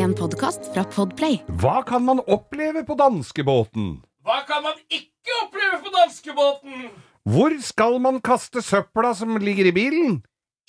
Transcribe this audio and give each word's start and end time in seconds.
En 0.00 0.14
podkast 0.16 0.70
fra 0.72 0.80
Podplay. 0.88 1.42
Hva 1.60 1.82
kan 1.84 2.06
man 2.06 2.22
oppleve 2.24 2.80
på 2.88 2.94
danskebåten? 2.96 3.98
Hva 4.24 4.38
kan 4.48 4.62
man 4.64 4.78
ikke 4.88 5.34
oppleve 5.42 5.80
på 5.84 5.92
danskebåten? 5.92 6.86
Hvor 7.28 7.56
skal 7.60 7.98
man 8.00 8.20
kaste 8.24 8.62
søpla 8.64 9.10
som 9.18 9.36
ligger 9.42 9.68
i 9.68 9.74
bilen? 9.76 10.14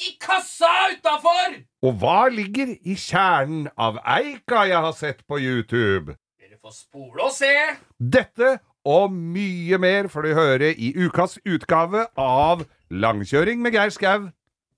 I 0.04 0.18
kassa 0.20 0.72
utafor! 0.92 1.56
Og 1.88 1.96
hva 2.02 2.26
ligger 2.34 2.74
i 2.84 2.98
kjernen 3.00 3.70
av 3.80 4.02
eika 4.17 4.65
jeg 4.67 4.83
har 4.88 4.97
sett 4.99 5.24
på 5.24 5.40
YouTube? 5.40 6.18
Dere 6.42 6.60
får 6.60 6.76
spole 6.82 7.29
og 7.29 7.32
se. 7.36 7.54
Dette 8.02 8.58
og 8.84 9.16
mye 9.16 9.79
mer 9.79 10.12
får 10.12 10.28
du 10.28 10.36
høre 10.42 10.74
i 10.76 10.92
ukas 10.98 11.40
utgave 11.46 12.10
av 12.20 12.68
Langkjøring 12.92 13.63
med 13.63 13.79
Geir 13.79 13.96
Skau. 13.96 14.28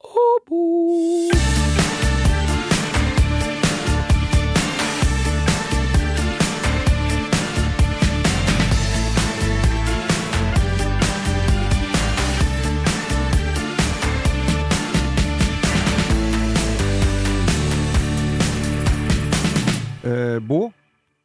Og 0.03 0.45
Bo. 0.45 1.62
Eh, 20.13 20.39
Bo, 20.39 20.71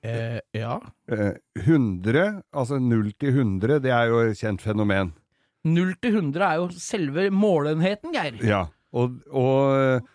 Eh, 0.08 0.38
ja. 0.54 0.76
eh, 1.10 1.34
100, 1.58 2.42
altså 2.54 2.76
0 2.78 3.08
til 3.18 3.32
100, 3.34 3.80
det 3.82 3.90
er 3.90 4.06
jo 4.12 4.20
et 4.28 4.38
kjent 4.38 4.62
fenomen. 4.62 5.10
0 5.66 5.90
til 6.00 6.14
100 6.20 6.44
er 6.46 6.60
jo 6.60 6.68
selve 6.78 7.24
målenheten, 7.34 8.12
Geir. 8.14 8.38
Ja, 8.46 8.60
og, 8.94 9.16
og 9.34 9.74
eh, 9.74 10.06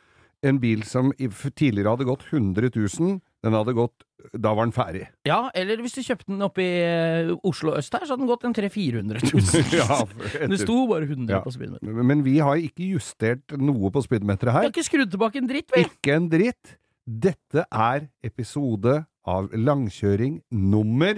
en 0.48 0.62
bil 0.64 0.86
som 0.88 1.12
tidligere 1.20 1.92
hadde 1.98 2.08
gått 2.08 2.24
100 2.32 2.72
000, 2.72 3.20
den 3.44 3.58
hadde 3.60 3.74
gått 3.76 4.06
Da 4.40 4.54
var 4.56 4.64
den 4.64 4.72
ferdig. 4.72 5.04
Ja, 5.28 5.50
eller 5.54 5.82
hvis 5.84 5.98
du 5.98 6.02
kjøpte 6.02 6.30
den 6.32 6.42
oppe 6.48 6.64
i 6.64 6.80
eh, 6.80 7.34
Oslo 7.44 7.74
øst 7.76 7.92
her, 7.92 8.06
så 8.08 8.16
hadde 8.16 8.24
den 8.24 8.30
gått 8.32 8.46
en 8.48 8.56
300 8.56 9.20
000-400 9.20 9.66
000. 9.68 9.74
Ja, 9.82 10.48
Det 10.48 10.62
sto 10.62 10.78
bare 10.88 11.04
100 11.10 11.28
Ja. 11.36 11.42
på 11.44 11.52
speedometeret. 11.52 12.06
Men 12.08 12.24
vi 12.24 12.38
har 12.40 12.56
ikke 12.56 12.88
justert 12.96 13.52
noe 13.60 13.92
på 13.92 14.04
speedometeret 14.08 14.48
Vi 14.64 14.70
har 14.70 14.72
ikke 14.72 14.88
skrudd 14.88 15.12
tilbake 15.12 15.44
en 15.44 15.52
dritt, 15.52 15.68
vel? 15.76 15.90
Ikke 15.92 16.16
en 16.16 16.30
dritt. 16.32 16.78
Dette 17.04 17.66
er 17.68 18.06
episode 18.24 19.02
av 19.28 19.50
langkjøring 19.52 20.38
nummer 20.56 21.18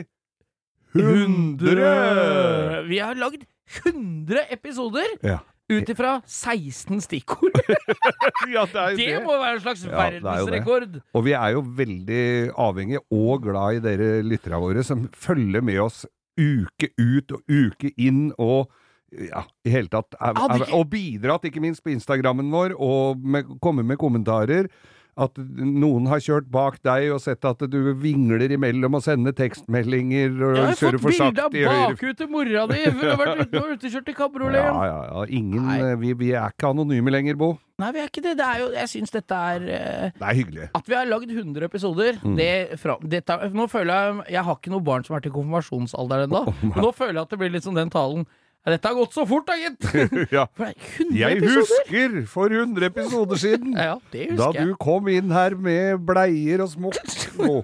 100! 0.96 2.86
Vi 2.90 2.98
har 3.04 3.18
lagd 3.20 3.44
100 3.84 4.46
episoder 4.56 5.06
Ja. 5.26 5.40
ut 5.70 5.90
ifra 5.90 6.22
16 6.26 7.02
stikkord. 7.06 7.54
ja, 8.56 8.66
det 8.66 8.86
jo 8.94 8.98
Det 8.98 9.24
må 9.26 9.38
være 9.42 9.56
en 9.58 9.62
slags 9.62 9.84
Ja, 9.86 9.90
det 9.92 10.00
er 10.00 10.12
det. 10.12 10.24
verdensrekord. 10.24 10.98
Og 11.14 11.26
vi 11.26 11.34
er 11.38 11.54
jo 11.54 11.62
veldig 11.62 12.24
avhengige 12.58 13.04
og 13.12 13.44
glad 13.46 13.78
i 13.78 13.84
dere 13.86 14.10
lytterne 14.26 14.62
våre 14.62 14.84
som 14.86 15.08
følger 15.14 15.62
med 15.62 15.80
oss 15.86 16.06
uke 16.38 16.90
ut 17.00 17.32
og 17.32 17.46
uke 17.48 17.94
inn 17.98 18.32
og 18.38 18.72
ja, 19.16 19.46
i 19.64 19.70
hele 19.72 19.88
tatt 19.88 20.18
er, 20.20 20.34
er, 20.34 20.66
Og 20.76 20.90
bidratt, 20.92 21.46
ikke 21.48 21.62
minst 21.64 21.84
på 21.86 21.94
Instagrammen 21.94 22.50
vår, 22.52 22.74
og 22.76 23.22
med, 23.22 23.46
komme 23.62 23.84
med 23.86 23.98
kommentarer. 24.02 24.68
At 25.16 25.38
noen 25.40 26.10
har 26.12 26.20
kjørt 26.20 26.50
bak 26.52 26.82
deg 26.84 27.06
og 27.16 27.22
sett 27.24 27.46
at 27.48 27.62
du 27.72 27.78
vingler 27.96 28.52
imellom 28.52 28.98
og 28.98 29.04
sender 29.06 29.32
tekstmeldinger 29.38 30.34
og 30.44 30.58
Jeg 30.58 30.66
har 30.66 30.76
kjører 30.76 30.98
fått 31.00 31.06
for 31.06 31.14
bilde 31.14 31.22
sakte 31.22 31.46
av 31.46 31.56
i 31.56 31.62
høyre 31.64 31.86
bakhuet 31.94 32.18
til 32.20 32.28
mora 32.34 32.66
di! 32.68 32.82
Hun 32.84 33.00
du 33.00 33.06
har 33.08 33.22
vært 33.22 33.44
ute 33.46 33.62
og 33.62 33.70
utekjørt 33.78 34.12
i 34.12 34.16
kabriolet. 34.18 34.60
ja, 34.60 34.74
ja, 34.90 34.98
ja. 35.14 35.24
Ingen, 35.40 35.70
vi, 36.04 36.12
vi 36.20 36.32
er 36.36 36.52
ikke 36.52 36.68
anonyme 36.76 37.14
lenger, 37.16 37.40
Bo. 37.40 37.54
Nei, 37.80 37.94
vi 37.96 38.04
er 38.04 38.12
ikke 38.12 38.24
det. 38.28 38.36
det 38.40 38.46
er 38.50 38.60
jo, 38.66 38.68
jeg 38.76 38.92
syns 38.92 39.12
dette 39.16 39.40
er 39.56 39.64
uh, 39.68 40.06
Det 40.20 40.28
er 40.28 40.38
hyggelig. 40.42 40.68
At 40.80 40.88
vi 40.92 40.96
har 41.00 41.08
lagd 41.08 41.32
100 41.32 41.66
episoder 41.72 42.20
Mm. 42.26 42.36
det 42.40 42.52
fra, 42.80 42.98
dette, 43.04 43.36
Nå 43.56 43.66
føler 43.72 43.94
jeg 43.94 44.34
Jeg 44.36 44.44
har 44.48 44.56
ikke 44.60 44.72
noe 44.72 44.84
barn 44.84 45.04
som 45.08 45.16
er 45.18 45.24
til 45.26 45.32
konfirmasjonsalderen 45.36 46.28
ennå. 46.30 46.44
Oh, 46.52 46.66
nå 46.76 46.92
føler 46.96 47.20
jeg 47.22 47.24
at 47.28 47.34
det 47.36 47.40
blir 47.40 47.52
litt 47.56 47.64
som 47.68 47.76
den 47.76 47.92
talen. 47.94 48.28
Dette 48.66 48.90
har 48.90 48.96
gått 48.98 49.14
så 49.14 49.28
fort, 49.30 49.46
da, 49.46 49.54
gitt! 49.62 49.86
ja. 50.34 50.48
For 50.58 50.72
100 50.74 51.20
Jeg 51.20 51.42
husker 51.44 52.16
for 52.32 52.50
100 52.50 52.88
episoder 52.90 53.38
siden! 53.38 53.76
Ja, 53.78 54.00
det 54.12 54.32
Da 54.40 54.52
du 54.56 54.74
kom 54.82 55.08
inn 55.14 55.30
her 55.36 55.54
med 55.56 56.02
bleier 56.08 56.64
og 56.66 56.72
smokk. 56.74 56.98
og 57.46 57.64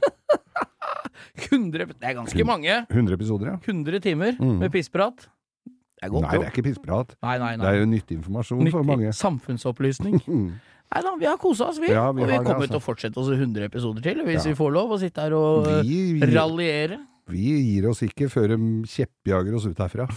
100, 1.49 1.87
det 1.97 2.05
er 2.11 2.13
ganske 2.19 2.45
mange. 2.45 2.75
100 2.91 3.13
episoder, 3.17 3.53
ja. 3.53 3.57
100 3.65 3.99
timer 4.03 4.35
Mm. 4.37 4.59
med 4.59 4.71
pissprat. 4.71 5.25
Det 5.65 6.07
er 6.07 6.09
godt, 6.09 6.23
Nei, 6.25 6.37
det 6.37 6.45
er 6.47 6.51
ikke 6.51 6.63
pissprat. 6.69 7.15
Nei, 7.21 7.37
nei, 7.37 7.51
Det 7.57 7.67
er 7.69 7.79
jo 7.79 7.85
nyttig 7.85 8.17
informasjon 8.19 8.71
for 8.71 8.83
mange. 8.83 9.13
samfunnsopplysning. 9.13 10.21
Mm. 10.27 10.51
Nei 10.91 11.01
da, 11.05 11.11
vi 11.15 11.25
har 11.25 11.37
kosa 11.39 11.69
oss, 11.71 11.77
vi. 11.79 11.87
Ja, 11.87 12.11
vi 12.11 12.21
og 12.21 12.27
vi 12.27 12.35
kommer 12.43 12.65
altså. 12.65 12.73
til 12.73 12.79
å 12.81 12.83
fortsette 12.83 13.17
oss 13.21 13.29
i 13.31 13.37
100 13.39 13.63
episoder 13.69 14.01
til, 14.03 14.17
hvis 14.27 14.43
vi 14.49 14.51
får 14.59 14.73
lov 14.75 14.89
å 14.91 14.97
sitte 14.99 15.21
her 15.23 15.31
og 15.37 15.69
Vi, 15.87 16.19
raljere. 16.19 16.97
vi 17.31 17.45
gir 17.63 17.87
oss 17.87 18.01
ikke 18.03 18.27
før 18.27 18.49
de 18.57 18.57
kjeppjager 18.91 19.55
oss 19.55 19.65
ut 19.71 19.77
herfra. 19.79 20.09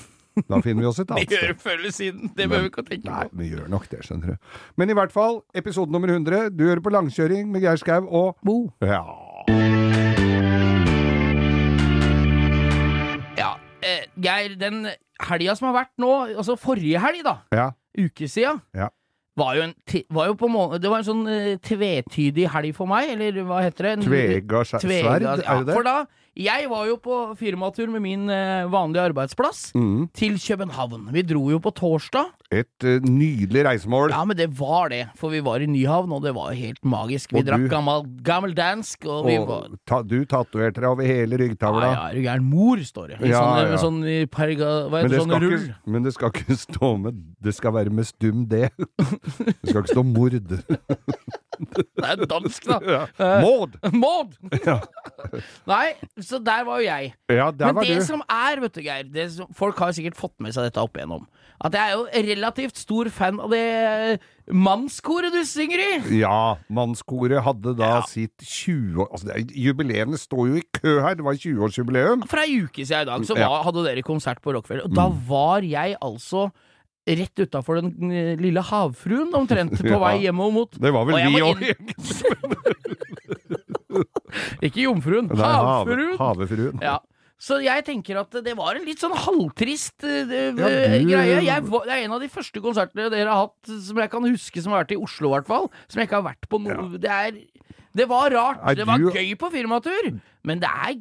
Da 0.49 0.59
finner 0.61 0.83
vi 0.83 0.87
oss 0.89 0.99
et 0.99 1.09
Vi 1.11 1.15
annet 1.15 1.31
gjør 1.31 1.45
sted. 1.45 1.49
det 1.55 1.63
før 1.63 1.79
eller 1.79 1.91
siden, 1.95 2.31
det 2.37 2.49
behøver 2.49 2.63
vi 2.67 2.73
ikke 2.73 2.83
å 2.83 2.89
tenke 2.89 3.11
Nei, 3.11 3.25
på. 3.29 3.39
vi 3.39 3.51
gjør 3.53 3.69
nok 3.71 3.89
det, 3.93 4.01
skjønner 4.07 4.35
du. 4.35 4.51
Men 4.77 4.91
i 4.91 4.97
hvert 4.99 5.13
fall, 5.15 5.43
episode 5.55 5.93
nummer 5.95 6.09
100. 6.11 6.51
Du 6.57 6.65
hører 6.67 6.83
på 6.83 6.91
langkjøring 6.95 7.53
med 7.55 7.63
Geir 7.63 7.77
Skau 7.79 8.03
og 8.11 8.37
Bo. 8.45 8.59
Ja. 8.83 9.05
Ja, 13.39 13.55
eh, 13.83 14.05
Geir, 14.23 14.55
den 14.59 14.85
helga 15.25 15.55
som 15.59 15.71
har 15.71 15.79
vært 15.85 15.95
nå, 16.03 16.11
altså 16.35 16.57
forrige 16.61 17.01
helg, 17.03 17.23
da, 17.27 17.37
Ja. 17.55 17.71
uke 17.99 18.29
sia, 18.29 18.57
Ja. 18.75 18.89
var 19.37 19.55
jo 19.57 19.63
en 19.63 19.75
var 20.11 20.27
jo 20.27 20.35
på 20.35 20.49
må 20.49 20.79
Det 20.81 20.89
var 20.91 20.99
en 20.99 21.05
sånn 21.05 21.27
uh, 21.27 21.57
tvetydig 21.59 22.49
helg 22.51 22.75
for 22.75 22.87
meg, 22.87 23.11
eller 23.11 23.33
hva 23.45 23.63
heter 23.63 23.97
det? 23.97 24.05
Tvega 24.07 24.63
sverd, 24.65 24.85
er 24.85 25.19
det 25.37 25.45
ja, 25.45 25.63
det? 25.65 25.75
For 25.75 25.83
da 25.83 26.07
Jeg 26.37 26.67
var 26.67 26.87
jo 26.89 26.97
på 26.99 27.17
firmatur 27.39 27.87
med 27.95 28.03
min 28.03 28.25
eh, 28.33 28.65
vanlige 28.67 29.05
arbeidsplass 29.13 29.69
Mm. 29.75 30.09
til 30.13 30.35
København. 30.43 31.09
Vi 31.15 31.23
dro 31.23 31.45
jo 31.53 31.61
på 31.63 31.71
torsdag. 31.71 32.33
Et 32.55 32.85
uh, 32.87 32.99
nydelig 33.07 33.63
reisemål. 33.67 34.11
Ja, 34.11 34.25
men 34.25 34.37
det 34.37 34.49
var 34.59 34.89
det, 34.91 35.09
for 35.19 35.31
vi 35.31 35.41
var 35.43 35.63
i 35.63 35.67
Nyhavn, 35.67 36.11
og 36.13 36.23
det 36.23 36.35
var 36.37 36.53
helt 36.55 36.79
magisk. 36.85 37.33
Vi 37.33 37.41
Og 37.41 37.47
drakk 37.47 37.69
du- 37.69 38.03
gammel, 38.23 38.55
dansk 38.55 39.07
og 39.07 39.27
vi 39.27 39.39
var 39.39 39.69
ta, 39.87 40.03
du 40.03 40.25
tatoverte 40.25 40.81
deg 40.83 40.85
over 40.91 41.03
hele 41.07 41.39
ryggtavla. 41.39 41.93
ja, 41.95 42.09
er 42.11 42.15
du 42.15 42.21
gæren? 42.23 42.45
Mor, 42.51 42.77
står 42.83 43.09
det. 43.15 43.21
I 43.23 43.31
Ja, 43.31 43.41
sånne, 43.41 43.71
ja. 43.71 43.77
sånn 43.83 44.29
perga... 44.31 44.71
Hva 44.91 45.03
Men 45.03 45.11
det? 45.11 45.21
Sånn 45.23 45.41
rull. 45.41 45.59
ikke, 45.59 45.75
men 45.87 46.03
det 46.03 46.13
skal 46.15 46.31
ikke 46.31 46.57
stå 46.69 46.93
med 47.01 47.23
Det 47.43 47.55
skal 47.55 47.73
være 47.73 47.91
med 47.91 48.07
stum 48.07 48.47
D. 48.47 48.69
Det 48.99 49.71
skal 49.71 49.83
ikke 49.83 49.95
stå 49.95 50.05
mord. 50.07 50.35
Det 51.61 52.05
er 52.05 52.25
dansk, 52.31 52.67
da. 52.69 52.79
Ja. 52.95 53.03
Eh, 53.19 53.43
Maud! 53.45 53.77
Maud! 53.93 54.35
Ja. 54.65 54.81
Nei, 55.73 55.95
så 56.21 56.39
der 56.45 56.65
var 56.67 56.81
jo 56.83 56.87
jeg. 56.89 57.15
Ja, 57.31 57.51
der 57.51 57.67
Men 57.73 57.75
var 57.81 57.89
det 57.89 58.01
du. 58.01 58.07
som 58.07 58.23
er, 58.29 58.61
vet 58.65 58.75
du, 58.77 58.83
Geir 58.85 59.09
det 59.15 59.29
som, 59.37 59.49
Folk 59.57 59.79
har 59.79 59.93
jo 59.93 59.99
sikkert 60.01 60.19
fått 60.19 60.35
med 60.45 60.55
seg 60.57 60.67
dette 60.69 60.83
opp 60.83 60.97
igjennom. 60.99 61.27
At 61.65 61.73
jeg 61.79 61.93
er 61.93 61.95
jo 61.97 62.25
relativt 62.29 62.77
stor 62.77 63.09
fan 63.15 63.39
av 63.41 63.53
det 63.55 64.19
mannskoret 64.53 65.33
du 65.33 65.41
synger 65.49 65.81
i. 65.81 66.19
Ja, 66.21 66.57
mannskoret 66.69 67.41
hadde 67.47 67.73
da 67.79 67.91
Ja. 67.95 68.03
sitt 68.11 68.37
20 68.45 69.01
år 69.05 69.09
altså, 69.15 69.27
det 69.31 69.37
er- 69.39 69.55
Jubileene 69.65 70.19
står 70.21 70.49
jo 70.51 70.55
i 70.61 70.65
kø 70.75 71.01
her. 71.01 71.15
Det 71.15 71.25
var 71.25 71.35
20-årsjubileum. 71.41 72.27
For 72.29 72.39
ei 72.43 72.61
uke 72.67 72.85
siden 72.85 73.03
i 73.09 73.11
dag 73.13 73.25
så 73.25 73.37
Ja. 73.39 73.63
hadde 73.63 73.85
dere 73.87 74.03
konsert 74.03 74.43
på 74.43 74.53
Rockefeller, 74.53 74.85
og 74.85 74.95
da 74.95 75.09
var 75.09 75.61
jeg 75.63 75.97
altså 76.03 76.51
rett 77.07 77.37
utafor 77.45 77.77
den 77.83 78.11
eh, 78.11 78.37
lille 78.41 78.63
havfruen 78.65 79.29
omtrent 79.37 79.77
på 79.81 79.87
Ja. 79.93 79.99
vei 80.01 80.15
hjemover 80.25 80.53
mot 80.57 80.71
Det 80.81 80.93
var 80.95 81.05
vel 81.05 81.15
vi 81.29 81.43
òg. 81.45 81.61
Ikke 84.65 84.81
jomfruen, 84.87 85.29
havfruen! 85.39 86.17
Havefruen. 86.19 86.81
Ja. 86.83 86.97
Så 87.45 87.59
jeg 87.61 87.85
tenker 87.85 88.17
at 88.23 88.31
det 88.47 88.55
var 88.57 88.75
en 88.79 88.87
litt 88.87 89.01
sånn 89.03 89.13
halvtrist 89.21 90.05
eh, 90.07 90.23
eh, 90.25 90.55
Ja, 90.57 90.69
du- 90.71 91.09
greie. 91.11 91.41
Jeg 91.45 91.63
det 91.69 91.93
er 91.93 92.05
en 92.07 92.13
av 92.17 92.21
de 92.23 92.29
første 92.33 92.61
konsertene 92.65 93.11
dere 93.13 93.29
har 93.29 93.45
hatt 93.49 93.63
som 93.85 93.97
jeg 94.01 94.11
kan 94.11 94.25
huske 94.25 94.63
som 94.65 94.73
har 94.73 94.81
vært 94.85 94.95
i 94.97 95.01
Oslo, 95.03 95.29
i 95.29 95.33
hvert 95.37 95.47
fall. 95.51 95.69
Som 95.89 96.01
jeg 96.01 96.09
ikke 96.09 96.21
har 96.23 96.29
vært 96.31 96.49
på 96.49 96.57
noe 96.63 96.97
Det 96.99 97.11
er 97.11 97.31
Det 97.95 98.09
var 98.11 98.31
rart. 98.33 98.59
Er 98.65 98.75
det 98.75 98.87
var 98.89 98.99
du- 98.99 99.11
gøy 99.13 99.35
på 99.39 99.51
firmatur, 99.53 100.17
men 100.43 100.59
det 100.63 100.69
er 100.73 100.95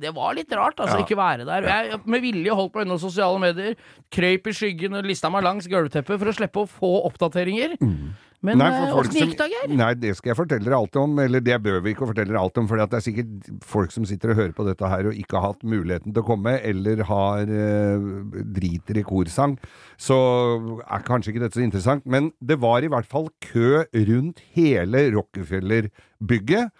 det 0.00 0.14
var 0.16 0.34
litt 0.34 0.50
rart, 0.56 0.76
altså, 0.80 0.98
Ja. 0.98 1.04
ikke 1.04 1.16
være 1.20 1.44
der. 1.46 1.68
Jeg 1.68 2.00
med 2.06 2.22
vilje 2.24 2.50
holdt 2.56 2.72
på 2.72 2.82
unna 2.86 2.96
sosiale 2.98 3.38
medier, 3.42 3.76
krøyp 4.10 4.46
i 4.48 4.56
skyggen 4.56 4.96
og 4.98 5.04
lista 5.04 5.30
meg 5.30 5.44
langs 5.44 5.68
gulvteppet 5.68 6.18
for 6.18 6.26
å 6.26 6.34
slippe 6.34 6.64
å 6.64 6.68
få 6.68 6.92
oppdateringer. 7.10 7.76
Men 8.42 8.56
Mm. 8.56 8.58
Nei, 8.62 8.68
for 8.70 8.86
eh, 8.86 8.92
folk 8.94 9.06
åssen 9.10 9.18
som- 9.18 9.28
gikk 9.28 9.36
det, 9.36 9.50
Geir? 9.52 9.76
Nei, 9.76 9.92
det 10.00 10.16
skal 10.16 10.30
jeg 10.30 10.36
fortelle 10.38 10.64
dere 10.64 10.76
alt 10.78 10.96
om. 10.96 11.18
Eller 11.18 11.40
det 11.44 11.58
bør 11.62 11.82
vi 11.84 11.92
ikke 11.92 12.06
fortelle 12.08 12.28
dere 12.32 12.40
alt 12.40 12.56
om, 12.56 12.66
for 12.66 12.76
det 12.80 12.94
er 12.94 13.04
sikkert 13.04 13.62
folk 13.62 13.92
som 13.92 14.06
sitter 14.06 14.30
og 14.30 14.36
hører 14.38 14.54
på 14.56 14.64
dette 14.64 14.88
her 14.88 15.04
og 15.10 15.12
ikke 15.12 15.36
har 15.38 15.52
hatt 15.52 15.60
muligheten 15.62 16.14
til 16.14 16.22
å 16.22 16.26
komme, 16.26 16.54
eller 16.64 17.02
har 17.04 17.42
eh, 17.42 17.98
driter 18.56 18.96
i 18.96 19.02
korsang. 19.04 19.58
Så 19.98 20.16
er 20.80 21.04
kanskje 21.04 21.34
ikke 21.34 21.40
dette 21.44 21.60
så 21.60 21.64
interessant. 21.68 22.06
Men 22.06 22.32
det 22.42 22.58
var 22.58 22.80
i 22.80 22.88
hvert 22.88 23.04
fall 23.04 23.28
kø 23.42 23.84
rundt 23.92 24.40
hele 24.56 25.10
Rockefeller-bygget. 25.12 26.70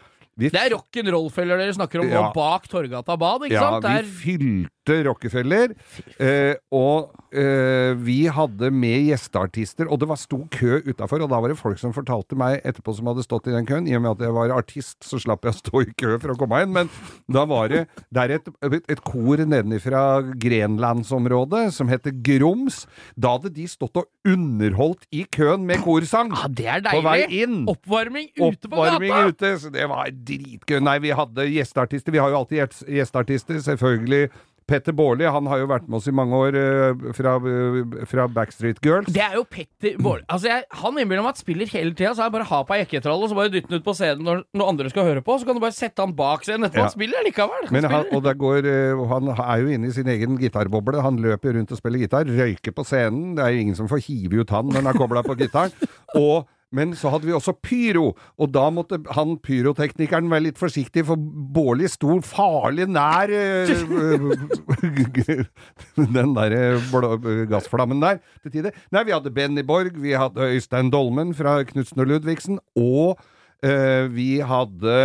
Vi 0.41 0.49
Det 0.49 0.61
er 0.61 0.73
rock'n'roll-feller 0.73 1.61
dere 1.61 1.75
snakker 1.77 2.01
om 2.01 2.09
Ja. 2.09 2.23
nå 2.23 2.35
bak 2.35 2.67
Torgata 2.71 3.17
bad, 3.21 3.43
ikke 3.45 3.53
ja, 3.59 3.61
sant? 3.61 3.85
vi 3.85 3.93
Der, 3.93 4.05
fylte 4.25 4.71
Rockefeller. 4.89 5.75
Eh, 6.19 6.55
og 6.75 7.13
eh, 7.37 7.93
vi 8.01 8.25
hadde 8.33 8.71
med 8.73 9.11
gjesteartister, 9.11 9.87
og 9.91 10.01
det 10.01 10.09
var 10.11 10.19
stor 10.21 10.47
kø 10.55 10.81
utafor. 10.87 11.23
Og 11.23 11.31
da 11.31 11.41
var 11.41 11.53
det 11.53 11.59
folk 11.61 11.79
som 11.79 11.93
fortalte 11.95 12.39
meg 12.39 12.61
etterpå 12.67 12.95
som 12.97 13.11
hadde 13.11 13.25
stått 13.27 13.51
i 13.51 13.55
den 13.55 13.69
køen. 13.69 13.87
I 13.87 13.97
og 13.99 14.03
med 14.07 14.17
at 14.17 14.25
jeg 14.27 14.35
var 14.35 14.55
artist, 14.57 14.97
så 15.07 15.21
slapp 15.21 15.45
jeg 15.47 15.55
å 15.55 15.59
stå 15.61 15.83
i 15.85 15.93
kø 16.01 16.17
for 16.23 16.35
å 16.35 16.39
komme 16.41 16.63
inn. 16.65 16.73
Men 16.75 16.91
da 17.31 17.45
var 17.49 17.69
det 17.71 17.85
Det 18.11 18.23
er 18.25 18.35
et, 18.39 18.49
et, 18.89 19.03
kor 19.05 19.37
nedenifra 19.45 20.23
Grenlandsområdet 20.41 21.69
som 21.77 21.91
heter 21.93 22.15
Grums. 22.25 22.85
Da 23.17 23.37
hadde 23.37 23.53
de 23.55 23.67
stått 23.71 24.01
og 24.01 24.09
underholdt 24.29 25.07
i 25.15 25.25
køen 25.33 25.65
med 25.69 25.83
korsang. 25.85 26.33
Ja, 26.35 26.49
det 26.49 26.69
er 26.71 26.85
På 26.91 27.03
vei 27.05 27.25
inn. 27.43 27.63
Oppvarming 27.71 28.31
ute 28.37 28.67
på 28.69 28.75
Oppvarming 28.77 29.13
gata! 29.13 29.29
ute, 29.31 29.53
så 29.63 29.73
det 29.73 29.87
var 29.91 30.11
dritgøy. 30.11 30.81
Nei, 30.83 30.99
vi 31.05 31.15
hadde 31.15 31.47
gjesteartister. 31.51 32.15
Vi 32.15 32.23
har 32.23 32.33
jo 32.33 32.41
alltid 32.43 32.63
gjest- 32.63 32.87
gjesteartister. 32.89 33.61
Selvfølgelig 33.71 34.31
Petter 34.71 34.95
Baarli. 34.97 35.27
Han 35.31 35.49
har 35.51 35.61
jo 35.63 35.69
vært 35.71 35.89
med 35.91 35.99
oss 35.99 36.07
i 36.11 36.15
mange 36.15 36.39
år 36.39 36.57
eh, 36.61 37.05
fra, 37.17 37.35
eh, 37.51 38.05
fra 38.11 38.27
Backstreet 38.31 38.79
Girls. 38.85 39.11
Det 39.11 39.23
er 39.25 39.35
jo 39.39 39.45
Petter 39.51 39.97
Baarli. 39.99 40.25
Altså, 40.31 40.51
jeg, 40.53 40.67
han 40.83 41.01
innbiller 41.03 41.25
meg 41.27 41.35
at 41.35 41.43
spiller 41.43 41.71
hele 41.75 41.95
tida, 41.99 42.13
så 42.15 42.25
er 42.25 42.31
det 42.31 42.37
bare 42.39 42.49
ha 42.51 42.61
på 42.69 42.77
ekketrall 42.79 43.25
og 43.27 43.33
så 43.33 43.39
bare 43.39 43.53
dytte 43.53 43.73
den 43.73 43.83
ut 43.83 43.87
på 43.87 43.97
scenen 43.99 44.23
når, 44.27 44.45
når 44.57 44.71
andre 44.75 44.93
skal 44.93 45.09
høre 45.11 45.25
på. 45.27 45.39
Så 45.41 45.49
kan 45.49 45.59
du 45.59 45.65
bare 45.65 45.77
sette 45.77 46.05
han 46.07 46.15
bak 46.19 46.47
scenen 46.47 46.69
etterpå. 46.69 46.85
Ja. 46.85 46.89
Han 46.89 46.97
spiller 46.97 47.27
likevel. 47.27 47.67
Han 47.67 47.77
Men 47.77 47.89
han, 47.91 48.07
spiller. 48.07 48.21
og 48.21 48.29
det 48.29 48.37
går, 48.45 48.71
eh, 48.71 49.05
han 49.15 49.33
er 49.37 49.65
jo 49.65 49.75
inne 49.77 49.91
i 49.91 49.97
sin 49.99 50.13
egen 50.15 50.39
gitarboble. 50.41 51.03
Han 51.05 51.21
løper 51.25 51.59
rundt 51.59 51.75
og 51.75 51.83
spiller 51.83 52.05
gitar, 52.07 52.31
røyker 52.31 52.77
på 52.77 52.87
scenen. 52.87 53.35
Det 53.39 53.45
er 53.47 53.57
jo 53.57 53.67
ingen 53.67 53.79
som 53.79 53.91
får 53.91 54.05
hive 54.07 54.43
ut 54.45 54.55
han 54.55 54.71
når 54.71 54.83
han 54.83 54.93
er 54.95 54.99
kobla 55.03 55.27
på 55.27 55.39
gitaren. 55.41 55.75
Og 56.21 56.47
men 56.73 56.93
så 56.95 57.11
hadde 57.11 57.27
vi 57.27 57.33
også 57.35 57.57
pyro, 57.67 58.13
og 58.39 58.53
da 58.55 58.69
måtte 58.71 59.01
han 59.17 59.37
pyroteknikeren 59.43 60.29
være 60.31 60.45
litt 60.49 60.59
forsiktig, 60.61 61.03
for 61.09 61.19
Bårli 61.19 61.89
sto 61.91 62.21
farlig 62.23 62.87
nær 62.91 63.33
eh, 63.35 63.71
den 66.17 66.35
derre 66.37 66.63
blå- 66.91 67.17
gassflammen 67.51 68.01
der 68.03 68.21
til 68.45 68.55
tider. 68.59 68.77
Nei, 68.95 69.05
vi 69.09 69.15
hadde 69.17 69.33
Benny 69.35 69.65
Borg, 69.67 69.97
vi 70.01 70.15
hadde 70.17 70.51
Øystein 70.55 70.91
Dolmen 70.93 71.35
fra 71.37 71.61
Knutsen 71.69 72.01
og 72.03 72.09
Ludvigsen, 72.11 72.61
og 72.79 73.21
eh, 73.67 74.07
vi 74.15 74.29
hadde 74.47 74.97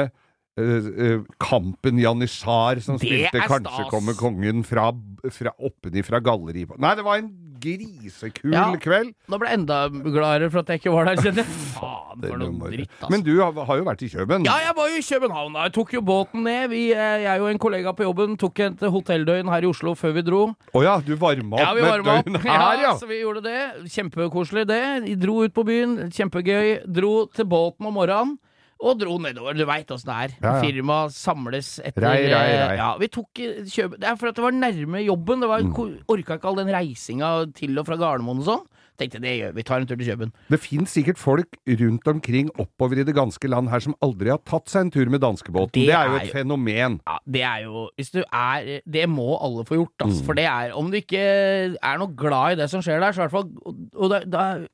eh, 0.59 0.89
eh, 1.07 1.19
Kampen 1.41 1.99
Janitsjar, 2.01 2.81
som 2.85 2.99
Det 2.99 3.07
spilte 3.09 3.45
'Kanskje 3.47 3.89
kommer 3.91 4.17
kongen' 4.19 4.63
fra, 4.67 4.91
fra 5.31 5.55
oppenifra 5.59 6.21
galleriet. 6.23 6.77
Nei, 6.79 6.95
det 6.95 7.05
var 7.05 7.21
en 7.23 7.31
grisekul 7.65 8.53
Ja. 8.53 8.65
kveld. 8.79 9.13
Nå 9.27 9.39
ble 9.41 9.49
jeg 9.49 9.59
enda 9.59 9.79
gladere 9.89 10.49
for 10.53 10.59
at 10.61 10.69
jeg 10.71 10.79
ikke 10.83 10.93
var 10.93 11.09
der, 11.09 11.15
kjenner 11.23 11.41
jeg. 11.43 11.55
Faen, 11.75 12.21
for 12.21 12.37
noe 12.39 12.69
dritt, 12.71 12.91
altså. 13.01 13.09
Men 13.11 13.25
du 13.25 13.31
har, 13.41 13.51
har 13.67 13.79
jo 13.81 13.87
vært 13.89 14.03
i 14.05 14.09
Køben 14.13 14.45
Ja, 14.47 14.55
jeg 14.67 14.75
var 14.77 14.87
jo 14.93 15.01
i 15.01 15.05
København. 15.09 15.53
da. 15.57 15.65
Jeg 15.67 15.73
tok 15.79 15.93
jo 15.97 16.01
båten 16.05 16.43
ned. 16.47 16.69
Vi, 16.71 16.83
eh, 16.93 17.17
jeg 17.25 17.41
og 17.41 17.49
en 17.51 17.59
kollega 17.65 17.93
på 17.97 18.05
jobben 18.07 18.37
tok 18.37 18.59
et 18.67 18.85
hotelldøgn 18.95 19.49
her 19.51 19.65
i 19.67 19.71
Oslo 19.73 19.95
før 19.97 20.13
vi 20.19 20.25
dro. 20.29 20.41
Å 20.73 20.83
ja, 20.85 20.95
du 21.01 21.15
varma 21.19 21.57
opp 21.57 21.65
Ja, 21.65 21.73
vi 21.73 21.81
varma 21.81 22.19
opp. 22.21 22.29
her, 22.45 22.81
ja. 22.85 22.93
så 22.95 23.07
vi 23.09 23.21
gjorde 23.23 23.43
det. 23.43 23.59
Kjempekoselig, 23.91 24.67
det. 24.69 24.83
Vi 25.09 25.15
dro 25.15 25.41
ut 25.43 25.53
på 25.53 25.65
byen. 25.67 25.97
Kjempegøy. 26.13 26.83
Dro 26.87 27.25
til 27.33 27.45
båten 27.49 27.85
om 27.89 27.93
morgenen. 27.97 28.37
Og 28.83 28.99
dro 28.99 29.17
nedover. 29.23 29.55
Du 29.55 29.63
veit 29.65 29.87
åssen 29.95 30.09
det 30.11 30.15
er. 30.19 30.35
Ja, 30.43 30.53
ja. 30.57 30.61
Firma 30.65 30.97
samles 31.09 31.79
etter 31.79 32.01
Rei, 32.03 32.25
rei, 32.27 32.43
eh, 32.51 32.67
rei. 32.67 32.75
Ja, 32.77 32.89
vi 32.99 33.07
tok 33.07 33.39
eh, 33.39 33.63
kjøp... 33.71 33.95
Det 34.01 34.09
er 34.11 34.15
for 34.19 34.27
at 34.29 34.35
det 34.35 34.43
var 34.43 34.51
nærme 34.51 34.99
jobben. 35.05 35.39
Det 35.41 35.49
var, 35.49 35.61
Mm. 35.65 35.99
Orka 36.11 36.35
ikke 36.37 36.45
all 36.51 36.59
den 36.59 36.67
reisinga 36.75 37.29
til 37.55 37.77
og 37.79 37.85
fra 37.87 37.95
Gardermoen 37.97 38.43
og 38.43 38.45
sånn. 38.49 38.65
Tenkte 38.95 39.19
det 39.19 39.31
gjør 39.39 39.55
vi. 39.57 39.63
Tar 39.67 39.81
en 39.81 39.87
tur 39.89 39.97
til 39.99 40.07
Kjøben. 40.07 40.29
Det 40.51 40.59
fins 40.63 40.93
sikkert 40.95 41.17
folk 41.19 41.57
rundt 41.67 42.07
omkring 42.07 42.47
oppover 42.61 43.01
i 43.01 43.03
det 43.03 43.15
ganske 43.17 43.49
land 43.51 43.67
her 43.71 43.79
som 43.83 43.95
aldri 44.05 44.29
har 44.31 44.39
tatt 44.47 44.69
seg 44.71 44.85
en 44.85 44.91
tur 44.93 45.09
med 45.11 45.19
danskebåten. 45.23 45.73
Det, 45.75 45.87
Det 45.89 45.95
er 45.97 46.07
jo 46.07 46.15
et 46.21 46.27
jo- 46.29 46.35
fenomen. 46.37 46.99
Ja, 47.07 47.17
det 47.27 47.41
er 47.43 47.63
jo 47.65 47.89
Hvis 47.97 48.11
du 48.11 48.21
er 48.31 48.79
Det 48.87 49.09
må 49.11 49.35
alle 49.43 49.65
få 49.67 49.75
gjort, 49.81 49.99
Mm. 50.07 50.23
For 50.25 50.33
det 50.33 50.45
er 50.45 50.71
Om 50.75 50.91
du 50.91 50.97
ikke 51.01 51.75
er 51.75 51.97
noe 51.99 52.15
glad 52.15 52.53
i 52.53 52.61
det 52.61 52.69
som 52.69 52.79
skjer 52.81 52.99
der, 53.03 53.11
så 53.11 53.23
i 53.23 53.27
hvert 53.27 53.31
fall 53.35 53.51
Og, 53.65 53.75
og 53.95 54.09
da, 54.29 54.45
er 54.53 54.67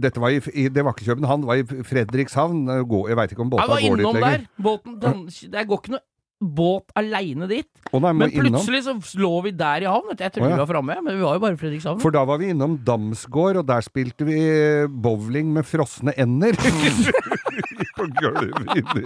dette 0.00 0.16
var 0.16 0.32
i, 0.32 0.38
i 0.56 0.62
Det 0.72 0.80
var 0.80 0.94
ikke 0.94 1.10
København, 1.10 1.42
det 1.42 1.48
var 1.50 1.58
i 1.60 1.82
Fredrikshavn. 1.84 2.62
Gå, 2.88 3.00
jeg 3.10 3.18
veit 3.18 3.34
ikke 3.34 3.42
om 3.44 3.50
båta 3.52 3.66
Jeg 3.66 3.68
var 3.68 3.82
Han 3.82 3.90
var 3.90 3.98
innom 4.00 4.16
der. 4.24 4.46
Båten 4.64 4.94
den, 5.02 5.18
Det 5.52 5.64
går 5.68 5.82
ikke 5.82 5.92
noe 5.92 6.00
båt 6.40 6.90
aleine 6.98 7.46
dit. 7.50 7.68
Oh, 7.92 8.00
nei, 8.02 8.12
men 8.12 8.28
Men 8.28 8.32
innom. 8.34 8.58
plutselig 8.58 8.82
så 8.84 9.20
lå 9.20 9.32
vi 9.46 9.52
der 9.54 9.84
i 9.84 9.88
havn. 9.88 10.10
Jeg 10.18 10.32
trodde 10.34 10.46
oh, 10.46 10.50
ja. 10.50 10.56
vi 10.56 10.64
var 10.64 10.70
framme, 10.72 10.96
men 11.04 11.16
vi 11.16 11.22
var 11.24 11.38
jo 11.38 11.42
bare 11.44 11.56
i 11.56 11.60
Fredrikshavn. 11.60 12.00
For 12.02 12.14
da 12.14 12.24
var 12.28 12.40
vi 12.42 12.50
innom 12.52 12.76
Damsgård, 12.84 13.60
og 13.62 13.66
der 13.68 13.84
spilte 13.86 14.26
vi 14.28 14.38
eh, 14.40 14.88
bowling 14.88 15.52
med 15.54 15.68
frosne 15.68 16.14
ender. 16.20 16.58
På 17.96 18.08
gulvet 18.18 18.74
inni, 18.74 19.04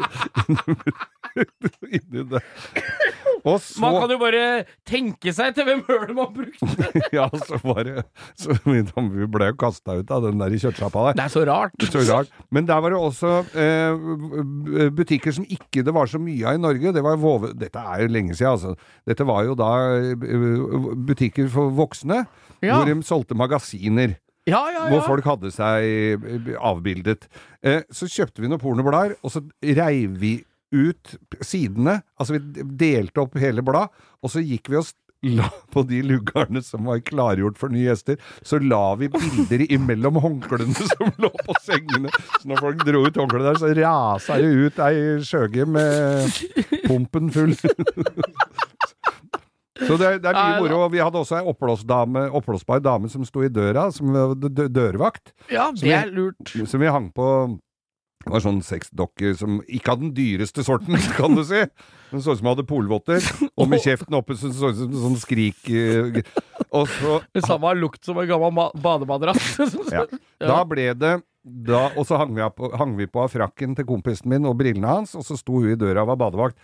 inni 1.99 2.23
der. 2.31 2.45
Så 3.45 3.81
Man 3.81 3.97
kan 4.01 4.11
jo 4.13 4.19
bare 4.21 4.43
tenke 4.89 5.33
seg 5.35 5.55
til 5.57 5.65
hvem 5.69 5.83
hølet 5.89 6.15
man 6.17 6.33
brukte. 6.35 6.89
Ja, 7.19 7.29
så 7.47 7.59
var 7.65 7.85
det 7.87 8.05
så 8.39 8.57
Vi 8.67 8.83
ble 9.31 9.51
jo 9.53 9.57
kasta 9.61 9.97
ut 10.01 10.11
av 10.15 10.27
den 10.27 10.39
der 10.43 10.53
i 10.55 10.61
kjøttsjappa 10.63 11.07
der. 11.09 11.19
Det 11.21 11.25
er 11.29 11.33
så 11.35 11.45
rart. 11.49 11.87
Så 11.93 12.05
rart. 12.11 12.33
Men 12.55 12.67
der 12.69 12.81
var 12.85 12.95
det 12.95 13.01
også 13.01 13.33
eh, 13.59 14.89
butikker 14.99 15.33
som 15.39 15.47
ikke 15.49 15.85
det 15.87 15.95
var 15.97 16.11
så 16.11 16.21
mye 16.23 16.47
av 16.51 16.59
i 16.59 16.63
Norge. 16.63 16.93
Det 16.95 17.05
var 17.05 17.19
Vove... 17.21 17.53
Dette 17.59 17.81
er 17.81 18.05
jo 18.05 18.13
lenge 18.13 18.35
siden, 18.39 18.55
altså. 18.57 18.75
Dette 19.09 19.27
var 19.29 19.45
jo 19.49 19.57
da 19.59 19.71
eh, 19.99 20.95
butikker 21.09 21.49
for 21.53 21.71
voksne, 21.79 22.25
Ja. 22.63 22.75
hvor 22.81 22.89
de 22.91 23.03
solgte 23.07 23.37
magasiner. 23.39 24.17
Ja, 24.49 24.63
ja, 24.73 24.87
Hvor 24.89 25.03
folk 25.05 25.27
hadde 25.29 25.51
seg 25.53 25.85
eh, 25.85 26.55
avbildet. 26.65 27.27
Eh, 27.63 27.83
Så 27.93 28.09
kjøpte 28.09 28.41
vi 28.41 28.49
noen 28.49 28.61
pornoblader, 28.63 29.19
og 29.23 29.31
så 29.35 29.43
reiv 29.63 30.15
vi 30.19 30.39
ut 30.75 31.15
sidene. 31.45 32.01
Altså 32.19 32.37
vi 32.39 32.65
delte 32.81 33.23
opp 33.25 33.39
hele 33.41 33.65
blad, 33.65 33.93
og 34.23 34.33
så 34.33 34.43
gikk 34.45 34.73
vi 34.73 34.81
og 34.81 34.89
la 35.27 35.49
på 35.75 35.83
de 35.89 35.99
luggerne 36.07 36.61
som 36.63 36.87
var 36.87 37.01
klargjort 37.03 37.59
for 37.59 37.73
nye 37.75 37.89
gjester, 37.89 38.21
så 38.47 38.61
la 38.63 38.95
vi 39.01 39.09
bilder 39.11 39.65
imellom 39.67 40.21
håndklærne 40.23 40.87
som 40.93 41.11
lå 41.19 41.31
på 41.43 41.57
sengene. 41.65 42.13
Så 42.39 42.51
når 42.51 42.63
folk 42.63 42.85
dro 42.87 43.03
ut 43.07 43.19
håndkleet 43.19 43.49
der, 43.49 43.59
så 43.59 43.73
rasa 43.81 44.39
det 44.39 44.53
ut 44.55 44.83
ei 44.87 45.01
skjøge 45.27 45.67
med 45.67 46.31
pumpen 46.87 47.33
full. 47.35 47.57
Så 49.79 49.95
det, 49.95 50.09
det 50.25 50.27
er 50.27 50.35
mye 50.35 50.63
moro. 50.65 50.81
Og 50.89 50.91
Vi 50.91 50.99
hadde 50.99 51.21
også 51.21 51.37
ei 51.39 51.45
oppblåsbar 51.47 52.81
dame 52.83 53.07
som 53.13 53.23
sto 53.23 53.45
i 53.47 53.51
døra, 53.53 53.85
som 53.95 54.11
dørvakt. 54.43 55.31
Ja, 55.55 55.69
det 55.71 55.93
er 55.95 56.11
lurt. 56.11 56.51
Som 56.67 56.83
vi 56.83 56.91
hang 56.91 57.13
på 57.15 57.29
Det 58.29 58.35
var 58.35 58.43
sånn 58.45 58.59
sexdokke 58.61 59.31
som 59.41 59.55
ikke 59.65 59.95
hadde 59.95 60.05
den 60.05 60.11
dyreste 60.19 60.61
sorten, 60.67 60.99
kan 61.17 61.33
du 61.39 61.41
si. 61.49 61.63
Den 62.11 62.21
så 62.25 62.35
ut 62.35 62.41
som 62.41 62.45
den 62.45 62.51
hadde 62.53 62.67
polvotter, 62.69 63.25
og 63.57 63.71
med 63.73 63.81
kjeften 63.85 64.17
oppe 64.19 64.37
så 64.37 64.51
så 64.53 64.69
ut 64.75 64.83
som 64.83 64.93
sånn 65.07 65.17
skrik 65.21 65.71
eh, 65.73 66.21
Og 66.77 66.85
så 66.93 67.19
Det 67.37 67.43
samme 67.47 67.71
har 67.71 67.79
lukt 67.81 68.05
som 68.05 68.21
en 68.21 68.29
gammel 68.29 68.53
ma- 68.53 68.71
bademadrass. 68.77 69.55
ja. 69.97 70.05
Da 70.45 70.61
ble 70.69 70.91
det 70.97 71.15
da, 71.49 71.87
Og 71.97 72.05
så 72.05 72.19
hang 72.21 72.35
vi, 72.37 72.45
på, 72.53 72.69
hang 72.77 72.93
vi 72.99 73.07
på 73.09 73.23
av 73.25 73.33
frakken 73.33 73.73
til 73.79 73.87
kompisen 73.89 74.29
min 74.29 74.45
og 74.49 74.59
brillene 74.61 74.99
hans, 74.99 75.15
og 75.17 75.25
så 75.25 75.37
sto 75.41 75.63
hun 75.63 75.73
i 75.73 75.79
døra 75.81 76.05
og 76.05 76.11
var 76.13 76.21
badevakt. 76.27 76.59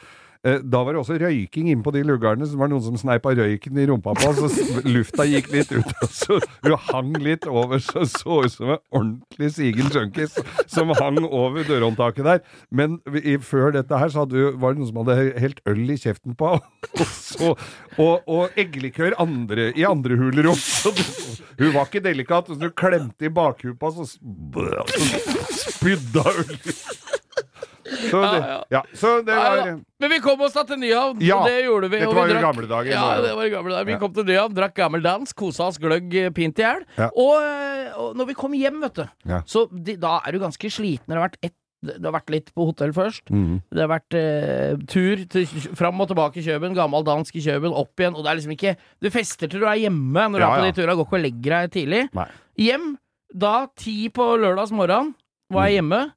Eh, 0.44 0.58
Da 0.60 0.82
var 0.84 0.92
det 0.92 1.00
også 1.00 1.16
røyking 1.20 1.70
inne 1.72 1.82
på 1.84 1.92
de 1.94 2.02
luggerne 2.04 2.44
så 2.44 2.52
det 2.52 2.60
var 2.60 2.68
noen 2.68 2.82
som 2.84 2.98
sneipa 3.00 3.32
røyken 3.36 3.78
i 3.80 3.86
rumpa 3.88 4.12
på 4.18 4.32
så 4.36 4.48
lufta 4.84 5.24
gikk 5.28 5.48
litt 5.54 5.70
ut, 5.72 5.92
og 6.04 6.10
så 6.12 6.36
hun 6.66 6.74
hang 6.90 7.14
litt 7.24 7.46
over, 7.48 7.80
så 7.80 8.04
så 8.10 8.42
ut 8.44 8.52
som 8.52 8.74
en 8.74 8.82
ordentlig 8.92 9.50
sigen 9.56 9.88
junkies 9.94 10.36
som 10.70 10.92
hang 11.00 11.22
over 11.24 11.64
dørhåndtaket 11.64 12.28
der. 12.28 12.42
Men 12.70 12.98
i, 13.14 13.38
før 13.40 13.72
dette 13.78 13.98
her, 13.98 14.12
så 14.12 14.24
hadde, 14.26 14.50
var 14.60 14.74
det 14.74 14.82
noen 14.82 14.90
som 14.92 15.00
hadde 15.02 15.40
helt 15.40 15.62
øl 15.70 15.84
i 15.94 15.96
kjeften 16.00 16.36
på 16.36 16.52
og, 16.58 17.04
så, 17.08 17.54
og, 17.96 18.28
og 18.28 18.58
eggelikør 18.60 19.16
andre, 19.22 19.70
i 19.72 19.86
andre 19.88 20.18
hulrom. 20.20 20.58
Så 20.60 20.92
hun 21.58 21.72
var 21.74 21.88
ikke 21.88 22.04
delikat, 22.04 22.52
så 22.52 22.60
hun 22.60 22.74
klemte 22.76 23.28
i 23.28 23.32
bakhupa, 23.32 23.94
så, 23.96 24.04
så 24.12 25.72
spydda 25.72 26.24
øl. 26.36 26.58
Så 27.84 28.20
det, 28.24 28.38
ja, 28.72 28.82
så 28.94 29.10
det 29.24 29.34
var 29.36 29.56
ja. 29.60 29.74
Men 30.00 30.10
vi 30.10 30.18
kom 30.24 30.40
oss 30.46 30.52
da 30.56 30.62
til 30.68 30.78
Nyhavn, 30.80 31.20
Ja, 31.24 31.40
det 31.46 31.64
gjorde 31.64 31.90
vi. 31.90 31.98
dette 32.00 32.14
var 32.14 32.28
jo 32.32 32.40
gamle 32.40 32.68
dager 32.70 32.90
Ja, 32.92 33.20
det 33.24 33.34
var 33.36 33.48
gamle 33.52 33.72
dager. 33.74 33.84
Vi 33.86 33.92
Ja. 33.92 33.98
kom 33.98 34.14
til 34.14 34.24
Nyhavn, 34.28 34.54
drakk 34.54 34.74
gammel 34.74 35.02
dans, 35.02 35.32
kosa 35.32 35.66
oss 35.68 35.78
gløgg 35.78 36.14
eh, 36.14 36.30
pint 36.30 36.58
i 36.58 36.62
hjel. 36.64 36.84
Ja. 36.98 37.10
Og, 37.16 37.36
eh, 37.42 37.92
og 37.98 38.16
når 38.16 38.26
vi 38.32 38.34
kom 38.34 38.52
hjem, 38.56 38.80
vet 38.80 38.94
du, 38.94 39.04
Ja. 39.28 39.42
så 39.46 39.66
de, 39.70 39.96
da 39.96 40.20
er 40.26 40.32
du 40.32 40.38
ganske 40.40 40.70
sliten. 40.72 41.06
Det 41.08 41.16
har 41.18 41.28
vært 41.28 41.38
ett 41.42 41.54
det 41.84 42.00
har 42.00 42.14
vært 42.16 42.30
litt 42.32 42.46
på 42.56 42.64
hotell 42.64 42.94
først. 42.96 43.26
Mm. 43.28 43.60
Det 43.70 43.82
har 43.84 43.90
vært 43.92 44.14
eh, 44.16 44.76
tur 44.88 45.20
til, 45.28 45.44
fram 45.76 46.00
og 46.00 46.08
tilbake 46.08 46.38
i 46.40 46.42
Kjøben, 46.46 46.72
gammel 46.74 47.04
dansk 47.04 47.36
i 47.36 47.42
Kjøben, 47.44 47.74
opp 47.76 47.92
igjen. 48.00 48.16
Og 48.16 48.24
det 48.24 48.30
er 48.32 48.38
liksom 48.40 48.54
ikke 48.56 48.76
Du 49.04 49.10
fester 49.12 49.50
til 49.52 49.60
du 49.60 49.66
er 49.68 49.76
hjemme 49.76 50.16
når 50.32 50.32
du 50.32 50.40
Ja, 50.40 50.48
er 50.48 50.60
på 50.60 50.64
ja. 50.64 50.70
de 50.72 50.80
turene. 50.80 50.96
Går 50.96 51.04
ikke 51.04 51.18
og 51.18 51.24
legger 51.26 51.50
deg 51.60 51.70
tidlig. 51.76 52.08
Nei. 52.16 52.26
Hjem 52.56 52.96
da 53.36 53.66
ti 53.76 54.08
på 54.08 54.30
lørdags 54.40 54.72
morgen 54.72 55.14
var 55.52 55.60
Mm. 55.60 55.68
jeg 55.68 55.74
hjemme. 55.82 56.12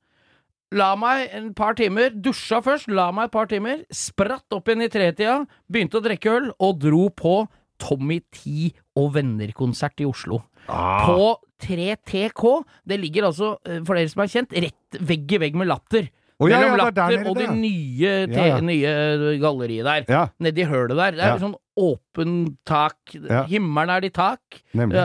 La 0.76 0.90
meg 1.00 1.30
en 1.32 1.54
par 1.56 1.78
timer, 1.80 2.10
dusja 2.12 2.60
først, 2.64 2.90
la 2.92 3.06
meg 3.16 3.30
et 3.30 3.32
par 3.32 3.48
timer, 3.48 3.86
spratt 3.94 4.52
opp 4.52 4.68
igjen 4.68 4.84
i 4.84 4.90
tretida, 4.92 5.38
begynte 5.72 6.02
å 6.02 6.04
drikke 6.04 6.34
øl, 6.34 6.50
og 6.60 6.82
dro 6.84 7.06
på 7.16 7.38
Tommy 7.80 8.18
T 8.34 8.74
og 9.00 9.14
venner-konsert 9.16 10.02
i 10.04 10.08
Oslo. 10.10 10.42
Ah, 10.68 11.06
På 11.08 11.38
3TK. 11.64 12.44
Det 12.84 12.98
ligger 13.00 13.30
altså, 13.30 13.54
eh, 13.64 13.80
for 13.86 13.96
dere 13.96 14.10
som 14.12 14.24
er 14.26 14.34
kjent, 14.34 14.52
rett 14.52 15.00
vegg 15.00 15.32
i 15.38 15.40
vegg 15.46 15.56
med 15.56 15.70
Latter. 15.70 16.10
Oh, 16.38 16.50
ja, 16.52 16.60
Mellom 16.60 16.68
ja, 16.68 16.74
er 16.74 16.92
Latter 16.92 17.16
nede, 17.16 17.30
og 17.32 17.38
det 17.40 17.48
nye, 17.56 18.12
Ja, 18.28 18.60
nye 18.62 19.38
galleriet 19.42 19.88
der. 19.88 20.04
ja, 20.12 20.28
Nedi 20.44 20.68
hølet 20.68 20.98
der. 20.98 21.12
Det 21.18 21.24
er 21.24 21.40
sånn 21.42 21.56
åpen 21.78 22.58
tak, 22.66 22.98
himmelen 23.48 23.90
er 23.96 24.02
ditt 24.02 24.14
tak, 24.14 24.42
nemlig. 24.74 24.98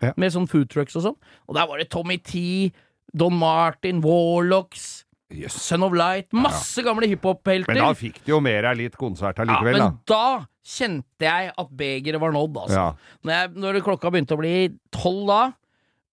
eh, 0.00 0.12
med 0.16 0.32
sånn 0.32 0.48
food 0.48 0.70
trucks 0.70 0.94
og 0.96 1.02
sånn. 1.02 1.16
Og 1.48 1.54
der 1.56 1.66
var 1.66 1.78
det 1.78 1.90
Tommy 1.90 2.16
T, 2.18 2.72
Don 3.14 3.36
Martin, 3.38 4.00
Warlocks, 4.04 5.04
yes. 5.30 5.54
Son 5.62 5.86
of 5.86 5.94
Light, 5.94 6.32
masse 6.34 6.82
gamle 6.82 7.08
hiphop-helter. 7.10 7.70
Men 7.70 7.84
da 7.84 7.92
fikk 7.98 8.18
de 8.24 8.34
jo 8.34 8.40
mer 8.42 8.70
av 8.70 8.78
litt 8.80 8.98
konsert 8.98 9.38
ja, 9.38 9.46
allikevel, 9.46 9.78
men 9.78 10.00
da 10.10 10.26
kjente 10.64 11.28
jeg 11.28 11.52
at 11.60 11.74
begeret 11.76 12.22
var 12.22 12.34
nådd, 12.34 12.62
altså. 12.64 12.80
Ja. 12.80 13.18
Når, 13.22 13.36
jeg, 13.36 13.52
når 13.62 13.80
klokka 13.86 14.10
begynte 14.10 14.36
å 14.36 14.40
bli 14.40 14.54
tolv 14.94 15.28
da, 15.30 15.42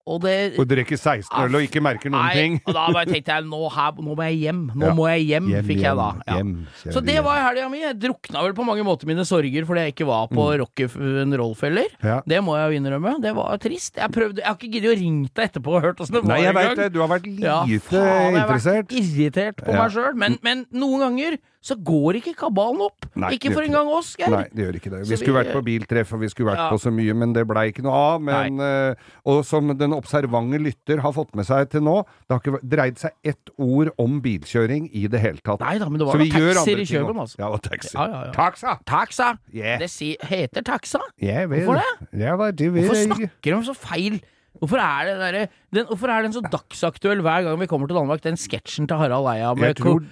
og 0.07 0.21
det 0.23 0.57
Og 0.59 0.65
drikker 0.67 0.97
16 0.97 1.29
øl 1.45 1.55
og 1.59 1.61
ikke 1.67 1.81
merker 1.83 2.09
noen 2.09 2.25
Nei, 2.25 2.33
ting. 2.33 2.55
og 2.65 2.73
da 2.73 2.87
bare 2.91 3.05
tenkte 3.05 3.35
jeg 3.35 3.45
nå, 3.45 3.59
her, 3.71 3.91
nå 4.01 4.15
må 4.17 4.23
jeg 4.25 4.37
hjem. 4.41 4.61
Nå 4.75 4.87
Ja. 4.87 4.93
må 4.97 5.05
jeg 5.11 5.27
hjem, 5.29 5.49
Hjem, 5.51 5.65
fikk 5.67 5.81
jeg 5.85 5.95
da. 5.99 6.07
Ja. 6.27 6.37
hjem, 6.39 6.53
Så 6.89 7.03
det 7.05 7.17
var 7.23 7.37
helga 7.45 7.69
mi. 7.69 7.81
Jeg 7.83 7.99
drukna 8.01 8.41
vel 8.43 8.53
på 8.57 8.65
mange 8.65 8.83
måter 8.83 9.05
mine 9.05 9.25
sorger 9.27 9.65
fordi 9.69 9.85
jeg 9.85 9.93
ikke 9.95 10.07
var 10.09 10.27
på 10.31 10.47
Rockefeller. 10.63 11.87
Mm. 12.01 12.07
Ja. 12.09 12.21
Det 12.27 12.41
må 12.43 12.57
jeg 12.57 12.71
jo 12.73 12.79
innrømme. 12.81 13.21
Det 13.21 13.35
var 13.35 13.57
trist. 13.61 13.95
Jeg, 13.97 14.11
prøvde, 14.11 14.41
jeg 14.41 14.47
har 14.49 14.57
ikke 14.57 14.71
giddet 14.73 14.91
å 14.91 14.97
ringe 14.99 15.29
deg 15.33 15.49
etterpå 15.51 15.75
og 15.77 15.81
hørt 15.85 16.01
åssen 16.01 16.17
det 16.17 16.23
var 16.23 16.33
Nei, 16.35 16.41
jeg 16.45 16.55
veit 16.57 16.75
det. 16.77 16.89
Du 16.93 16.99
har 17.03 17.07
vært 17.11 17.27
lite 17.29 17.79
faen, 17.87 18.33
jeg 18.33 18.41
har 18.41 18.51
vært 18.57 18.91
irritert 18.97 19.61
på 19.63 19.71
meg 19.77 19.91
sjøl. 19.93 20.13
Men, 20.15 20.37
men 20.43 20.65
noen 20.73 20.99
ganger 21.05 21.37
så 21.61 21.75
går 21.77 22.17
ikke 22.17 22.33
kabalen 22.39 22.81
opp. 22.81 23.05
Nei, 23.15 23.35
ikke 23.37 23.51
for 23.53 23.61
engang 23.61 23.85
en 23.85 23.91
gang 23.91 23.97
oss, 23.99 24.15
Geir. 24.17 24.31
Nei, 24.33 24.45
det 24.49 24.63
gjør 24.65 24.77
ikke 24.79 24.91
det. 24.91 25.01
Så 25.05 25.09
Vi 25.11 25.17
skulle 25.21 25.35
vi- 25.35 25.43
vært 25.43 25.53
på 25.53 25.63
biltreff, 25.63 26.13
og 26.13 26.19
vi 26.19 26.29
skulle 26.29 26.49
vært 26.49 26.57
Ja. 26.57 26.69
på 26.71 26.79
så 26.81 26.91
mye, 26.91 27.13
men 27.15 27.33
det 27.33 27.47
blei 27.47 27.71
ikke 27.71 27.83
noe 27.83 27.93
av. 27.93 28.21
Men, 28.21 28.59
uh, 28.59 28.95
og 29.25 29.45
som 29.45 29.67
den 29.77 29.91
observante 29.93 30.57
lytter 30.57 30.99
har 31.01 31.11
fått 31.13 31.35
med 31.35 31.45
seg 31.45 31.69
til 31.69 31.81
nå, 31.81 32.03
det 32.27 32.29
har 32.29 32.39
ikke 32.39 32.67
dreid 32.67 32.97
seg 32.97 33.11
ett 33.23 33.49
ord 33.59 33.91
om 33.99 34.19
bilkjøring 34.21 34.89
i 34.93 35.07
det 35.07 35.19
hele 35.21 35.37
tatt. 35.37 35.59
Nei 35.59 35.77
da, 35.77 35.87
men 35.87 35.99
det 35.99 36.07
var 36.07 36.17
jo 36.17 36.25
taxier 36.25 36.79
i 36.79 36.85
Kjøben, 36.85 37.17
altså. 37.19 37.37
Ja, 37.37 37.47
og 37.49 37.61
taxi. 37.61 37.93
Ja, 37.93 38.07
ja, 38.07 38.23
ja. 38.25 38.31
Taxa! 38.31 38.79
Taxa. 38.85 39.37
Yeah. 39.53 39.77
Det 39.77 39.89
si, 39.89 40.17
heter 40.19 40.63
taxa. 40.63 40.99
Jeg. 41.21 41.47
Hvorfor 41.47 41.75
det? 41.79 42.19
Ja, 42.19 42.35
hva 42.35 42.51
du 42.55 42.71
vil. 42.71 42.83
Hvorfor 42.89 43.05
snakker 43.05 43.55
de 43.55 43.63
så 43.63 43.75
feil? 43.75 44.21
Hvorfor 44.59 44.77
er, 44.77 45.05
det 45.07 45.13
der, 45.21 45.45
den, 45.73 45.85
hvorfor 45.87 46.07
er 46.11 46.21
den 46.25 46.33
så 46.35 46.41
dagsaktuell 46.51 47.21
hver 47.23 47.43
gang 47.47 47.59
vi 47.59 47.65
kommer 47.71 47.87
til 47.87 47.95
Danmark, 47.95 48.21
den 48.23 48.35
sketsjen 48.37 48.87
til 48.87 48.97
Harald 48.99 49.25
Eia 49.31 49.53
med 49.55 49.75
tror- 49.79 50.03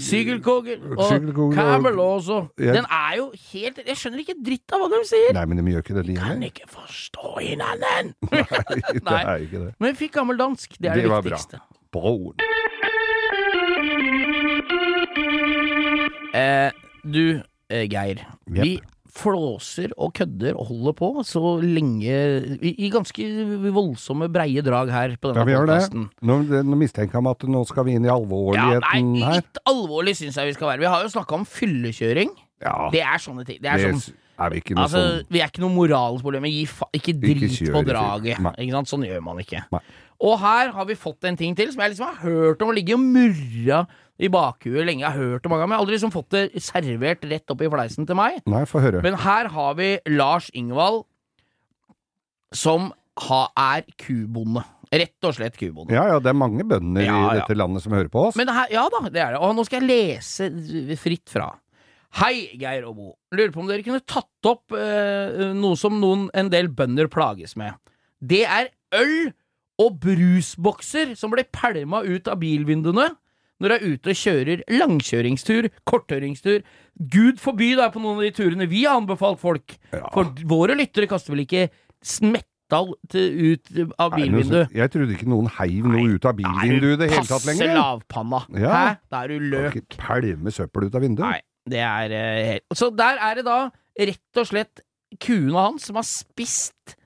Sygelkoger 0.00 0.80
og 0.96 1.04
Sygelkoger 1.10 1.46
og- 1.46 1.54
Camelot 1.54 2.26
Jeg- 2.58 2.74
Den 2.74 2.84
er 2.90 3.12
jo 3.16 3.32
helt 3.52 3.78
Jeg 3.86 3.96
skjønner 3.96 4.18
ikke 4.24 4.34
dritt 4.46 4.72
av 4.72 4.80
hva 4.80 4.88
de 5.00 5.04
sier! 5.08 5.32
Nei, 5.36 5.44
men 5.46 5.58
de 5.58 5.72
gjør 5.72 5.82
ikke 5.84 5.94
det 5.96 6.06
de 6.06 6.16
Kan 6.16 6.42
ikke 6.42 6.66
forstå 6.68 7.38
det 7.40 9.04
Nei. 9.04 9.22
er 9.22 9.36
ikke 9.46 9.58
det. 9.66 9.74
Men 9.78 9.94
vi 9.94 10.06
fikk 10.06 10.12
gammel 10.18 10.36
dansk, 10.38 10.76
det 10.80 10.90
er 10.90 10.94
det, 10.94 11.02
Det 11.02 11.10
var 11.10 11.22
bra. 11.22 11.30
viktigste. 11.30 11.60
Broen. 11.92 12.34
Eh, 16.34 16.70
du, 17.04 17.40
eh, 17.70 17.86
Geir. 17.90 18.20
Yep. 18.50 18.62
Vi 18.64 18.80
flåser 19.16 19.92
og 19.96 20.12
kødder 20.18 20.56
og 20.60 20.68
holder 20.70 20.94
på 20.98 21.08
så 21.26 21.42
lenge 21.64 22.16
I, 22.60 22.72
i 22.86 22.90
ganske 22.92 23.26
voldsomme, 23.74 24.28
breie 24.32 24.62
drag 24.66 24.92
her 24.92 25.16
på 25.20 25.32
Ja, 25.32 25.40
denne 25.40 25.46
det. 25.48 25.56
podkasten. 25.62 26.06
Nå, 26.20 26.38
nå 26.68 26.78
mistenker 26.80 27.18
jeg 27.18 27.26
meg 27.26 27.38
at 27.38 27.48
nå 27.56 27.64
skal 27.68 27.88
vi 27.88 27.96
inn 27.96 28.06
i 28.08 28.12
alvorligheten 28.12 29.14
Ja, 29.16 29.30
nei, 29.30 29.40
litt 29.40 29.62
alvorlig 29.66 30.16
syns 30.20 30.36
jeg 30.40 30.52
vi 30.52 30.56
skal 30.58 30.72
være. 30.74 30.84
Vi 30.84 30.92
har 30.92 31.02
jo 31.06 31.12
snakka 31.16 31.38
om 31.40 31.48
fyllekjøring. 31.48 32.30
Ja, 32.62 32.76
Det 32.92 33.02
er 33.04 33.20
sånne 33.20 33.44
ting. 33.48 33.60
Det 33.60 33.68
er 33.72 33.82
det 33.82 33.92
sånn 33.96 34.22
er 34.36 34.50
vi 34.52 34.58
ikke 34.60 34.74
Altså, 34.76 35.00
sånn 35.00 35.30
vi 35.32 35.40
er 35.40 35.48
ikke 35.48 35.62
noe 35.64 35.72
moralsk 35.72 36.24
problem, 36.24 36.44
ikke 36.44 37.14
drit 37.20 37.46
kjør 37.56 37.72
på 37.78 37.84
draget. 37.88 38.40
Ikke 38.60 38.74
sant? 38.76 38.90
Sånn 38.92 39.06
gjør 39.08 39.22
man 39.24 39.40
ikke. 39.40 39.62
Nei. 39.72 39.80
Og 40.26 40.38
her 40.40 40.70
har 40.72 40.86
vi 40.88 40.94
fått 40.96 41.24
en 41.28 41.36
ting 41.36 41.52
til 41.56 41.68
som 41.72 41.82
jeg 41.84 41.92
liksom 41.92 42.06
har 42.08 42.20
hørt 42.24 42.62
om 42.64 42.70
og 42.72 42.76
ligger 42.78 42.96
og 42.96 43.04
murra 43.04 43.80
i 44.16 44.30
bakhuet 44.32 44.86
lenge. 44.86 45.02
Jeg 45.04 45.12
har 45.12 45.18
hørt 45.18 45.44
det 45.44 45.50
mange 45.52 45.66
men 45.66 45.74
jeg 45.74 45.78
har 45.78 45.84
aldri 45.84 45.96
liksom 45.98 46.14
fått 46.14 46.30
det 46.34 46.62
servert 46.64 47.26
rett 47.28 47.52
opp 47.52 47.64
i 47.64 47.70
fleisen 47.72 48.08
til 48.08 48.18
meg. 48.18 48.38
Nei, 48.48 48.62
få 48.68 48.80
høre. 48.84 49.02
Men 49.04 49.18
her 49.20 49.50
har 49.52 49.76
vi 49.78 49.90
Lars 50.12 50.48
Ingvald, 50.56 51.04
som 52.56 52.90
ha, 53.26 53.42
er 53.76 53.86
kubonde. 54.00 54.64
Rett 54.94 55.26
og 55.26 55.34
slett 55.34 55.56
kubonde. 55.58 55.92
Ja, 55.96 56.06
ja, 56.12 56.18
det 56.22 56.30
er 56.30 56.38
mange 56.38 56.64
bønder 56.68 57.02
Ja, 57.04 57.16
i 57.16 57.22
ja. 57.26 57.40
dette 57.40 57.56
landet 57.58 57.84
som 57.84 57.94
hører 57.96 58.10
på 58.12 58.28
oss. 58.28 58.36
Men 58.38 58.52
her, 58.54 58.70
ja 58.72 58.86
da, 58.92 59.02
det 59.10 59.22
er 59.22 59.34
det. 59.34 59.40
Og 59.42 59.56
nå 59.56 59.64
skal 59.66 59.82
jeg 59.82 59.88
lese 59.90 60.98
fritt 61.00 61.26
fra. 61.32 61.50
Hei, 62.16 62.46
Geir 62.56 62.86
og 62.88 62.94
Bo. 62.96 63.08
Lurer 63.34 63.50
på 63.52 63.60
om 63.60 63.68
dere 63.68 63.84
kunne 63.84 64.04
tatt 64.08 64.48
opp 64.48 64.72
eh, 64.78 65.50
noe 65.58 65.76
som 65.76 65.98
noen, 66.00 66.28
en 66.38 66.48
del 66.52 66.70
bønder 66.72 67.10
plages 67.12 67.56
med. 67.60 67.76
Det 68.24 68.44
er 68.46 68.70
øl 68.96 69.34
og 69.82 69.98
brusbokser 70.00 71.12
som 71.18 71.34
blir 71.34 71.44
pælma 71.52 72.00
ut 72.06 72.30
av 72.32 72.38
bilvinduene 72.40 73.10
når 73.62 73.72
du 73.72 73.74
er 73.76 73.86
ute 73.94 74.12
og 74.12 74.18
kjører 74.20 74.62
langkjøringstur, 74.68 75.68
kortkjøringstur. 75.88 76.60
Gud 77.12 77.38
forby 77.40 77.70
er 77.76 77.92
på 77.94 78.02
noen 78.02 78.18
av 78.20 78.26
de 78.26 78.32
turene 78.36 78.66
vi 78.68 78.82
har 78.84 78.98
anbefalt 79.00 79.40
folk. 79.40 79.76
Ja. 79.94 80.02
For 80.12 80.28
våre 80.48 80.76
lyttere 80.76 81.08
kaster 81.08 81.32
vel 81.32 81.44
ikke 81.46 81.66
smettall 82.04 82.92
ut 83.06 83.70
av 84.02 84.14
bilvinduet? 84.16 84.74
Jeg 84.76 84.92
trodde 84.92 85.14
ikke 85.16 85.28
noen 85.30 85.48
heiv 85.58 85.86
noe 85.88 86.16
ut 86.16 86.28
av 86.28 86.36
bilvinduet 86.38 86.96
i 86.98 87.00
det 87.04 87.10
hele 87.14 87.24
tatt 87.24 87.36
Passe 87.38 87.50
lenger. 87.52 87.74
lavpanna. 87.78 88.42
Ja. 88.60 88.72
Hæ? 88.76 88.94
Da 89.12 89.22
er 89.24 89.32
du 89.32 89.36
Kan 89.38 89.50
løk. 89.54 89.76
Ikke 89.82 90.00
pælme 90.04 90.52
søppel 90.54 90.88
ut 90.88 90.94
av 90.98 91.04
vinduet. 91.06 91.26
Nei, 91.26 91.40
det 91.76 91.82
er 91.86 92.16
eh, 92.20 92.44
helt 92.52 92.78
Så 92.78 92.90
der 92.94 93.18
er 93.22 93.40
det 93.40 93.46
da 93.48 93.58
rett 93.96 94.42
og 94.42 94.48
slett 94.52 94.84
kuene 95.22 95.56
hans 95.70 95.86
som 95.88 95.96
har 95.96 96.04
spist 96.04 96.96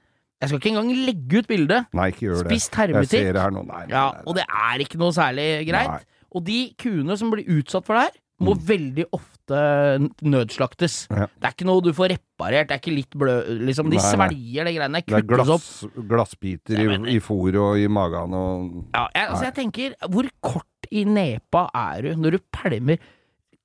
Jeg 0.41 0.49
skal 0.49 0.59
ikke 0.59 0.71
engang 0.73 0.91
legge 1.07 1.43
ut 1.43 1.49
bildet. 1.51 1.91
Nei, 1.95 2.07
ikke 2.11 2.27
gjør 2.31 2.39
det. 2.43 2.49
Spist 2.57 2.79
hermetikk. 2.81 3.13
Jeg 3.21 3.29
ser 3.29 3.37
det 3.37 3.43
her 3.45 3.53
nå. 3.55 3.63
Nei, 3.69 3.83
nei, 3.85 3.93
Ja, 3.93 4.07
nei, 4.17 4.23
og 4.27 4.39
det 4.41 4.47
er 4.49 4.85
ikke 4.87 4.99
noe 5.03 5.13
særlig 5.13 5.49
greit. 5.69 6.07
Nei. 6.31 6.39
Og 6.39 6.45
de 6.47 6.59
kuene 6.79 7.17
som 7.19 7.31
blir 7.33 7.49
utsatt 7.59 7.85
for 7.87 7.99
det 7.99 8.09
her, 8.09 8.19
må 8.41 8.55
Mm. 8.57 8.61
veldig 8.65 9.05
ofte 9.13 9.59
nødslaktes. 10.25 10.95
Ja. 11.11 11.27
Det 11.27 11.45
er 11.45 11.53
ikke 11.53 11.67
noe 11.69 11.83
du 11.85 11.91
får 11.93 12.09
reparert, 12.15 12.69
det 12.71 12.73
er 12.73 12.81
ikke 12.81 12.95
litt 12.95 13.11
blø... 13.19 13.35
Liksom, 13.69 13.91
de 13.91 13.99
Nei, 13.99 14.01
nei. 14.01 14.15
svelger 14.15 14.65
de 14.65 14.73
greiene, 14.79 15.03
Det 15.05 15.19
er 15.19 15.27
glass, 15.29 15.85
glassbiter 16.09 16.81
i, 16.81 16.87
i 17.17 17.19
fôr 17.21 17.59
og 17.61 17.77
i 17.79 17.87
magen 17.93 18.33
og 18.33 18.71
Ja, 18.95 19.09
jeg, 19.15 19.29
altså 19.29 19.45
jeg 19.45 19.55
tenker, 19.59 19.95
hvor 20.09 20.31
kort 20.41 20.89
i 20.91 21.05
nepa 21.05 21.67
er 21.77 22.01
du 22.03 22.15
når 22.17 22.39
du 22.39 22.39
pælmer 22.57 22.97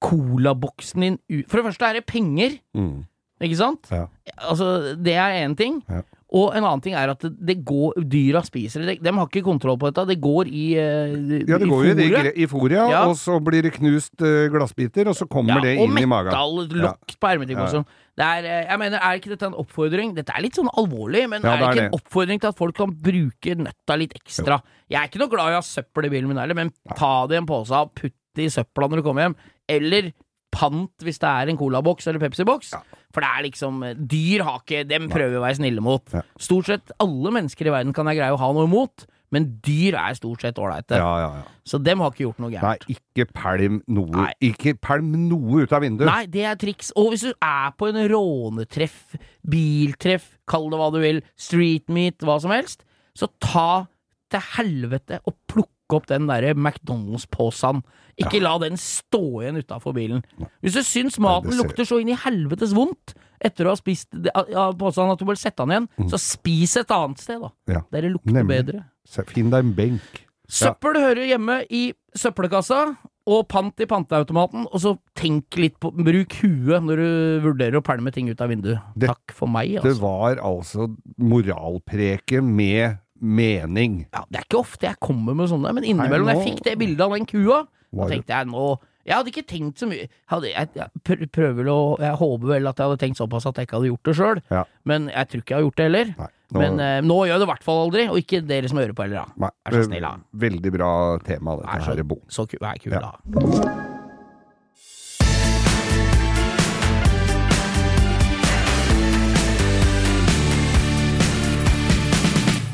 colaboksen 0.03 1.01
din 1.05 1.15
ut 1.31 1.47
For 1.49 1.57
det 1.61 1.65
første 1.69 1.87
er 1.87 1.93
det 1.99 2.05
penger, 2.09 2.57
mm. 2.75 3.05
ikke 3.47 3.57
sant? 3.59 3.87
Ja. 3.91 4.05
Altså, 4.37 4.95
det 4.99 5.15
er 5.15 5.39
én 5.47 5.55
ting. 5.55 5.79
Ja. 5.89 6.01
Og 6.35 6.51
en 6.51 6.65
annen 6.67 6.81
ting 6.83 6.95
er 6.99 7.07
at 7.13 7.21
det, 7.23 7.29
det 7.47 7.53
går 7.63 7.93
Dyra 8.11 8.41
spiser 8.43 8.83
det. 8.83 8.97
De, 8.99 9.11
har 9.15 9.27
ikke 9.29 9.43
kontroll 9.45 9.77
på 9.79 9.87
dette. 9.87 10.03
Det 10.09 10.17
går 10.19 10.49
i 10.51 10.65
uh, 10.75 11.13
Ja, 11.47 11.59
det 11.61 11.69
går 11.69 11.85
i, 11.85 11.93
det, 11.95 12.07
fôret. 12.09 12.25
gre- 12.25 12.33
i 12.35 12.47
fôret, 12.51 12.75
ja, 12.75 12.87
Ja. 12.91 13.03
og 13.07 13.15
så 13.15 13.37
blir 13.39 13.63
det 13.63 13.71
knust 13.77 14.19
uh, 14.19 14.49
glassbiter, 14.51 15.07
og 15.07 15.15
så 15.15 15.27
kommer 15.31 15.61
det 15.63 15.77
inn 15.79 15.95
i 15.95 16.03
magen. 16.05 16.33
metall, 16.33 16.65
lokk 16.83 17.15
på 17.21 17.31
hermetikk 17.31 17.55
Ja. 17.55 17.63
og 17.69 17.71
sånn. 17.77 17.87
Det 18.15 18.23
er, 18.25 18.45
eh, 18.47 18.65
jeg 18.71 18.79
mener, 18.79 18.99
er 19.03 19.17
ikke 19.19 19.31
dette 19.33 19.47
en 19.47 19.55
oppfordring? 19.59 20.13
Dette 20.15 20.31
er 20.35 20.41
litt 20.45 20.55
sånn 20.55 20.69
alvorlig, 20.79 21.23
men 21.29 21.41
Ja, 21.43 21.53
er 21.55 21.57
det 21.57 21.65
det 21.65 21.75
ikke 21.75 21.85
en 21.87 21.97
oppfordring 21.99 22.39
til 22.43 22.47
at 22.51 22.57
folk 22.59 22.75
kan 22.75 22.91
bruke 22.95 23.55
nøtta 23.59 23.97
litt 23.99 24.13
ekstra? 24.15 24.59
Jeg 24.91 24.99
er 25.01 25.07
ikke 25.09 25.19
noe 25.23 25.31
glad 25.31 25.51
i 25.51 25.55
å 25.55 25.59
ha 25.59 25.65
søppel 25.67 26.05
i 26.07 26.09
bilen 26.13 26.27
min 26.31 26.37
heller, 26.39 26.55
men 26.55 26.71
ta 26.95 27.27
det 27.27 27.35
i 27.35 27.41
en 27.43 27.47
pose 27.49 27.71
og 27.75 27.91
putt 27.95 28.13
det 28.35 28.45
i 28.47 28.53
søpla 28.55 28.87
når 28.91 29.01
du 29.03 29.03
kommer 29.07 29.27
hjem. 29.29 29.35
Eller 29.67 30.11
pant 30.55 30.91
hvis 31.03 31.19
det 31.19 31.27
er 31.27 31.49
en 31.51 31.57
colaboks 31.59 32.07
eller 32.07 32.19
Pepsi-boks. 32.23 32.71
Ja. 32.71 32.79
For 33.15 33.23
det 33.23 33.31
er 33.31 33.43
liksom 33.47 33.83
Dyr 34.11 34.43
har 34.43 34.61
ikke 34.61 34.85
Dem 34.89 35.09
prøver 35.11 35.31
vi 35.33 35.39
å 35.39 35.43
være 35.45 35.59
snille 35.61 35.83
mot. 35.83 36.03
Ja. 36.11 36.23
Stort 36.41 36.67
sett 36.69 36.95
alle 37.01 37.31
mennesker 37.35 37.69
i 37.69 37.73
verden 37.73 37.95
kan 37.95 38.09
jeg 38.11 38.19
greie 38.19 38.35
å 38.35 38.39
ha 38.41 38.49
noe 38.55 38.67
imot, 38.67 39.07
men 39.33 39.47
dyr 39.65 39.97
er 39.99 40.15
stort 40.17 40.43
sett 40.45 40.59
ålreite. 40.61 40.99
Ja, 41.01 41.11
ja, 41.23 41.29
ja. 41.39 41.53
Så 41.67 41.79
dem 41.83 42.03
har 42.03 42.13
ikke 42.13 42.27
gjort 42.27 42.41
noe 42.43 42.61
Nei, 42.61 42.75
ikke 42.93 43.25
pælm 43.33 43.79
noe. 43.91 44.27
Ikke 44.43 44.75
pælm 44.77 45.15
noe 45.29 45.65
ut 45.65 45.73
av 45.75 45.83
vinduet. 45.83 46.07
Nei, 46.07 46.23
det 46.31 46.45
er 46.47 46.59
triks. 46.61 46.91
Og 46.99 47.11
hvis 47.13 47.25
du 47.27 47.31
er 47.33 47.73
på 47.75 47.89
en 47.89 47.99
rånetreff, 48.11 49.17
biltreff, 49.49 50.29
kall 50.49 50.69
det 50.71 50.79
hva 50.81 50.91
du 50.93 51.01
vil, 51.03 51.23
street 51.39 51.89
meet, 51.91 52.21
hva 52.23 52.37
som 52.43 52.53
helst, 52.53 52.85
så 53.17 53.31
ta 53.43 53.85
til 54.31 54.45
helvete 54.55 55.19
og 55.25 55.35
plukk 55.49 55.71
opp 55.93 56.07
den 56.09 56.25
derre 56.27 56.55
McDonald's-posen. 56.55 57.83
Ikke 58.17 58.41
la 58.41 58.55
den 58.63 58.77
stå 58.79 59.41
igjen 59.43 59.59
utafor 59.59 59.93
bilen. 59.93 60.23
Hvis 60.63 60.73
du 60.77 60.83
syns 60.87 61.19
maten 61.21 61.51
det 61.51 61.59
lukter 61.59 61.85
så 61.85 61.99
inn 62.01 62.09
i 62.09 62.17
helvetes 62.17 62.73
vondt 62.75 63.13
etter 63.43 63.67
å 63.67 63.73
ha 63.73 63.77
spist 63.77 64.09
ja, 64.25 64.69
at 64.71 64.77
du 65.19 65.25
bør 65.27 65.37
sette 65.37 65.61
den 65.65 65.73
igjen, 65.75 65.89
så 66.09 66.17
spis 66.21 66.77
et 66.79 66.93
annet 66.95 67.19
sted, 67.21 67.41
da. 67.43 67.51
Mm. 67.67 67.73
Ja. 67.75 67.81
Der 67.91 68.07
det 68.07 68.13
lukter 68.15 68.37
Nemlig. 68.39 68.61
bedre. 68.65 68.85
Finn 69.29 69.51
deg 69.53 69.65
en 69.67 69.75
benk. 69.77 70.23
Søppel 70.49 70.97
hører 71.01 71.25
hjemme 71.27 71.59
i 71.73 71.89
søppelkassa, 72.15 72.95
og 73.25 73.47
pant 73.49 73.81
i 73.81 73.87
panteautomaten, 73.89 74.67
og 74.69 74.77
så 74.81 74.91
tenk 75.17 75.55
litt 75.57 75.79
på 75.81 75.89
Bruk 75.97 76.35
huet 76.43 76.83
når 76.85 76.99
du 77.01 77.47
vurderer 77.47 77.79
å 77.79 77.85
pælme 77.85 78.11
ting 78.13 78.29
ut 78.29 78.41
av 78.41 78.51
vinduet. 78.53 78.79
Det- 78.95 79.09
Takk 79.09 79.33
for 79.33 79.49
meg, 79.49 79.77
altså. 79.79 79.89
Det 79.89 80.01
var 80.01 80.35
altså 80.37 80.95
moralpreke 81.17 82.43
med 82.43 82.99
mening. 83.21 84.05
Ja, 84.13 84.23
det 84.29 84.39
er 84.41 84.45
ikke 84.47 84.59
ofte 84.59 84.87
jeg 84.89 84.99
kommer 84.99 85.35
med 85.37 85.49
sånne, 85.51 85.71
men 85.73 85.83
innimellom 85.87 86.27
jeg 86.33 86.43
fikk 86.49 86.63
det 86.65 86.77
bildet 86.81 87.01
av 87.05 87.15
den 87.15 87.25
kua, 87.29 87.63
da 87.95 88.07
tenkte 88.11 88.33
jeg 88.35 88.47
nå 88.51 88.65
Jeg 89.05 89.13
hadde 89.19 89.29
ikke 89.29 89.43
tenkt 89.47 89.77
så 89.77 89.85
mye. 89.87 90.07
Jeg, 90.09 90.69
jeg, 90.75 90.89
jeg 91.05 91.27
prøver 91.31 91.67
å 91.69 91.75
Jeg 92.01 92.15
håper 92.17 92.47
vel 92.55 92.67
at 92.67 92.79
jeg 92.81 92.87
hadde 92.89 92.97
tenkt 93.03 93.17
såpass 93.21 93.45
at 93.45 93.55
jeg 93.61 93.67
ikke 93.67 93.77
hadde 93.77 93.91
gjort 93.91 94.03
det 94.09 94.15
sjøl, 94.17 94.41
Ja. 94.49 94.63
men 94.83 95.09
jeg 95.13 95.29
tror 95.29 95.43
ikke 95.43 95.53
jeg 95.53 95.59
har 95.61 95.67
gjort 95.67 95.75
det 95.77 95.85
heller. 95.85 96.05
Nei, 96.17 96.27
nå- 96.51 96.59
Men 96.59 96.79
eh, 96.79 97.01
nå 97.05 97.19
gjør 97.21 97.31
jeg 97.35 97.39
det 97.39 97.45
i 97.47 97.51
hvert 97.53 97.63
fall 97.63 97.83
aldri, 97.85 98.07
og 98.09 98.17
ikke 98.17 98.41
dere 98.47 98.67
som 98.69 98.77
hører 98.81 98.93
på 98.97 99.05
heller, 99.05 99.25
da. 99.25 99.33
Nei, 99.45 99.51
Vær 99.69 99.77
så 99.77 99.85
snill, 99.87 100.01
da. 100.09 100.15
Veldig 100.45 100.71
bra 100.73 100.91
tema, 101.23 101.55
dette 101.61 101.83
så, 101.85 101.95
her, 101.95 102.03
Bo. 102.03 102.15
så 102.27 102.41
så 102.41 102.47
kul, 102.49 102.65
er 102.65 102.81
kul, 102.81 102.91
Ja. 102.97 102.99
da. 102.99 103.94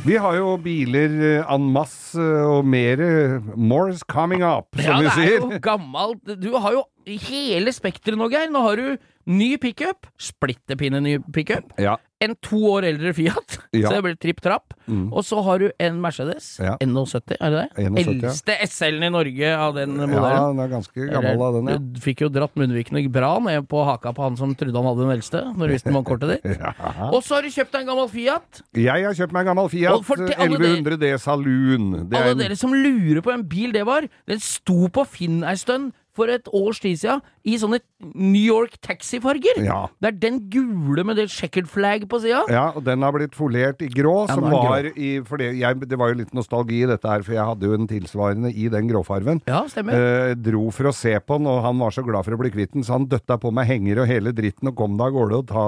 Vi 0.01 0.15
har 0.17 0.33
jo 0.33 0.55
biler 0.57 1.11
eh, 1.21 1.49
en 1.53 1.67
masse 1.75 2.17
og 2.49 2.65
mer. 2.65 2.97
More's 3.53 4.01
coming 4.09 4.41
up, 4.41 4.73
som 4.73 4.87
Ja, 4.87 4.95
vi 4.97 5.09
det 5.13 5.27
er 5.27 5.35
jo 5.35 5.59
gammelt. 5.61 6.23
Du 6.41 6.55
har 6.57 6.73
jo 6.73 6.81
hele 7.27 7.69
spekteret 7.75 8.17
nå, 8.17 8.25
Geir. 8.33 8.49
Nå 8.49 8.63
har 8.65 8.81
du 8.81 8.95
ny 9.29 9.51
pickup, 9.61 10.09
splitter 10.17 10.79
pinne 10.79 11.03
ny 11.05 11.19
pickup, 11.33 11.75
Ja. 11.77 11.99
En 12.21 12.35
to 12.45 12.57
år 12.75 12.85
eldre 12.91 13.13
Fiat, 13.17 13.57
Ja. 13.73 13.89
så 13.89 13.97
det 13.97 14.03
blir 14.05 14.17
tripp 14.21 14.41
trapp, 14.45 14.73
Mm. 14.91 15.13
og 15.13 15.23
så 15.23 15.39
har 15.45 15.59
du 15.61 15.69
en 15.79 16.01
Mercedes, 16.03 16.57
Ja. 16.59 16.73
NO70, 16.83 17.37
er 17.39 17.49
det 17.53 17.59
det? 17.61 17.85
71, 17.85 18.21
ja. 18.21 18.29
Eldste 18.31 18.55
SL-en 18.67 19.03
i 19.07 19.09
Norge 19.13 19.51
av 19.55 19.75
den 19.77 19.93
modellen. 19.95 20.25
ja, 20.35 20.47
den 20.51 20.59
er 20.59 20.67
ganske 20.73 21.05
gammel 21.13 21.41
av 21.45 21.53
den, 21.55 21.69
ja. 21.71 21.77
Du 21.77 21.99
fikk 22.03 22.21
jo 22.25 22.29
dratt 22.33 22.55
munnvikene 22.59 23.03
bra 23.11 23.29
ned 23.39 23.67
på 23.71 23.85
haka 23.87 24.11
på 24.17 24.25
han 24.25 24.35
som 24.37 24.53
trodde 24.55 24.75
han 24.75 24.89
hadde 24.89 25.05
den 25.05 25.13
eldste, 25.15 25.43
når 25.55 25.67
du 25.71 25.73
visste 25.77 25.93
vannkortet 25.95 26.33
ditt. 26.43 26.59
Og 27.15 27.21
så 27.23 27.37
har 27.37 27.41
du 27.47 27.49
kjøpt 27.53 27.71
deg 27.71 27.81
en 27.85 27.91
gammel 27.93 28.09
Fiat. 28.11 28.61
Jeg 28.75 29.05
har 29.07 29.13
kjøpt 29.15 29.31
meg 29.37 29.45
en 29.47 29.51
gammel 29.53 29.69
Fiat 29.71 29.93
Og 29.95 30.03
for 30.09 30.19
til 30.19 30.35
alle 30.35 30.59
1100 30.59 30.99
D 30.99 31.13
Saloon. 31.23 32.09
Det 32.09 32.17
Alle 32.19 32.31
en- 32.35 32.37
dere 32.43 32.57
som 32.59 32.73
lurer 32.75 33.21
på 33.23 33.31
en 33.33 33.43
bil 33.47 33.71
det 33.71 33.85
var, 33.87 34.07
den 34.27 34.39
sto 34.43 34.89
på 34.89 35.05
Finn 35.07 35.43
ei 35.47 35.55
stund 35.55 35.93
for 36.15 36.27
et 36.31 36.47
års 36.51 36.81
tid 36.83 36.99
siden 36.99 37.21
i 37.47 37.55
sånne 37.61 37.79
New 38.13 38.41
York 38.41 38.73
taxifarger. 38.83 39.61
Ja. 39.63 39.85
Det 40.01 40.09
er 40.09 40.17
den 40.19 40.39
gule 40.51 41.05
med 41.07 41.15
det 41.21 41.29
checkered 41.31 41.69
flag 41.71 42.03
på 42.11 42.19
sida. 42.23 42.41
Ja, 42.51 42.65
og 42.75 42.83
den 42.87 43.05
har 43.05 43.13
blitt 43.15 43.37
folert 43.37 43.81
i 43.85 43.87
grå, 43.91 44.27
Ja, 44.27 44.35
som 44.35 44.43
var 44.51 44.83
grå. 44.83 44.91
i 44.97 45.11
For 45.27 45.39
det, 45.41 45.53
jeg, 45.59 45.79
det 45.87 45.99
var 45.99 46.11
jo 46.11 46.19
litt 46.19 46.33
nostalgi 46.35 46.81
i 46.83 46.89
dette 46.89 47.07
her, 47.07 47.23
for 47.23 47.37
jeg 47.37 47.47
hadde 47.47 47.69
jo 47.69 47.77
en 47.77 47.87
tilsvarende 47.89 48.51
i 48.51 48.67
den 48.73 48.89
gråfarven. 48.91 49.41
Ja, 49.47 49.63
stemmer. 49.71 49.95
Eh, 49.95 50.35
dro 50.35 50.67
for 50.75 50.91
å 50.91 50.95
se 50.95 51.15
på 51.19 51.39
den, 51.39 51.47
og 51.51 51.61
han 51.65 51.79
var 51.79 51.95
så 51.95 52.03
glad 52.05 52.27
for 52.27 52.35
å 52.35 52.41
bli 52.41 52.51
kvitt 52.53 52.75
den, 52.75 52.83
så 52.87 52.97
han 52.97 53.07
døtta 53.11 53.39
på 53.41 53.51
meg 53.55 53.69
henger 53.71 54.03
og 54.03 54.11
hele 54.11 54.33
dritten 54.35 54.71
og 54.71 54.77
kom 54.79 54.97
da 54.99 55.07
av 55.07 55.15
gårde 55.15 55.41
og 55.41 55.47
ta 55.49 55.65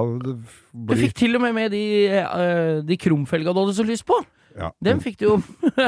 Du 0.74 0.96
fikk 0.98 1.16
til 1.24 1.36
og 1.38 1.44
med 1.46 1.56
med 1.56 1.72
de, 1.74 1.84
uh, 2.12 2.82
de 2.86 2.98
krumfelga 3.00 3.54
du 3.54 3.62
hadde 3.64 3.76
så 3.78 3.86
lyst 3.88 4.06
på. 4.10 4.18
ja. 4.58 4.72
Dem 4.84 5.00
fikk 5.04 5.20
du 5.22 5.26
jo 5.28 5.36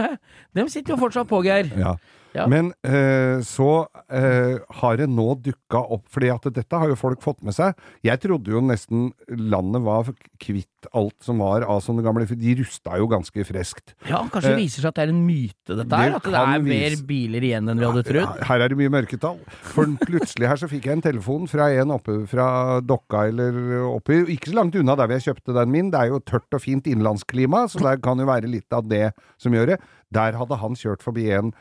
Dem 0.57 0.69
sitter 0.71 0.95
jo 0.95 1.01
fortsatt 1.01 1.27
på, 1.29 1.41
Geir. 1.45 1.71
Ja. 1.79 1.95
Ja. 2.35 2.45
Men 2.51 2.73
eh, 2.83 3.39
så 3.45 3.85
eh, 4.11 4.57
har 4.81 4.99
det 4.99 5.07
nå 5.11 5.27
dukka 5.45 5.81
opp, 5.95 6.05
fordi 6.11 6.31
at 6.33 6.47
dette 6.55 6.81
har 6.81 6.91
jo 6.91 6.97
folk 6.99 7.23
fått 7.23 7.41
med 7.45 7.55
seg. 7.55 7.77
Jeg 8.05 8.19
trodde 8.23 8.51
jo 8.51 8.63
nesten 8.63 9.09
landet 9.29 9.85
var 9.85 10.11
kvitt 10.41 10.89
alt 10.93 11.15
som 11.25 11.39
var 11.41 11.63
av 11.65 11.79
sånne 11.81 12.03
gamle 12.05 12.27
For 12.29 12.37
de 12.37 12.53
rusta 12.59 12.99
jo 12.99 13.07
ganske 13.09 13.45
freskt. 13.47 13.95
Ja, 14.09 14.19
kanskje 14.29 14.51
det 14.51 14.55
Eh, 14.55 14.61
viser 14.61 14.83
seg 14.83 14.91
at 14.91 14.99
det 14.99 15.05
er 15.07 15.13
en 15.13 15.23
myte, 15.25 15.75
dette 15.79 15.97
her? 15.99 16.11
det 16.13 16.19
At 16.19 16.27
det 16.29 16.41
er 16.41 16.65
mer 16.65 16.95
biler 17.09 17.47
igjen 17.47 17.71
enn 17.71 17.81
vi 17.81 17.87
hadde 17.89 18.03
trodd? 18.05 18.43
Her 18.49 18.63
er 18.65 18.71
det 18.71 18.77
mye 18.79 18.93
mørketall. 18.93 19.39
For 19.73 19.89
plutselig 20.05 20.49
her 20.51 20.61
så 20.61 20.69
fikk 20.71 20.85
jeg 20.89 20.99
en 20.99 21.05
telefon 21.05 21.49
fra 21.49 21.69
en 21.73 21.95
oppe 21.95 22.17
fra 22.29 22.47
Dokka 22.85 23.25
eller 23.31 23.57
oppi 23.89 24.21
Ikke 24.35 24.51
så 24.51 24.59
langt 24.59 24.77
unna 24.79 24.95
der 24.99 25.09
vi 25.11 25.21
kjøpte 25.25 25.55
den 25.57 25.71
min. 25.73 25.91
Det 25.93 26.01
er 26.01 26.13
jo 26.13 26.21
tørt 26.21 26.53
og 26.53 26.61
fint 26.63 26.87
innlandsklima, 26.91 27.65
så 27.71 27.81
det 27.83 28.01
kan 28.05 28.21
jo 28.21 28.29
være 28.29 28.51
litt 28.51 28.71
av 28.75 28.87
det 28.89 29.09
som 29.41 29.55
gjør 29.55 29.73
det. 29.73 29.79
Der 30.13 30.37
hadde 30.37 30.61
han 30.61 30.77
kjørt 30.77 31.03
forbi 31.05 31.29
en 31.35 31.53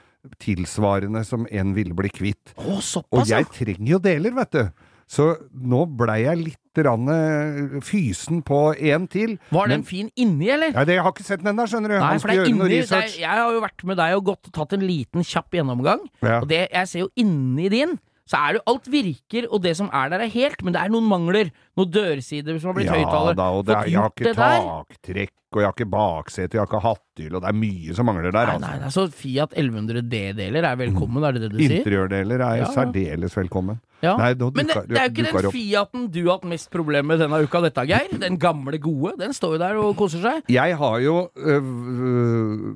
tilsvarende 0.43 1.25
som 1.27 1.47
en 1.51 1.75
ville 1.77 1.95
bli 1.97 2.11
kvitt. 2.13 2.55
Å, 2.57 2.77
Og 2.77 2.83
såpass, 2.83 3.29
ja. 3.31 3.43
jeg 3.43 3.51
trenger 3.55 3.97
jo 3.97 4.03
deler, 4.05 4.35
vet 4.35 4.51
du. 4.57 4.91
Så 5.15 5.27
nå 5.53 5.83
blei 5.99 6.23
jeg 6.25 6.39
litt 6.41 6.81
rann, 6.87 7.09
eh, 7.13 7.81
fysen 7.85 8.41
på 8.43 8.61
en 8.73 9.07
til. 9.07 9.37
Var 9.53 9.69
den 9.69 9.81
Men- 9.81 9.85
fin 9.85 10.11
inni, 10.17 10.49
eller? 10.51 10.73
Ja, 10.73 10.85
det, 10.85 10.95
jeg 10.97 11.03
har 11.05 11.13
ikke 11.13 11.25
sett 11.27 11.43
den 11.45 11.53
ennå, 11.55 11.67
skjønner 11.69 11.89
du. 11.93 11.99
Nei, 12.01 12.19
for 12.19 12.29
det 12.29 12.39
er 12.39 12.47
inni 12.49 12.81
er. 12.81 13.03
Jeg 13.21 13.29
har 13.29 13.53
jo 13.53 13.61
vært 13.61 13.85
med 13.85 13.97
deg 14.01 14.17
og 14.17 14.25
gått 14.25 14.51
tatt 14.53 14.73
en 14.73 14.81
liten 14.81 15.23
kjapp 15.23 15.51
gjennomgang. 15.53 16.01
Ja. 16.23 16.41
Og 16.41 16.49
det, 16.49 16.69
jeg 16.73 16.89
ser 16.89 16.99
jo 17.01 17.11
inni 17.17 17.69
din, 17.69 17.99
så 18.27 18.39
er 18.41 18.53
det 18.57 18.63
alt 18.67 18.87
virker, 18.89 19.47
og 19.53 19.63
det 19.63 19.77
som 19.77 19.91
er 19.93 20.09
der 20.15 20.23
er 20.25 20.31
helt, 20.33 20.63
men 20.65 20.73
det 20.73 20.81
er 20.81 20.89
noen 20.95 21.05
mangler. 21.11 21.51
Noen 21.77 21.91
dørsider 21.93 22.57
som 22.61 22.71
har 22.73 22.79
blitt 22.79 22.89
Ja 22.89 22.97
høyttaler. 22.97 23.35
da, 23.37 23.49
og 23.53 23.65
det 23.69 23.75
er, 23.77 23.89
jeg 23.93 24.01
har 24.01 24.13
ikke 24.15 24.35
taktrekk, 24.39 25.33
og 25.55 25.61
jeg 25.61 25.67
har 25.69 25.75
ikke 25.77 25.91
baksete, 25.93 26.57
jeg 26.57 26.61
har 26.63 26.67
ikke 26.71 26.81
hatthylle, 26.83 27.37
og 27.37 27.43
det 27.45 27.51
er 27.53 27.59
mye 27.61 27.95
som 27.95 28.07
mangler 28.09 28.33
der, 28.33 28.47
Nei, 28.47 28.55
altså. 28.55 28.67
nei, 28.71 28.79
nei, 28.81 28.89
så 28.97 29.05
Fiat 29.13 29.53
1100 29.55 30.03
D-deler 30.11 30.65
er 30.71 30.77
velkommen, 30.81 31.23
er 31.29 31.37
det 31.37 31.43
det 31.45 31.51
du 31.53 31.59
sier? 31.61 31.77
Interiørdeler 31.83 32.41
er 32.49 32.57
Ja. 32.63 32.71
særdeles 32.75 33.37
velkommen. 33.37 33.79
Ja. 34.03 34.17
Nei, 34.17 34.33
nå 34.35 34.51
Men 34.55 34.67
det, 34.67 34.75
dukker- 34.75 34.89
det 34.89 34.99
er 34.99 35.09
jo 35.09 35.13
ikke 35.15 35.43
den. 35.43 35.51
Fiaten 35.53 36.09
du 36.13 36.19
har 36.25 36.33
hatt 36.39 36.45
mest 36.45 36.71
problemer 36.71 37.07
med 37.15 37.21
denne 37.21 37.43
uka, 37.45 37.61
dette, 37.61 37.87
Geir. 37.87 38.19
Den 38.19 38.37
gamle, 38.39 38.79
gode. 38.79 39.15
Den 39.19 39.33
står 39.33 39.55
jo 39.55 39.59
der 39.59 39.77
og 39.81 39.97
koser 39.97 40.21
seg. 40.21 40.43
Jeg 40.49 40.77
har 40.77 40.99
jo 41.01 41.29
øh, 41.37 41.63
øh, 41.63 42.75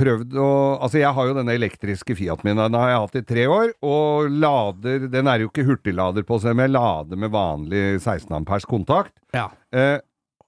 prøvd 0.00 0.34
å 0.40 0.48
Altså, 0.80 0.98
jeg 1.02 1.12
har 1.16 1.28
jo 1.30 1.36
denne 1.36 1.54
elektriske 1.58 2.16
Fiat 2.18 2.42
min, 2.46 2.56
den 2.56 2.74
har 2.80 2.88
jeg 2.94 3.02
hatt 3.04 3.18
i 3.20 3.26
tre 3.34 3.46
år, 3.52 3.72
og 3.84 4.30
lader 4.32 5.08
Den 5.12 5.28
er 5.28 5.44
jo 5.44 5.50
ikke 5.52 5.66
hurtiglader 5.68 6.24
på 6.26 6.40
seg, 6.42 6.56
men 6.56 6.70
jeg 6.70 6.76
lader 6.80 7.20
med 7.20 7.30
vanlig 7.34 7.84
16 8.00 8.32
ampers 8.40 8.64
kontakt. 8.68 9.12
Ja. 9.36 9.50
Eh, 9.72 9.98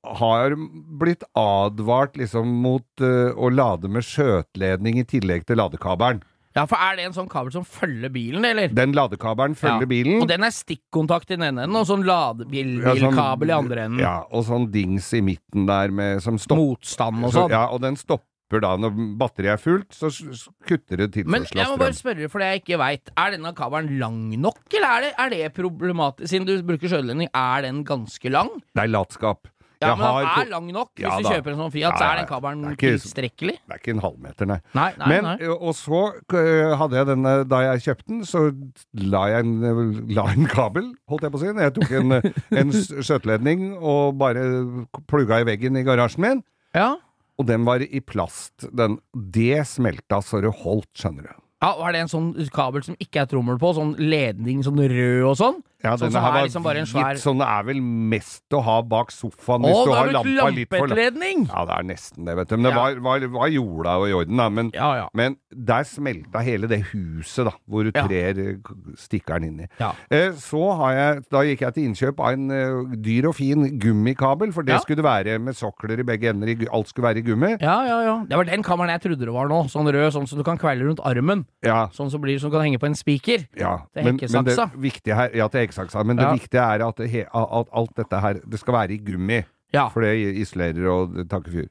har 0.02 0.56
blitt 0.98 1.22
advart 1.38 2.16
liksom 2.18 2.48
mot 2.64 2.82
øh, 3.06 3.36
å 3.38 3.52
lade 3.54 3.86
med 3.92 4.02
skjøtledning 4.02 4.98
i 4.98 5.04
tillegg 5.06 5.44
til 5.46 5.60
ladekabelen. 5.60 6.24
ja, 6.56 6.64
for 6.66 6.76
er 6.76 6.96
det 6.98 7.04
en 7.06 7.14
sånn 7.14 7.28
kabel 7.30 7.52
som 7.54 7.62
følger 7.64 8.10
bilen, 8.12 8.44
eller? 8.44 8.68
Den 8.74 8.92
ladekabelen 8.98 9.54
følger 9.56 9.86
Ja. 9.86 9.90
bilen. 9.92 10.18
Og 10.20 10.26
den 10.28 10.42
er 10.44 10.50
stikkontakt 10.52 11.30
i 11.30 11.36
den 11.38 11.46
ene 11.46 11.62
enden, 11.68 11.76
og 11.78 11.86
sånn 11.86 12.02
Ja, 12.04 12.32
sånn- 12.34 12.50
ladebilkabel 12.50 13.48
i 13.48 13.54
andre 13.56 13.84
enden. 13.86 14.00
Ja, 14.02 14.24
og 14.30 14.44
sånn 14.44 14.66
dings 14.74 15.12
i 15.14 15.22
midten 15.22 15.66
der 15.70 15.88
med, 15.94 16.20
som 16.22 16.36
stopper 16.36 16.60
Motstand 16.60 17.24
og 17.24 17.30
så, 17.32 17.44
sånn. 17.46 17.50
Ja, 17.54 17.62
og 17.70 17.80
den 17.86 17.96
stopper 17.96 18.26
da 18.60 18.76
når 18.76 18.92
batteriet 19.16 19.54
er 19.54 19.62
fullt, 19.62 19.94
så 19.96 20.10
kutter 20.68 20.96
det 21.00 21.12
tilførselen 21.14 21.40
av 21.40 21.46
strøm. 21.46 21.56
Men 21.56 21.62
jeg 21.62 21.70
må 21.72 21.78
bare 21.80 21.96
spørre, 21.96 22.28
for 22.28 22.38
det 22.44 22.50
jeg 22.52 22.62
ikke 22.62 22.78
veit. 22.78 23.14
Er 23.16 23.30
denne 23.30 23.54
kabelen 23.56 23.98
lang 23.98 24.20
nok, 24.42 24.60
eller 24.74 24.88
er 24.98 25.00
det, 25.06 25.14
er 25.18 25.28
det 25.30 25.54
problematisk? 25.56 26.28
Siden 26.28 26.46
du 26.46 26.58
bruker 26.66 26.88
skjøteledning, 26.92 27.32
er 27.32 27.62
den 27.62 27.84
ganske 27.88 28.28
lang? 28.28 28.50
Det 28.74 28.84
er 28.84 28.92
latskap. 28.92 29.48
Ja, 29.82 29.96
men 29.96 30.04
den 30.06 30.28
er 30.30 30.50
lang 30.50 30.68
nok. 30.72 30.90
Hvis 30.94 31.02
Ja 31.02 31.16
du 31.18 31.26
kjøper 31.26 31.50
en 31.52 31.58
sånn 31.58 31.72
Fiat, 31.74 31.96
så 31.98 32.06
er 32.06 32.20
den 32.20 32.28
kabelen 32.30 32.76
tilstrekkelig? 32.78 33.54
Det 33.66 33.74
er 33.74 33.80
ikke 33.80 33.94
en 33.96 34.02
halvmeter, 34.04 34.46
nei. 34.46 34.58
Nei, 34.78 34.88
nei, 35.00 35.08
Men, 35.10 35.26
nei. 35.26 35.48
og 35.52 35.74
så 35.74 36.02
hadde 36.78 36.98
jeg 37.00 37.08
denne 37.10 37.32
Da 37.50 37.62
jeg 37.66 37.82
kjøpte 37.88 38.08
den, 38.12 38.20
så 38.28 38.44
la 38.94 39.24
jeg 39.32 39.46
en, 39.46 39.92
la 40.14 40.26
en 40.32 40.46
kabel, 40.50 40.92
holdt 41.10 41.26
jeg 41.26 41.34
på 41.34 41.40
å 41.40 41.42
si. 41.42 41.50
Jeg 41.66 41.74
tok 41.78 41.94
en, 41.98 42.18
en 42.62 42.74
skjøteledning 43.08 43.72
og 43.80 44.18
bare 44.22 44.46
plugga 45.10 45.42
i 45.42 45.48
veggen 45.50 45.78
i 45.80 45.84
garasjen 45.86 46.22
min. 46.28 46.44
Ja. 46.76 46.92
Og 47.40 47.46
den 47.48 47.64
var 47.64 47.82
i 47.82 48.00
plast. 48.04 48.66
Den, 48.76 48.98
det 49.12 49.62
smelta 49.70 50.20
så 50.24 50.42
det 50.44 50.52
holdt, 50.62 50.90
skjønner 50.98 51.30
du. 51.30 51.34
ja, 51.64 51.70
Var 51.78 51.94
det 51.94 52.02
en 52.04 52.12
sånn 52.12 52.30
kabel 52.52 52.84
som 52.86 52.98
ikke 53.00 53.22
er 53.24 53.30
trommel 53.30 53.58
på? 53.62 53.72
Sånn 53.78 53.94
ledning, 53.98 54.62
sånn 54.66 54.82
rød 54.82 55.28
og 55.30 55.36
sånn? 55.40 55.62
Ja, 55.82 55.96
Sånn 55.96 56.12
som 56.12 56.22
her 56.22 56.30
er 56.30 56.34
var 56.38 56.46
liksom 56.46 56.62
bare 56.62 56.78
en 56.78 56.86
svær- 56.86 57.18
sånn 57.18 57.38
det 57.42 57.48
er 57.48 57.62
vel 57.64 57.80
mest 57.82 58.42
å 58.54 58.62
ha 58.62 58.80
bak 58.82 59.10
sofaen 59.10 59.62
hvis 59.66 59.84
du 59.84 59.92
har 59.92 60.06
lampa 60.12 60.50
litt 60.54 60.68
for 60.70 60.86
langt. 60.86 61.48
Ja, 61.48 61.64
det 61.64 61.74
er 61.78 61.82
nesten 61.90 62.24
det, 62.24 62.36
vet 62.36 62.48
du. 62.48 62.56
Men 62.56 62.62
det 62.70 62.72
Ja. 62.76 62.82
var, 62.82 62.94
var, 63.00 63.26
var 63.28 63.48
jorda 63.48 63.96
og 63.98 64.08
i 64.08 64.12
orden, 64.12 64.36
da. 64.36 64.48
Men, 64.48 64.70
Ja, 64.74 64.94
ja. 64.94 65.08
men 65.12 65.36
der 65.50 65.82
smelta 65.84 66.40
hele 66.42 66.68
det 66.68 66.80
huset, 66.92 67.44
da, 67.46 67.52
hvor 67.68 67.82
du 67.84 67.90
trer 67.92 68.38
eh, 68.38 68.56
stikkeren 68.96 69.44
inn 69.44 69.60
i. 69.60 69.68
Eh, 70.10 70.30
så 70.38 70.62
har 70.76 70.92
jeg, 70.92 71.24
da 71.30 71.38
gikk 71.42 71.60
jeg 71.66 71.74
til 71.74 71.84
innkjøp 71.90 72.20
av 72.20 72.32
en 72.32 72.50
uh, 72.50 72.94
dyr 72.96 73.26
og 73.28 73.34
fin 73.34 73.78
gummikabel, 73.78 74.52
for 74.52 74.62
det 74.62 74.80
skulle 74.82 75.02
det 75.02 75.04
være 75.08 75.38
med 75.42 75.54
sokler 75.58 75.98
i 75.98 76.06
begge 76.06 76.30
ender. 76.30 76.52
Alt 76.72 76.88
skulle 76.88 77.08
være 77.10 77.18
i 77.18 77.26
gummi. 77.26 77.56
Ja, 77.60 77.82
ja, 77.84 77.98
ja. 78.06 78.16
Det 78.28 78.36
var 78.38 78.44
den 78.44 78.62
kabelen 78.62 78.90
jeg 78.94 79.02
trodde 79.02 79.26
det 79.26 79.32
var 79.34 79.48
nå. 79.50 79.64
Sånn 79.72 79.88
rød, 79.90 80.12
sånn 80.14 80.28
som 80.28 80.38
du 80.38 80.44
kan 80.44 80.58
kvele 80.58 80.86
rundt 80.86 81.00
armen. 81.04 81.44
Ja, 81.64 81.88
Sånn 81.92 82.10
som 82.10 82.20
blir 82.22 82.38
som 82.40 82.50
kan 82.50 82.62
henge 82.62 82.78
på 82.78 82.86
en 82.86 82.94
spiker. 82.94 83.46
ja. 83.58 83.78
Til 83.94 84.04
Men, 84.04 84.16
men 84.20 84.44
det 84.44 84.56
viktige 84.78 85.14
her 85.14 85.30
Ja, 85.34 85.48
til 85.48 85.60
hekkesaksa. 85.72 86.04
Men 86.06 86.16
det 86.20 86.28
Ja. 86.28 86.36
viktige 86.36 86.60
er 86.76 86.86
at, 86.86 86.96
det, 87.00 87.10
he- 87.10 87.26
at 87.32 87.68
alt 87.72 87.94
dette 87.96 88.20
her 88.20 88.34
Det 88.46 88.60
skal 88.60 88.74
være 88.74 88.92
i 88.92 88.98
gummi. 88.98 89.42
Ja. 89.72 89.88
For 89.88 90.02
det 90.04 90.14
isolerer 90.36 90.86
og 90.92 91.14
takker 91.28 91.50
fyr. 91.50 91.68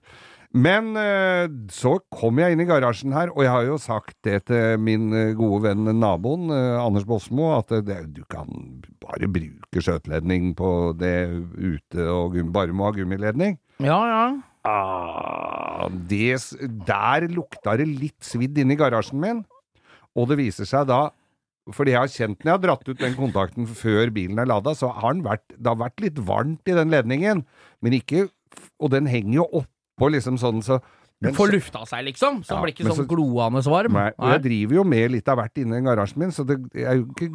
Men 0.54 0.98
eh, 1.00 1.48
så 1.72 1.94
kom 2.12 2.38
jeg 2.42 2.52
inn 2.52 2.60
i 2.60 2.66
garasjen 2.68 3.14
her, 3.16 3.30
og 3.32 3.44
jeg 3.46 3.52
har 3.54 3.64
jo 3.70 3.78
sagt 3.80 4.18
det 4.28 4.42
til 4.50 4.78
min 4.84 5.14
eh, 5.16 5.30
gode 5.34 5.62
venn 5.64 5.86
naboen, 5.96 6.50
eh, 6.52 6.76
Anders 6.84 7.06
Bosmo, 7.08 7.54
at 7.58 7.70
det, 7.88 8.02
du 8.18 8.26
kan 8.28 8.50
bare 9.00 9.30
bruke 9.32 9.80
skjøteledning 9.80 10.50
på 10.60 10.92
det 11.00 11.30
ute, 11.56 12.04
og 12.12 12.36
bare 12.52 12.74
må 12.76 12.90
ha 12.90 12.92
gummiledning. 12.98 13.56
Ja, 13.80 14.02
ja. 14.10 14.26
Ah, 14.68 15.88
det, 15.90 16.36
der 16.86 17.28
lukta 17.32 17.78
det 17.80 17.88
litt 17.88 18.20
svidd 18.26 18.58
inni 18.62 18.76
garasjen 18.76 19.22
min, 19.24 19.40
og 20.18 20.28
det 20.30 20.38
viser 20.42 20.68
seg 20.68 20.90
da 20.92 21.06
fordi 21.70 21.94
jeg 21.94 22.02
har 22.02 22.08
kjent 22.10 22.40
når 22.42 22.50
jeg 22.50 22.58
har 22.58 22.64
dratt 22.66 22.90
ut 22.90 22.98
den 23.04 23.14
kontakten 23.18 23.68
før 23.70 24.10
bilen 24.14 24.40
er 24.42 24.50
lada, 24.50 24.74
så 24.78 24.90
har 24.92 25.14
den 25.14 25.24
vært, 25.24 25.46
det 25.54 25.68
har 25.70 25.78
vært 25.78 26.02
litt 26.02 26.18
varmt 26.26 26.66
i 26.68 26.78
den 26.78 26.90
ledningen, 26.90 27.46
men 27.82 27.94
ikke 27.94 28.30
Og 28.84 28.90
den 28.92 29.06
henger 29.08 29.34
jo 29.38 29.46
oppå 29.62 30.10
liksom 30.12 30.36
sånn 30.38 30.60
så 30.66 30.82
men 31.22 31.36
Får 31.38 31.52
lufta 31.54 31.84
seg, 31.86 32.02
liksom. 32.08 32.40
Så 32.44 32.56
Ja, 32.56 32.62
blir 32.64 32.74
ikke 32.74 32.88
sånn 32.88 32.98
så- 32.98 33.08
gloende 33.08 33.62
varm. 33.70 33.94
Nei, 33.94 34.12
og 34.18 34.32
jeg 34.32 34.42
driver 34.42 34.74
jo 34.74 34.84
med 34.84 35.12
litt 35.12 35.28
av 35.30 35.38
hvert 35.38 35.56
inne 35.56 35.78
i 35.78 35.82
garasjen 35.86 36.18
min, 36.18 36.32
så 36.32 36.44
det 36.44 36.58
er 36.74 36.96
jo 36.98 37.06
ikke 37.06 37.30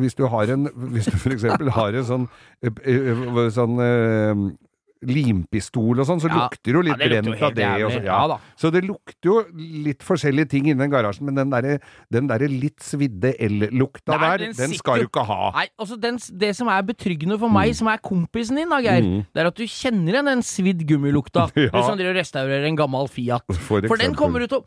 Hvis 0.00 0.16
du 0.16 0.26
har 0.26 0.48
en 0.50 0.64
Hvis 0.72 1.04
du 1.04 1.18
for 1.18 1.30
eksempel 1.30 1.68
har 1.70 1.92
en 1.92 2.04
sånn, 2.04 2.28
eh, 2.62 2.70
eh, 2.82 3.50
sånn 3.52 3.76
eh, 3.78 4.56
limpistol 5.02 6.00
og 6.00 6.06
sånn, 6.08 6.20
så 6.20 6.28
Ja. 6.30 6.48
lukter 6.48 6.72
jo 6.72 6.80
litt 6.82 6.98
Ja, 6.98 7.08
brent 7.08 7.42
av 7.42 7.54
det. 7.54 7.66
Og 7.84 7.90
så, 7.92 8.02
ja. 8.04 8.26
Ja 8.26 8.38
så 8.56 8.70
det 8.72 8.84
lukter 8.84 9.24
jo 9.24 9.44
litt 9.54 10.00
forskjellige 10.02 10.48
ting 10.48 10.64
inni 10.68 10.78
den 10.78 10.90
garasjen, 10.90 11.22
men 11.26 11.34
den 11.34 11.50
derre 11.50 11.80
den 12.10 12.26
der 12.26 12.38
litt 12.48 12.78
svidde 12.80 13.34
el-lukta 13.38 14.18
der, 14.18 14.38
den 14.38 14.52
den 14.56 14.74
skal 14.74 14.98
du 15.00 15.06
ikke 15.08 15.24
ha. 15.26 15.52
Nei, 15.54 15.68
altså 15.78 16.00
den, 16.00 16.16
Det 16.36 16.54
som 16.56 16.68
er 16.68 16.82
betryggende 16.82 17.38
for 17.38 17.48
meg, 17.48 17.74
som 17.74 17.88
er 17.88 17.98
kompisen 17.98 18.56
din, 18.56 18.68
da, 18.68 18.80
Geir, 18.80 19.02
Mm. 19.02 19.26
det 19.34 19.42
er 19.42 19.46
at 19.46 19.54
du 19.54 19.64
kjenner 19.64 20.12
igjen 20.14 20.24
den 20.24 20.42
svidd 20.42 20.86
gummilukta 20.86 21.50
Ja. 21.56 21.68
hvis 21.70 21.88
han 21.88 21.98
driver 21.98 22.14
og 22.14 22.20
restaurerer 22.22 22.66
en 22.66 22.76
gammel 22.76 23.08
Fiat. 23.08 23.42
For 23.52 23.80
For 23.86 23.96
den 23.96 24.14
kommer 24.14 24.40
du 24.40 24.46
til 24.46 24.58
å 24.60 24.64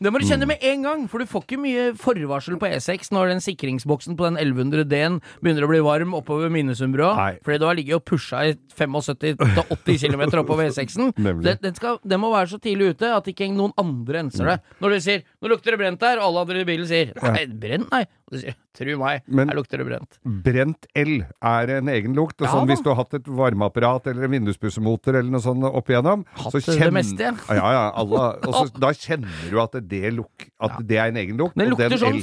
det 0.00 0.12
må 0.14 0.20
du 0.20 0.26
kjenne 0.28 0.46
med 0.46 0.62
en 0.62 0.82
gang, 0.86 1.08
for 1.10 1.18
du 1.18 1.26
får 1.26 1.42
ikke 1.44 1.58
mye 1.58 1.84
forvarsel 1.98 2.56
på 2.60 2.68
E6 2.70 3.10
når 3.10 3.32
den 3.32 3.40
sikringsboksen 3.42 4.16
på 4.18 4.28
den 4.28 4.36
1100 4.38 4.84
D-en 4.88 5.20
begynner 5.42 5.66
å 5.66 5.70
bli 5.72 5.80
varm 5.82 6.14
oppover 6.14 6.48
Minnesundbrua, 6.54 7.14
fordi 7.42 7.58
du 7.58 7.66
har 7.66 7.74
ligget 7.74 7.98
og 7.98 8.04
pusha 8.06 8.44
i 8.50 8.54
75-80 8.78 9.98
km 10.06 10.22
oppover 10.42 10.68
E6-en. 10.70 11.12
Nemlig. 11.18 11.44
Den, 11.48 11.58
den, 11.62 11.74
skal- 11.78 11.98
den 12.04 12.20
må 12.22 12.30
være 12.34 12.52
så 12.54 12.60
tidlig 12.62 12.94
ute 12.94 13.10
at 13.16 13.26
ikke 13.30 13.50
noen 13.54 13.74
andre 13.80 14.22
enser 14.24 14.52
det. 14.52 14.58
Når 14.82 14.94
du 14.94 15.00
sier 15.04 15.22
'nå 15.42 15.50
lukter 15.52 15.74
det 15.74 15.80
brent 15.82 16.00
her', 16.06 16.18
og 16.22 16.28
alle 16.30 16.40
andre 16.46 16.62
i 16.62 16.68
bilen 16.68 16.86
sier 16.88 17.12
'nei, 17.18 17.46
brent', 17.46 17.90
nei. 17.90 18.04
Og 18.28 18.34
du 18.36 18.38
sier 18.42 18.54
'tru 18.76 18.94
meg, 19.00 19.22
Men- 19.26 19.48
her 19.48 19.56
lukter 19.56 19.78
det 19.82 19.86
brent'. 19.88 20.18
Brent 20.44 20.86
el 20.94 21.24
er 21.42 21.70
en 21.78 21.88
egen 21.88 22.14
lukt. 22.14 22.36
Og 22.40 22.46
Ja 22.46 22.52
sånn, 22.54 22.68
hvis 22.68 22.82
du 22.84 22.90
har 22.92 22.96
hatt 23.02 23.14
et 23.14 23.24
varmeapparat 23.26 24.06
eller 24.12 24.24
en 24.24 24.30
vinduspussemoter 24.36 25.16
eller 25.18 25.30
noe 25.30 25.40
sånt 25.42 25.64
opp 25.64 25.88
igjennom, 25.88 26.24
Hatt 26.38 26.52
så 26.52 26.78
det 26.78 26.92
meste, 26.92 27.18
ja. 27.20 27.32
Ja, 27.48 27.70
ja, 27.72 27.84
alle, 27.96 28.38
da 28.84 28.92
kjenner 28.92 29.50
du 29.50 29.60
at 29.60 29.72
det, 29.72 29.87
luk, 30.14 30.48
at 30.60 30.78
det 30.88 30.98
er 30.98 31.08
en 31.12 31.16
egen 31.16 31.36
lukt. 31.40 31.56
Den 31.58 31.70
lukter 31.72 31.96
sånn 31.98 32.22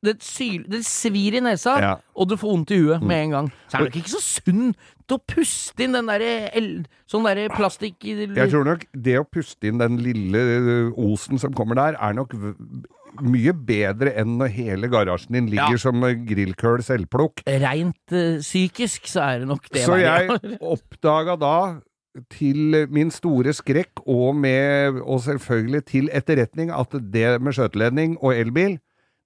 det, 0.00 0.14
syl, 0.24 0.62
det 0.64 0.78
svir 0.88 1.34
i 1.36 1.40
nesa, 1.44 1.74
Ja. 1.80 1.90
Mm. 1.96 2.04
og 2.16 2.28
du 2.30 2.36
får 2.40 2.48
vondt 2.54 2.70
i 2.72 2.78
huet 2.80 3.02
med 3.04 3.24
en 3.26 3.30
gang. 3.30 3.50
Så 3.68 3.76
er 3.76 3.84
det 3.84 3.90
nok 3.90 3.98
ikke 4.00 4.12
så 4.14 4.22
sunn 4.24 4.70
til 5.06 5.18
å 5.18 5.20
puste 5.28 5.84
inn 5.84 5.92
den 5.92 6.06
derre 6.08 6.30
eld... 6.56 6.86
sånn 7.10 7.26
derre 7.26 7.50
plastikk 7.52 8.06
Jeg 8.06 8.48
tror 8.50 8.64
nok 8.64 8.86
det 8.94 9.18
å 9.20 9.26
puste 9.28 9.68
inn 9.68 9.78
den 9.82 9.98
lille 10.00 10.40
osen 10.96 11.38
som 11.42 11.52
kommer 11.52 11.76
der, 11.76 11.98
er 12.00 12.16
nok 12.16 12.32
mye 13.20 13.52
bedre 13.52 14.14
enn 14.16 14.38
når 14.38 14.52
hele 14.54 14.88
garasjen 14.88 15.34
din 15.34 15.48
ligger 15.50 15.74
Ja. 15.76 15.82
som 15.82 16.00
ø, 16.06 16.14
grillkøl 16.14 16.80
selvplukk. 16.86 17.42
Rent 17.44 18.14
uh, 18.14 18.38
psykisk 18.40 19.08
så 19.10 19.20
er 19.26 19.38
det 19.42 19.48
nok 19.50 19.68
det 19.68 19.82
Så 19.84 19.98
jeg 20.00 20.30
oppdaga 20.74 21.36
da, 21.36 21.54
til 22.32 22.86
min 22.90 23.10
store 23.14 23.52
skrekk, 23.54 24.02
og, 24.06 24.34
med, 24.36 24.98
og 25.04 25.20
selvfølgelig 25.26 25.84
til 25.90 26.10
etterretning, 26.12 26.72
at 26.74 26.96
det 27.12 27.36
med 27.42 27.54
skjøteledning 27.56 28.16
og 28.20 28.34
elbil, 28.34 28.78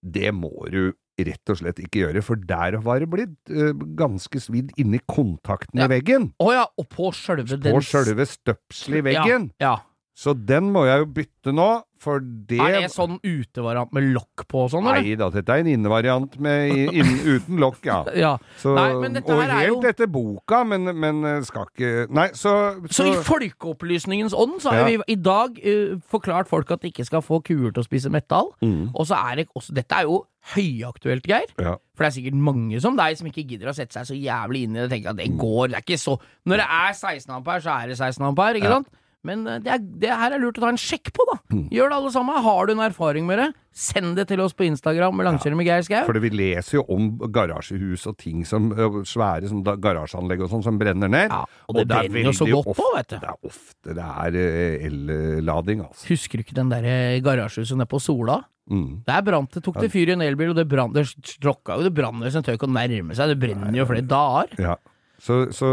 det 0.05 0.35
må 0.37 0.53
du 0.73 0.93
rett 1.25 1.51
og 1.53 1.61
slett 1.61 1.79
ikke 1.79 2.01
gjøre, 2.03 2.21
for 2.27 2.35
der 2.35 2.75
var 2.83 2.99
det 3.01 3.07
blitt 3.13 3.37
uh, 3.55 3.71
ganske 3.97 4.41
svidd 4.43 4.73
inni 4.83 4.99
kontakten 5.07 5.79
Ja. 5.79 5.87
i 5.87 5.93
veggen. 5.95 6.33
Å 6.43 6.49
ja, 6.53 6.65
og 6.77 6.89
på 6.91 7.13
sjølve 7.15 7.55
den 7.57 7.71
På 7.77 7.81
sjølve 7.87 8.27
støpselet 8.27 8.99
i 8.99 9.05
veggen. 9.13 9.47
Ja, 9.63 9.77
Ja, 9.77 9.77
Så 10.15 10.31
den 10.47 10.69
må 10.71 10.85
jeg 10.87 11.01
jo 11.03 11.07
bytte 11.11 11.53
nå, 11.55 11.69
for 11.99 12.21
det. 12.23 12.59
Er 12.63 12.85
det 12.85 12.91
sånn 12.93 13.17
utevariant 13.25 13.91
med 13.97 14.05
lokk 14.15 14.45
på 14.47 14.61
og 14.67 14.69
sånn, 14.71 14.87
eller? 14.87 15.03
Nei 15.03 15.17
da, 15.19 15.27
dette 15.35 15.57
er 15.57 15.63
en 15.65 15.71
innevariant 15.73 16.37
uten 16.39 17.59
lokk, 17.59 17.81
ja. 17.89 17.97
Ja. 18.25 18.33
Så, 18.61 18.75
Nei, 18.77 18.93
og 18.95 19.05
helt 19.09 19.67
jo- 19.73 19.81
etter 19.91 20.07
boka, 20.11 20.61
men, 20.69 20.87
men 21.01 21.25
eh, 21.27 21.41
skal 21.49 21.67
ikke 21.73 22.07
Nei, 22.15 22.29
så, 22.39 22.53
Så 22.95 23.09
i 23.11 23.17
folkeopplysningens 23.27 24.37
ånd 24.39 24.61
så 24.63 24.71
har 24.75 24.85
Ja. 24.85 24.99
vi 25.03 25.15
i 25.17 25.19
dag 25.19 25.59
uh, 25.59 25.97
forklart 26.13 26.49
folk 26.51 26.71
at 26.71 26.85
de 26.85 26.93
ikke 26.93 27.07
skal 27.09 27.25
få 27.25 27.41
kuer 27.43 27.73
til 27.75 27.83
å 27.83 27.87
spise 27.87 28.13
metall. 28.13 28.53
Mm. 28.63 28.93
Og 28.95 29.09
så 29.11 29.19
er 29.19 29.43
det 29.43 29.49
også 29.57 29.75
Dette 29.75 29.99
er 29.99 30.07
jo 30.07 30.25
høyaktuelt, 30.55 31.25
Geir. 31.27 31.51
ja. 31.59 31.77
For 31.97 32.05
det 32.05 32.11
er 32.11 32.17
sikkert 32.21 32.39
mange 32.39 32.81
som 32.83 32.97
deg 32.99 33.17
som 33.19 33.27
ikke 33.31 33.47
gidder 33.49 33.71
å 33.71 33.75
sette 33.77 33.97
seg 33.97 34.07
så 34.13 34.17
jævlig 34.19 34.67
inn 34.67 34.77
i 34.77 34.83
det. 34.85 34.91
Tenker 34.93 35.15
at 35.15 35.19
det 35.23 35.31
går, 35.41 35.73
det 35.73 35.79
er 35.81 35.87
ikke 35.87 35.99
så 36.03 36.19
Når 36.47 36.61
det 36.63 36.67
er 36.69 36.93
16 36.93 37.35
ampere, 37.39 37.65
så 37.65 37.79
er 37.81 37.89
det 37.91 37.99
16 37.99 38.27
ampere, 38.29 38.61
ikke 38.61 38.75
sant? 38.79 38.91
Men 39.25 39.47
eh, 39.49 39.61
det, 39.65 39.73
er, 39.73 39.83
det 40.05 40.13
her 40.13 40.37
er 40.37 40.43
lurt 40.43 40.61
å 40.61 40.65
ta 40.67 40.71
en 40.73 40.81
sjekk 40.81 41.11
på, 41.17 41.27
da. 41.31 41.37
Mm. 41.55 41.67
Gjør 41.75 41.93
det 41.93 41.99
alle 41.99 42.13
sammen. 42.15 42.41
Har 42.45 42.69
du 42.69 42.75
en 42.75 42.83
erfaring 42.85 43.27
med 43.29 43.41
det, 43.41 43.49
send 43.75 44.15
det 44.19 44.29
til 44.31 44.43
oss 44.45 44.55
på 44.57 44.67
Instagram 44.69 45.17
med 45.19 45.29
Langkjøring 45.29 45.59
med 45.59 45.69
Geir 45.69 45.85
Skau. 45.87 46.05
For 46.07 46.21
vi 46.23 46.31
leser 46.35 46.79
jo 46.79 46.85
om 46.95 47.11
garasjehus 47.35 48.07
og 48.11 48.19
ting 48.21 48.45
som 48.49 48.71
svære 49.09 49.51
som 49.51 49.65
garasjeanlegg 49.65 50.45
og 50.47 50.53
sånn 50.53 50.65
som 50.67 50.81
brenner 50.81 51.11
ned. 51.11 51.33
Ja, 51.33 51.43
og 51.69 51.81
det 51.81 51.87
er 51.89 52.09
brenner 52.13 52.31
jo 52.31 52.37
så 52.37 52.49
godt 52.53 52.73
ofte, 52.75 52.85
også, 52.85 52.97
vet 52.99 53.13
du. 53.13 53.17
Det 53.19 53.31
er 53.33 53.51
ofte 53.51 53.99
det 53.99 54.09
er 54.25 54.41
ellading, 54.89 55.85
altså. 55.89 56.09
Husker 56.13 56.41
du 56.41 56.47
ikke 56.47 56.59
den 56.61 56.73
der 56.73 56.89
eh, 56.89 57.21
garasjehuset 57.25 57.81
nede 57.81 57.91
på 57.91 58.03
Sola? 58.03 58.43
Mm. 58.71 59.05
Der 59.05 59.21
brant 59.27 59.53
det, 59.53 59.61
tok 59.67 59.77
det 59.83 59.91
fyr 59.93 60.09
i 60.09 60.15
en 60.15 60.25
elbil, 60.25 60.55
og 60.55 60.57
det 60.57 60.65
brant, 60.71 60.95
det 60.97 61.05
slokka 61.35 61.77
jo, 61.77 61.85
det 61.85 61.93
brant 61.97 62.25
jo 62.25 62.31
en 62.31 62.47
tør 62.47 62.57
ikke 62.57 62.69
å 62.69 62.73
nærme 62.73 63.17
seg, 63.17 63.35
det 63.35 63.41
brenner 63.43 63.77
jo 63.77 63.89
flere 63.91 64.07
dager. 64.09 64.55
Ja. 64.71 64.77
Så, 65.21 65.47
så 65.55 65.69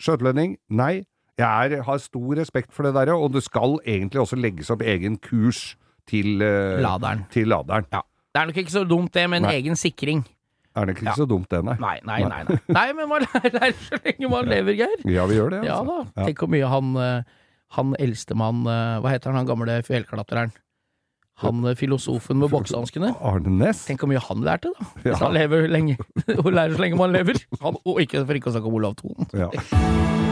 skjøtelønning, 0.00 0.56
nei. 0.76 1.02
Jeg 1.40 1.72
er, 1.78 1.82
har 1.86 2.00
stor 2.02 2.36
respekt 2.40 2.72
for 2.76 2.86
det 2.88 2.92
der, 2.98 3.12
og 3.16 3.32
det 3.34 3.42
skal 3.46 3.78
egentlig 3.88 4.20
også 4.22 4.36
legges 4.40 4.70
opp 4.74 4.82
egen 4.84 5.16
kurs 5.24 5.62
til, 6.10 6.40
eh, 6.44 6.78
Laderen. 6.84 7.24
til 7.32 7.48
laderen. 7.48 7.86
Ja. 7.94 8.02
Det 8.34 8.40
er 8.42 8.46
nok 8.50 8.60
ikke 8.62 8.70
så 8.76 8.84
dumt 8.86 9.12
det, 9.16 9.24
med 9.30 9.40
en 9.42 9.48
Nei. 9.48 9.56
egen 9.58 9.76
sikring. 9.78 10.24
Er 10.76 10.86
det 10.86 10.96
ikke 10.96 11.08
Ja. 11.08 11.14
så 11.18 11.26
dumt 11.26 11.48
det, 11.50 11.64
nei? 11.66 11.74
Nei, 11.82 11.96
nei, 12.06 12.20
nei. 12.30 12.42
Nei, 12.46 12.58
nei 12.68 12.92
men 12.94 13.08
man 13.10 13.24
lærer 13.42 13.72
så 13.74 13.98
lenge 14.04 14.30
man 14.30 14.46
lever, 14.46 14.76
Geir. 14.78 15.02
Ja, 15.10 15.24
vi 15.26 15.34
gjør 15.40 15.50
det, 15.56 15.64
Ja 15.66 15.80
altså. 15.80 15.96
Ja. 16.16 16.26
Tenk 16.28 16.38
hvor 16.44 16.50
mye 16.52 16.68
han, 16.70 16.92
eh, 16.96 17.22
han 17.74 17.96
eldstemann 17.98 18.62
Hva 18.64 19.10
heter 19.10 19.32
han, 19.32 19.40
han 19.42 19.46
gamle 19.50 19.80
fjellklatreren? 19.82 20.52
Han 21.42 21.64
eh, 21.66 21.74
filosofen 21.74 22.38
med 22.38 22.50
boksehanskene. 22.54 23.14
Arne 23.18 23.50
Næss? 23.58 23.86
Tenk 23.88 24.04
hvor 24.04 24.12
mye 24.12 24.22
han 24.22 24.46
lærte, 24.46 24.70
da. 24.78 24.90
Ja. 25.10 25.16
Han 25.24 25.34
lever 25.34 25.66
lenge. 25.72 25.96
Og 26.44 26.52
lærer 26.52 26.76
så 26.76 26.84
lenge 26.86 27.00
man 27.02 27.12
lever. 27.18 27.42
Han, 27.64 27.78
og 27.84 28.00
ikke 28.04 28.22
for 28.26 28.38
ikke 28.38 28.52
å 28.52 28.54
snakke 28.54 28.70
om 28.70 28.78
Olav 28.78 28.94
Thon. 29.00 29.26
Ja. 29.34 29.50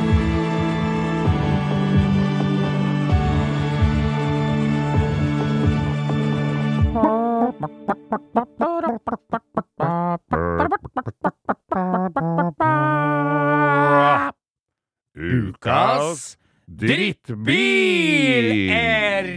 Ukas 15.16 16.37
drittbil! 16.68 18.68
R! 18.70 19.28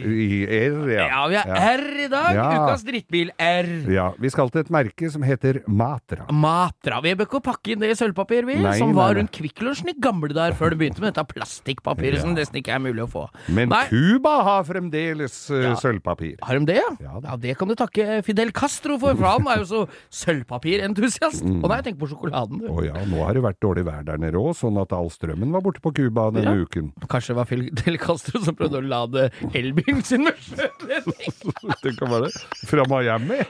I 0.00 0.46
R, 0.48 0.88
ja. 0.90 1.04
Ja, 1.10 1.20
vi 1.28 1.36
har 1.36 1.76
R 1.76 1.82
i 2.04 2.06
dag. 2.10 2.30
Ja. 2.34 2.46
Ukas 2.64 2.82
drittbil 2.86 3.28
R. 3.36 3.68
Ja, 3.92 4.06
Vi 4.20 4.30
skal 4.32 4.48
til 4.50 4.62
et 4.64 4.70
merke 4.72 5.10
som 5.12 5.22
heter 5.26 5.60
Matra. 5.68 6.24
Matra. 6.32 7.00
Vi 7.04 7.12
bør 7.18 7.28
ikke 7.28 7.42
pakke 7.44 7.74
inn 7.74 7.82
det 7.84 7.90
i 7.92 7.98
sølvpapir, 7.98 8.46
vi, 8.48 8.56
Nei, 8.64 8.72
som 8.80 8.94
var 8.96 9.12
nei. 9.12 9.20
rundt 9.20 9.32
Kvikk 9.36 9.60
Lunsjen 9.66 9.92
i 9.92 9.96
gamle 10.00 10.32
dager, 10.32 10.56
før 10.58 10.72
det 10.72 10.80
begynte 10.80 11.04
med 11.04 11.12
dette 11.12 11.26
plastikkpapiret 11.34 12.22
som 12.24 12.32
nesten 12.36 12.58
ikke 12.62 12.72
er 12.78 12.82
mulig 12.82 13.04
å 13.04 13.10
få. 13.12 13.26
Men. 13.52 13.74
Cuba 13.90 14.38
har 14.48 14.64
fremdeles 14.68 15.36
uh, 15.52 15.60
Ja. 15.68 15.74
sølvpapir. 15.78 16.38
Har 16.42 16.58
de 16.58 16.64
det, 16.72 16.78
ja? 16.80 16.88
Ja. 17.04 17.20
Ja, 17.28 17.36
Det 17.36 17.54
kan 17.60 17.68
du 17.68 17.76
takke 17.78 18.22
Fidel 18.26 18.50
Castro 18.56 18.96
for, 18.98 19.14
for 19.20 19.28
han 19.36 19.46
er 19.52 19.62
jo 19.62 19.68
så 19.68 19.82
sølvpapirentusiast. 20.22 21.44
Mm. 21.44 21.60
Og 21.62 21.70
nei, 21.74 21.80
tenk 21.86 22.00
på 22.00 22.08
sjokoladen, 22.10 22.64
du. 22.64 22.70
Å 22.72 22.86
ja, 22.88 22.96
nå 23.10 23.20
har 23.26 23.36
det 23.36 23.44
vært 23.44 23.60
dårlig 23.62 23.84
vær 23.86 24.02
der 24.08 24.18
nede 24.22 24.40
òg, 24.40 24.54
sånn 24.58 24.80
at 24.80 24.94
all 24.96 25.12
strømmen 25.12 25.52
var 25.54 25.62
borte 25.64 25.82
på 25.84 25.92
Cuba 26.00 26.30
denne 26.34 26.56
Ja. 26.56 26.64
Uken. 26.70 26.90
Kanskje 27.10 27.34
det 27.34 27.38
var 27.40 27.48
Fidel 27.50 27.98
Castro 28.04 28.40
som 28.44 28.56
prøvde 28.56 28.78
å 28.78 28.86
lade 28.86 29.26
elbilen 29.58 30.02
sin 30.06 30.24
med 30.28 30.38
sjøledning? 30.46 31.34
Det 31.82 31.94
kan 31.98 32.10
være 32.12 32.28
det. 32.30 32.44
Fra 32.70 32.86
Miami? 32.90 33.40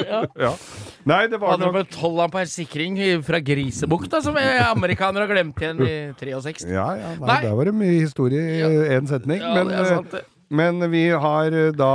Ja. 0.00 0.22
ja. 0.38 0.50
Nei, 1.08 1.24
det 1.28 1.38
var 1.42 1.52
Hadde 1.52 1.66
nok 1.66 1.74
med 1.74 1.88
tolv 1.92 2.20
ampere 2.24 2.48
sikring 2.48 2.96
fra 3.26 3.40
Grisebukta, 3.44 4.20
som 4.24 4.36
amerikanere 4.38 5.26
har 5.26 5.32
glemt 5.34 5.60
igjen 5.60 5.82
i 5.84 5.94
63. 6.16 6.70
Ja, 6.72 6.86
ja, 6.96 7.10
nei, 7.18 7.26
Nei. 7.28 7.38
der 7.44 7.56
var 7.58 7.68
det 7.68 7.74
mye 7.76 7.96
historie 7.98 8.40
i 8.40 8.70
én 8.96 9.08
setning. 9.10 9.42
Ja, 9.42 9.52
men, 9.58 9.68
det 9.68 9.76
er 9.76 9.84
eh, 9.84 9.90
sant, 9.98 10.14
det. 10.14 10.22
men 10.56 10.80
vi 10.94 11.02
har 11.26 11.52
eh, 11.52 11.68
da 11.76 11.92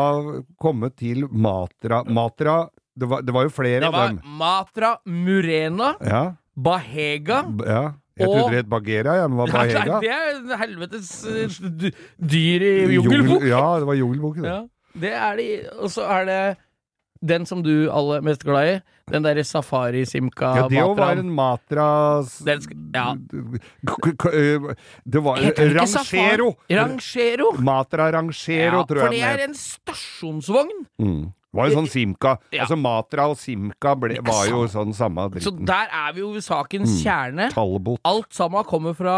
kommet 0.62 0.98
til 1.02 1.26
Matra. 1.32 2.04
Matra 2.06 2.58
det 2.96 3.10
var, 3.12 3.26
det 3.28 3.36
var 3.36 3.48
jo 3.48 3.52
flere 3.52 3.82
Det 3.84 3.90
av 3.90 3.96
var 3.98 4.14
dem. 4.14 4.22
Matra 4.40 4.92
Murena, 5.10 5.94
Ja, 6.06 6.24
Bahega, 6.56 7.42
ja. 7.68 7.82
Jeg 8.18 8.28
Og- 8.30 8.36
trodde 8.38 8.52
det 8.56 8.62
het 8.64 8.70
Bagheera, 8.72 9.16
ja, 9.20 9.28
men 9.28 9.38
var 9.44 9.52
Bahega. 9.52 10.00
det 10.00 10.10
er 10.10 10.58
helvetes 10.62 11.10
eh, 11.28 11.92
dyr 12.18 12.64
i 12.64 12.96
jungelbok. 12.96 13.44
Ja, 13.44 13.64
det 13.82 13.88
var 13.90 13.98
jungelbok, 14.00 14.38
det. 14.40 14.46
Ja, 14.54 14.62
det 14.96 15.12
er 15.20 15.36
de. 15.42 15.48
Og 15.82 15.90
så 15.92 16.06
er 16.08 16.26
det 16.30 16.40
den 17.26 17.46
som 17.50 17.64
du 17.66 17.90
aller 17.92 18.22
mest 18.22 18.44
glad 18.46 18.68
i. 18.76 18.82
Den 19.12 19.22
derre 19.22 19.44
safari-simka 19.46 20.48
Ja, 20.58 20.64
det 20.70 20.80
òg 20.82 20.96
var 20.98 21.12
en 21.20 21.30
matra... 21.30 22.24
Den 22.46 22.62
skal- 22.62 22.78
ja. 22.96 23.14
Det 25.06 25.22
var 25.22 25.38
Rangero! 25.38 26.56
Rangero. 26.72 27.52
Matra 27.62 28.08
Rangero, 28.16 28.80
Ja, 28.80 28.84
tror 28.90 29.00
for 29.06 29.10
det 29.14 29.22
er 29.22 29.44
en 29.46 29.54
stasjonsvogn. 29.54 30.86
Mm. 31.02 31.34
Det 31.56 31.62
var 31.62 31.70
jo 31.72 31.78
sånn 31.80 31.88
Simca. 31.88 32.34
Ja. 32.52 32.66
Altså 32.66 32.76
Matra 32.76 33.30
og 33.32 33.38
Simca 33.40 33.94
ble, 33.96 34.18
var 34.28 34.44
jo 34.52 34.66
sånn 34.68 34.92
samme 34.94 35.30
dritten. 35.32 35.48
Så 35.48 35.56
der 35.72 35.88
er 35.88 36.12
vi 36.18 36.20
jo 36.26 36.34
ved 36.36 36.44
sakens 36.44 36.98
kjerne. 37.00 37.48
Talbot. 37.56 38.02
Alt 38.04 38.36
sammen 38.36 38.68
kommer 38.68 38.92
fra 38.98 39.16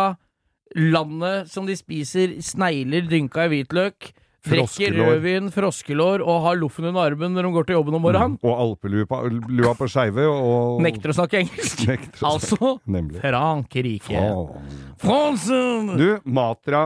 landet 0.77 1.49
som 1.49 1.65
de 1.65 1.73
spiser 1.79 2.37
snegler 2.43 3.07
dynka 3.09 3.47
i 3.47 3.51
hvitløk, 3.55 4.11
drikker 4.47 4.93
rødvin, 4.95 5.49
froskelår 5.51 6.21
og 6.23 6.43
har 6.45 6.55
loffen 6.59 6.85
under 6.87 7.09
armen 7.09 7.33
når 7.35 7.47
de 7.47 7.51
går 7.55 7.65
til 7.67 7.75
jobben 7.79 7.97
om 7.97 8.03
morgenen. 8.05 8.35
Og 8.45 8.53
alpelua 8.63 9.23
lua 9.49 9.73
på 9.75 9.87
skeive 9.91 10.23
og 10.29 10.77
Nekter 10.85 11.11
å 11.11 11.17
snakke 11.17 11.41
engelsk. 11.41 11.81
Å 11.81 11.87
snakke- 11.87 12.21
Altså 12.29 12.75
Nemlig. 12.85 13.19
Frankrike. 13.25 14.21
Fransen! 15.01 15.91
Du, 15.99 16.07
Matra 16.25 16.85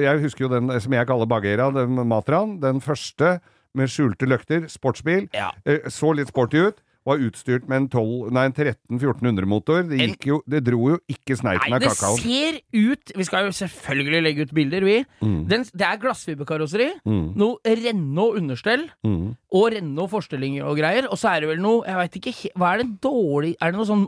Jeg 0.00 0.22
husker 0.24 0.46
jo 0.46 0.52
den 0.52 0.70
som 0.80 0.94
jeg 0.94 1.08
kaller 1.08 1.26
Bagheera, 1.30 1.70
den 1.74 1.98
Matraen. 2.08 2.58
Den 2.62 2.80
første 2.84 3.38
med 3.74 3.88
skjulte 3.92 4.26
løkter, 4.28 4.68
sportsbil. 4.68 5.28
Ja. 5.34 5.50
Eh, 5.64 5.88
Så 5.88 6.14
litt 6.16 6.28
sporty 6.32 6.58
ut. 6.68 6.80
Var 7.08 7.16
utstyrt 7.16 7.64
med 7.66 7.76
en, 7.78 7.86
12, 7.88 8.28
nei, 8.30 8.42
en 8.44 8.52
13-1400-motor. 8.52 9.86
Det, 9.88 10.00
En- 10.04 10.16
jo, 10.22 10.42
det 10.46 10.58
dro 10.66 10.90
jo 10.90 10.98
ikke 11.08 11.32
sneisen 11.38 11.70
Nei, 11.72 11.78
av 11.78 11.80
det 11.80 11.94
ser 11.96 12.58
ut 12.76 13.12
Vi 13.16 13.24
skal 13.24 13.46
jo 13.46 13.54
selvfølgelig 13.56 14.20
legge 14.22 14.42
ut 14.44 14.52
bilder, 14.52 14.84
vi. 14.84 14.98
Mm. 15.24 15.38
Den, 15.48 15.64
det 15.72 15.86
er 15.88 15.96
glassfiberkarosseri. 16.02 16.90
Mm. 17.08 17.32
Noe 17.40 17.56
Renault 17.64 18.36
understell. 18.36 18.84
Mm. 19.02 19.32
Og 19.50 19.72
Renault 19.72 20.10
forstillinger 20.12 20.68
og 20.68 20.76
greier. 20.76 21.08
Og 21.08 21.16
så 21.16 21.32
er 21.32 21.40
det 21.40 21.48
vel 21.54 21.62
noe 21.64 21.86
Jeg 21.88 21.96
veit 22.02 22.20
ikke 22.20 22.52
Hva 22.60 22.74
er 22.74 22.82
det 22.84 23.00
dårlig 23.00 23.54
Er 23.60 23.72
det 23.72 23.80
noe 23.80 23.88
sånn 23.88 24.06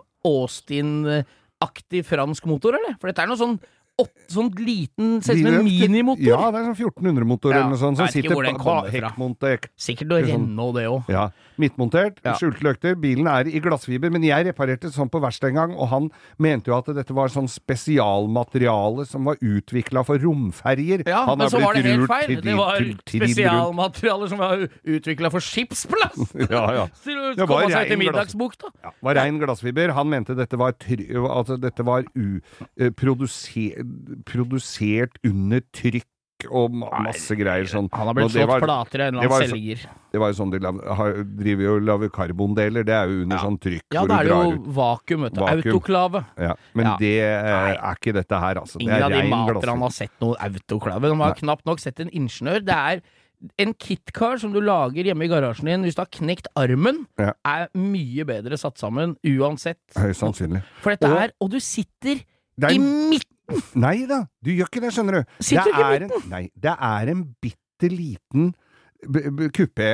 Austin-aktig 0.93 2.05
fransk 2.07 2.47
motor, 2.51 2.77
eller? 2.79 2.97
For 3.01 3.09
dette 3.11 3.25
er 3.25 3.31
noe 3.31 3.41
sånn 3.41 3.57
åt, 4.03 4.11
Sånn 4.33 4.51
liten 4.59 5.19
Ser 5.25 5.39
ut 5.39 5.47
som 5.47 5.59
en 5.61 5.67
minimotor. 5.67 6.25
Ja, 6.25 6.51
det 6.55 6.61
er 6.63 6.69
sånn 6.71 6.79
1400-motor 6.93 7.53
Ja, 7.53 7.61
eller 7.63 7.73
noe 7.75 7.81
sånt. 7.81 8.01
Som 8.01 8.11
sitter 8.13 8.37
fra. 8.63 8.77
hekkmontert. 8.93 9.69
Sikkert 9.77 10.13
noe 10.13 10.23
renne 10.25 10.47
Renault, 10.49 10.77
det 10.79 10.87
òg. 10.91 11.11
Ja, 11.13 11.27
Midtmontert, 11.59 12.19
Ja. 12.25 12.33
skjulte 12.35 12.63
løkter. 12.63 12.95
Bilen 12.97 13.27
er 13.27 13.47
i 13.49 13.61
glassfiber, 13.61 14.11
men 14.11 14.23
jeg 14.23 14.47
reparerte 14.47 14.91
sånn 14.93 15.11
på 15.11 15.21
verkstedet 15.21 15.51
en 15.51 15.55
gang, 15.55 15.75
og 15.77 15.89
han 15.89 16.11
mente 16.39 16.71
jo 16.71 16.77
at 16.79 16.87
dette 16.95 17.13
var 17.13 17.29
sånn 17.29 17.49
spesialmateriale 17.49 19.07
som 19.07 19.25
var 19.25 19.37
utvikla 19.43 20.05
for 20.07 20.19
romferjer. 20.19 21.03
Ja, 21.07 21.25
han 21.27 21.39
men 21.39 21.49
så 21.51 21.61
var 21.63 21.75
det 21.75 21.85
helt 21.85 22.09
feil. 22.09 22.27
til- 22.27 22.41
Det 22.43 22.57
var 22.57 22.79
spesialmaterialer 23.07 24.29
som 24.29 24.39
var 24.39 24.69
utvikla 24.85 25.31
for 25.31 25.41
skipsplass! 25.41 26.33
Ja, 26.51 26.73
ja. 26.73 26.87
Det 27.37 27.49
var 27.49 27.67
rein 27.69 27.71
glass- 27.71 27.99
middagsbukta. 27.99 28.71
Ja, 28.83 28.91
var 29.03 29.15
rein 29.15 29.39
glassfiber. 29.41 29.93
Han 29.93 30.09
mente 30.11 30.35
dette 30.37 30.57
var, 30.59 30.73
try 30.73 30.97
altså 31.15 31.59
dette 31.61 31.85
var 31.85 32.05
u 32.17 32.41
eh, 32.79 32.91
produser 32.91 33.83
produsert 34.25 35.19
under 35.25 35.61
trykk 35.73 36.07
og 36.51 36.73
ma 36.75 36.89
masse 37.05 37.35
greier 37.37 37.65
sånn. 37.71 37.89
Han 37.93 38.07
har 38.07 38.15
blitt 38.15 38.31
slått 38.33 38.63
plater 38.63 39.01
av 39.01 39.09
en 39.09 39.15
det 39.15 39.21
eller 39.23 39.29
var 39.29 39.43
annen 39.43 39.51
selger. 39.51 39.87
Det 40.13 40.21
var 40.21 40.33
jo 40.33 40.37
sånn 40.43 40.51
de 40.53 40.59
driver 41.43 41.63
jo 41.63 41.77
og 41.77 41.83
lager 41.83 42.09
karbondeler. 42.11 42.85
Det 42.85 42.95
er 42.95 43.07
jo 43.09 43.23
under 43.23 43.37
Ja. 43.37 43.43
sånn 43.43 43.59
trykk 43.59 43.83
Ja, 43.95 44.05
da 44.07 44.19
er 44.21 44.25
det 44.25 44.31
jo 44.31 44.73
vakuum, 44.73 45.23
vet 45.23 45.35
du. 45.35 45.41
Autoklave. 45.41 46.25
Ja, 46.39 46.55
men 46.75 46.87
Ja. 46.87 46.97
det 46.99 47.17
Nei. 47.45 47.75
er 47.75 47.95
ikke 47.97 48.13
dette 48.15 48.39
her, 48.39 48.55
altså. 48.61 48.79
Det 48.79 48.83
Ingen 48.83 48.95
er 48.97 49.03
av 49.05 49.11
de 49.11 49.23
materne 49.29 49.79
har 49.81 49.91
sett 49.91 50.11
noe 50.21 50.37
autoklave. 50.37 51.03
De 51.03 51.17
har 51.17 51.35
knapt 51.35 51.65
nok 51.67 51.79
sett 51.79 52.01
en 52.01 52.09
ingeniør. 52.11 52.65
Det 52.65 52.75
er 52.75 53.01
en 53.59 53.75
kitcar 53.75 54.39
som 54.39 54.53
du 54.53 54.61
lager 54.61 55.03
hjemme 55.03 55.25
i 55.25 55.29
garasjen 55.29 55.65
din 55.65 55.83
hvis 55.83 55.95
du 55.97 56.03
har 56.03 56.07
knekt 56.07 56.47
armen, 56.57 57.07
Ja. 57.19 57.33
er 57.45 57.69
mye 57.75 58.25
bedre 58.25 58.57
satt 58.57 58.77
sammen 58.79 59.17
uansett. 59.25 59.79
Høyst 59.97 60.21
sannsynlig. 60.23 60.63
For 60.81 60.91
dette 60.91 61.11
Og- 61.11 61.17
er 61.19 61.31
Og 61.41 61.51
du 61.51 61.59
sitter 61.59 62.21
er 62.63 62.69
i 62.71 62.75
en, 62.77 63.11
midten! 63.11 63.32
Nei 63.75 64.07
da, 64.09 64.23
du 64.45 64.51
gjør 64.55 64.69
ikke 64.71 64.83
det, 64.85 64.93
skjønner 64.95 65.19
du. 65.21 65.33
Sitter 65.43 65.65
det 65.69 65.73
ikke 65.73 65.83
i 65.83 65.97
er 65.97 66.05
en, 66.07 66.29
nei, 66.31 66.43
det 66.63 66.75
er 66.79 67.11
en 67.13 67.25
bitte 67.43 67.91
liten 67.93 68.53
b- 69.03 69.49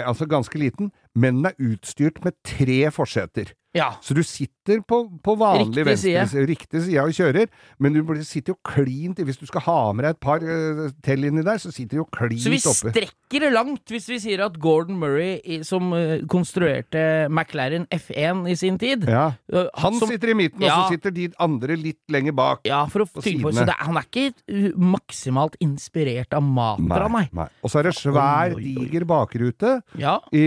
altså 0.05 0.27
ganske 0.29 0.59
liten, 0.61 0.91
men 1.17 1.41
den 1.43 1.47
er 1.53 1.57
utstyrt 1.73 2.21
med 2.25 2.37
tre 2.45 2.91
forseter. 2.95 3.55
Ja. 3.79 3.93
Så 4.05 4.17
du 4.19 4.23
sitter 4.27 4.83
på, 4.85 4.99
på 5.25 5.33
vanlig 5.41 5.71
Riktig 5.71 5.85
venstre 5.89 6.27
side. 6.29 6.43
riktig 6.51 6.81
side 6.85 7.01
og 7.07 7.15
kjører, 7.17 7.47
men 7.81 7.95
du 7.97 8.03
sitter 8.27 8.53
jo 8.53 8.59
klint 8.69 9.17
Hvis 9.25 9.39
du 9.41 9.47
skal 9.49 9.63
ha 9.65 9.77
med 9.97 10.05
deg 10.05 10.17
et 10.17 10.21
par 10.21 10.43
uh, 10.45 10.83
til 11.07 11.25
inni 11.25 11.41
der, 11.47 11.57
så 11.63 11.71
sitter 11.73 11.97
du 11.97 12.03
jo 12.03 12.09
klint 12.13 12.43
Så 12.45 12.53
vi 12.53 12.59
oppe. 12.69 12.93
strekker 12.93 13.47
det 13.47 13.53
langt 13.55 13.89
hvis 13.95 14.09
vi 14.13 14.19
sier 14.21 14.43
at 14.45 14.59
Gordon 14.61 14.99
Murray, 15.01 15.61
som 15.65 15.89
uh, 15.97 16.19
konstruerte 16.29 17.07
McLaren 17.33 17.87
F1 17.97 18.45
i 18.53 18.57
sin 18.61 18.77
tid 18.81 19.07
Ja. 19.09 19.31
eh, 19.53 19.71
Han 19.81 19.97
som, 20.01 20.09
sitter 20.13 20.35
i 20.35 20.37
midten, 20.37 20.65
og 20.65 20.69
så 20.69 20.93
sitter 20.97 21.15
de 21.17 21.31
andre 21.41 21.77
litt 21.81 22.01
lenger 22.13 22.37
bak. 22.37 22.61
Ja, 22.69 22.83
for 22.93 23.07
å 23.07 23.09
tygge 23.23 23.47
på. 23.47 23.55
Så 23.57 23.65
det, 23.69 23.77
han 23.81 23.97
er 24.01 24.09
ikke 24.09 24.27
uh, 24.53 24.69
maksimalt 24.97 25.57
inspirert 25.65 26.35
av 26.37 26.45
Matra, 26.45 27.09
nei. 27.13 27.25
nei. 27.37 27.49
Og 27.65 27.73
så 27.73 27.81
er 27.83 27.89
det 27.91 27.97
svær, 27.99 28.57
Oi, 28.57 28.61
oi, 28.61 28.75
oi. 28.77 28.87
diger 28.89 29.09
bakrute. 29.09 29.79
Ja. 30.01 30.19
i 30.33 30.45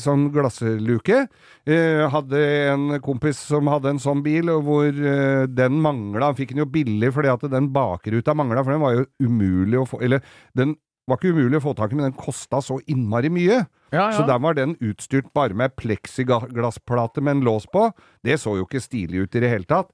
sånn 0.00 0.28
glassluke. 0.34 1.24
Uh, 1.68 2.06
hadde 2.10 2.40
en 2.72 3.00
kompis 3.04 3.40
som 3.48 3.68
hadde 3.70 3.94
en 3.94 4.02
sånn 4.02 4.22
bil, 4.24 4.50
og 4.52 4.66
hvor 4.66 4.88
eh, 4.90 5.46
den 5.48 5.80
mangla. 5.82 6.30
Han 6.30 6.38
fikk 6.38 6.54
den 6.54 6.64
jo 6.64 6.68
billig 6.70 7.12
fordi 7.16 7.32
at 7.32 7.48
den 7.52 7.70
bakruta 7.74 8.34
mangla, 8.36 8.64
for 8.64 8.74
den 8.74 8.84
var 8.84 8.96
jo 8.98 9.08
umulig 9.24 9.80
å 9.80 9.88
få 9.88 10.00
Eller 10.04 10.24
den 10.58 10.76
var 11.10 11.18
ikke 11.18 11.32
umulig 11.34 11.58
å 11.58 11.64
få 11.64 11.74
tak 11.74 11.92
i, 11.92 11.98
men 11.98 12.10
den 12.10 12.18
kosta 12.18 12.60
så 12.62 12.78
innmari 12.90 13.30
mye. 13.32 13.64
Ja, 13.90 14.10
Så 14.14 14.26
der 14.28 14.38
var 14.42 14.54
den 14.54 14.76
utstyrt 14.78 15.32
bare 15.34 15.56
med 15.58 15.74
pleksiglassplate 15.80 17.22
med 17.24 17.38
en 17.38 17.48
lås 17.48 17.66
på. 17.66 17.88
Det 18.22 18.38
så 18.38 18.54
jo 18.58 18.68
ikke 18.68 18.82
stilig 18.84 19.24
ut 19.24 19.34
i 19.34 19.42
det 19.42 19.50
hele 19.50 19.66
tatt. 19.66 19.90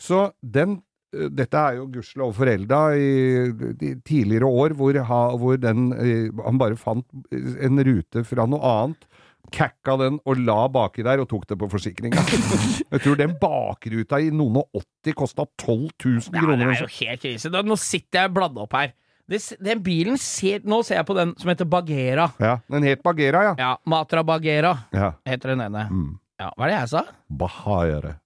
Så 0.00 0.28
den 0.40 0.78
eh, 1.14 1.26
dette 1.34 1.58
er 1.58 1.80
jo 1.80 1.88
gudskjelov 1.96 2.36
forelda 2.38 2.82
i 2.94 3.96
tidligere 4.06 4.46
år, 4.46 4.76
hvor, 4.78 5.00
ha, 5.10 5.22
hvor 5.36 5.58
den 5.60 5.90
eh, 5.96 6.30
Han 6.46 6.60
bare 6.60 6.78
fant 6.78 7.06
en 7.32 7.82
rute 7.90 8.24
fra 8.28 8.46
noe 8.46 8.74
annet, 8.76 9.10
kakka 9.52 9.96
den 10.00 10.16
og 10.24 10.38
la 10.46 10.62
baki 10.72 11.02
der, 11.06 11.20
og 11.22 11.28
tok 11.30 11.44
det 11.50 11.58
på 11.60 11.68
forsikringa. 11.72 12.22
Jeg 12.94 13.02
tror 13.04 13.18
den 13.20 13.34
bakruta 13.40 14.18
i 14.22 14.30
noen 14.34 14.62
og 14.62 14.82
80 15.04 15.16
kosta 15.18 15.46
12 15.58 15.90
000 16.04 16.14
Ja, 16.30 16.40
det 16.40 16.44
kroner. 16.46 16.72
er 16.72 16.80
jo 16.84 16.90
helt 17.00 17.22
krise. 17.26 17.50
Nå 17.52 17.76
sitter 17.80 18.24
jeg 18.26 18.34
bladd 18.36 18.58
opp 18.58 18.74
her. 18.78 18.94
Den 19.30 19.82
bilen 19.86 20.16
ser 20.18 20.64
Nå 20.66 20.80
ser 20.82 20.98
jeg 20.98 21.06
på 21.06 21.14
den 21.14 21.34
som 21.38 21.52
heter 21.52 21.68
Bagheera. 21.70 22.30
Ja, 22.42 22.56
den 22.70 22.82
het 22.88 23.02
Bagheera, 23.06 23.44
ja. 23.50 23.54
Ja, 23.58 23.70
Matra 23.86 24.24
Bagheera 24.26 24.72
ja. 24.92 25.12
heter 25.28 25.54
den 25.54 25.62
ene. 25.68 25.86
Mm. 25.90 26.16
Ja, 26.40 26.48
hva 26.56 26.66
er 26.66 26.72
det 26.72 26.78
jeg 26.80 26.90
sa? 26.96 27.04
Bahare. 27.30 28.16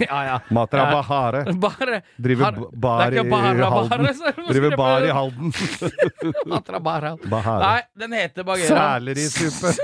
Ja, 0.00 0.24
ja. 0.24 0.40
Matra 0.50 0.78
Ja. 0.78 0.90
Bahare. 0.92 1.52
Bare 1.52 2.02
Driver 2.16 2.44
Har- 2.44 2.70
bar 2.72 3.12
i 3.12 3.16
Halden. 3.18 4.06
Driver 4.48 4.76
bar 4.76 5.04
i 5.04 5.10
Halden. 5.10 5.52
Matra. 6.46 6.80
Bahare. 6.80 7.16
Nei, 7.60 7.82
den 7.98 8.12
heter 8.16 8.44
Bagheera. 8.48 8.78
Sælerisuppe. 8.78 9.74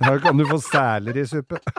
Her 0.00 0.18
kan 0.24 0.36
du 0.40 0.46
få 0.48 0.58
sælerisuppe. 0.64 1.60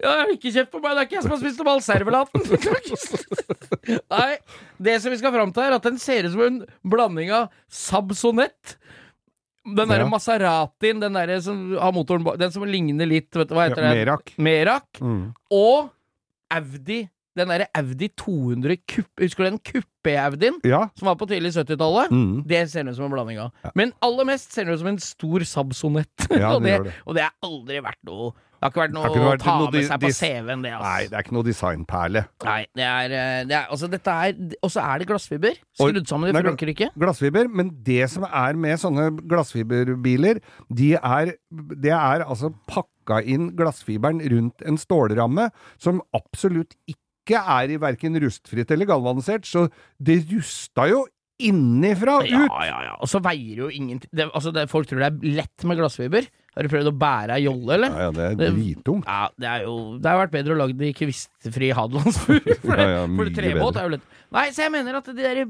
Ja, 0.00 0.12
ikke 0.32 0.48
kjeft 0.54 0.70
på 0.72 0.78
meg, 0.80 0.94
det 0.96 1.02
er 1.02 1.06
ikke 1.06 1.16
jeg 1.18 1.24
som 1.26 1.32
har 1.34 1.40
spist 1.42 1.60
opp 1.60 1.68
all 1.68 1.82
servelaten. 1.84 2.40
Nei, 4.14 4.38
det 4.80 4.94
som 5.02 5.12
vi 5.12 5.18
skal 5.20 5.34
fram 5.34 5.52
til, 5.52 5.66
er 5.66 5.76
at 5.76 5.84
den 5.86 5.98
ser 6.00 6.24
ut 6.28 6.32
som 6.32 6.44
en 6.46 6.56
blanding 6.88 7.32
av 7.36 7.50
Sabsonett 7.68 8.76
den 9.66 9.88
derre 9.90 10.04
Ja. 10.06 10.08
Maseratin, 10.12 11.00
den 11.02 11.12
derre 11.18 11.40
som 11.42 11.76
har 11.76 11.92
motoren 11.92 12.22
bak 12.24 12.38
Den 12.38 12.52
som 12.54 12.62
ligner 12.64 13.06
litt, 13.08 13.30
vet 13.34 13.48
du 13.50 13.54
hva 13.54 13.66
heter 13.68 13.82
Ja, 13.82 13.90
det? 13.90 14.04
Merak. 14.06 14.32
Merak. 14.38 15.00
Mm. 15.00 15.34
Og 15.50 15.90
Audi. 16.54 17.08
Den 17.36 17.50
derre 17.52 17.66
Audi 17.76 18.08
200 18.16 18.78
kuppe, 18.88 19.20
Husker 19.26 19.44
du 19.44 19.50
den 19.50 19.58
kuppe-Audien 19.60 20.54
Ja. 20.64 20.86
Som 20.96 21.10
var 21.10 21.16
på 21.20 21.26
tidlig 21.28 21.50
70-tallet? 21.52 22.08
Mm. 22.10 22.44
Det 22.48 22.62
ser 22.70 22.84
den 22.86 22.94
ut 22.94 22.96
som 22.96 23.04
en 23.04 23.12
blanding 23.12 23.38
av. 23.42 23.50
Men 23.74 23.92
aller 24.00 24.24
mest 24.24 24.52
ser 24.56 24.64
det 24.64 24.72
ut 24.72 24.80
som 24.80 24.88
en 24.88 24.98
stor 24.98 25.44
Sabsonett. 25.44 26.30
Ja, 26.30 26.52
og, 26.56 26.62
det 26.64 26.78
det, 26.78 26.84
det. 26.88 26.94
og 27.04 27.14
det 27.18 27.26
har 27.26 27.34
aldri 27.44 27.82
vært 27.84 28.00
noe 28.08 28.32
Det 28.32 28.55
har 28.66 28.72
ikke 28.72 28.82
vært 28.82 28.94
noe 28.96 29.08
å 29.08 29.36
ta 29.40 29.54
noe 29.60 29.72
med 29.72 29.86
seg 29.88 30.02
på 30.02 30.10
CV-en, 30.16 30.64
det. 30.64 30.72
Altså. 30.76 30.90
Nei, 30.90 31.06
det 31.10 31.18
er 31.18 31.24
ikke 31.26 31.36
noe 31.36 31.46
designperle. 31.46 32.22
Nei, 32.46 32.58
det 32.76 32.86
er, 32.86 33.14
eh, 33.16 33.40
det 33.46 33.56
er 33.60 33.72
Altså, 33.76 33.90
dette 33.92 34.16
er 34.26 34.36
Og 34.62 34.72
så 34.72 34.82
er 34.82 35.00
det 35.02 35.08
glassfiber. 35.10 35.56
Skrudd 35.78 36.10
sammen 36.10 36.30
i 36.30 36.36
Frankrike. 36.36 36.90
Glassfiber, 36.98 37.48
men 37.48 37.72
det 37.86 38.04
som 38.12 38.26
er 38.26 38.60
med 38.66 38.82
sånne 38.82 39.08
glassfiberbiler, 39.22 40.42
de 40.68 40.92
er, 40.98 41.34
det 41.86 41.94
er 41.94 42.26
altså 42.26 42.52
pakka 42.68 43.22
inn 43.22 43.50
glassfiberen 43.58 44.22
rundt 44.32 44.64
en 44.66 44.78
stålramme 44.80 45.50
som 45.78 46.02
absolutt 46.16 46.74
ikke 46.90 47.40
er 47.40 47.74
i 47.74 47.80
verken 47.82 48.18
rustfritt 48.22 48.70
eller 48.70 48.86
galvanisert, 48.86 49.46
så 49.46 49.66
det 49.98 50.20
rusta 50.30 50.86
jo 50.90 51.04
innifra 51.38 52.20
ut! 52.22 52.30
ja, 52.30 52.46
ja. 52.66 52.78
ja. 52.90 52.96
Og 53.02 53.08
så 53.10 53.20
veier 53.24 53.64
jo 53.66 53.68
ingenting 53.72 54.08
det, 54.12 54.30
Altså, 54.32 54.52
det, 54.54 54.68
folk 54.72 54.88
tror 54.88 55.02
det 55.04 55.12
er 55.12 55.38
lett 55.42 55.64
med 55.68 55.78
glassfiber. 55.80 56.28
Har 56.56 56.64
du 56.64 56.70
prøvd 56.72 56.88
å 56.88 56.92
bære 56.96 57.34
ei 57.36 57.42
jolle, 57.44 57.74
eller? 57.74 57.92
Ja, 57.92 58.04
ja, 58.08 58.12
det 58.16 58.46
er 58.46 58.54
dritungt. 58.56 59.04
Ja, 59.04 59.26
det 59.36 59.48
er 59.50 59.64
jo 59.66 59.74
Det 60.00 60.08
har 60.08 60.20
vært 60.22 60.30
bedre 60.32 60.54
å 60.54 60.56
lage 60.62 60.76
det 60.80 60.86
i 60.88 60.94
kvistfri 60.96 61.68
hadelandsfur. 61.76 62.38
For, 62.64 62.80
Ja, 62.80 62.86
ja, 62.94 63.02
for 63.12 63.28
trebåt 63.36 63.76
er 63.76 63.84
jo 63.90 63.92
lett. 63.98 64.06
Nei, 64.32 64.44
så 64.56 64.64
jeg 64.64 64.72
mener 64.74 64.96
at 64.98 65.06
de 65.12 65.22
der 65.22 65.42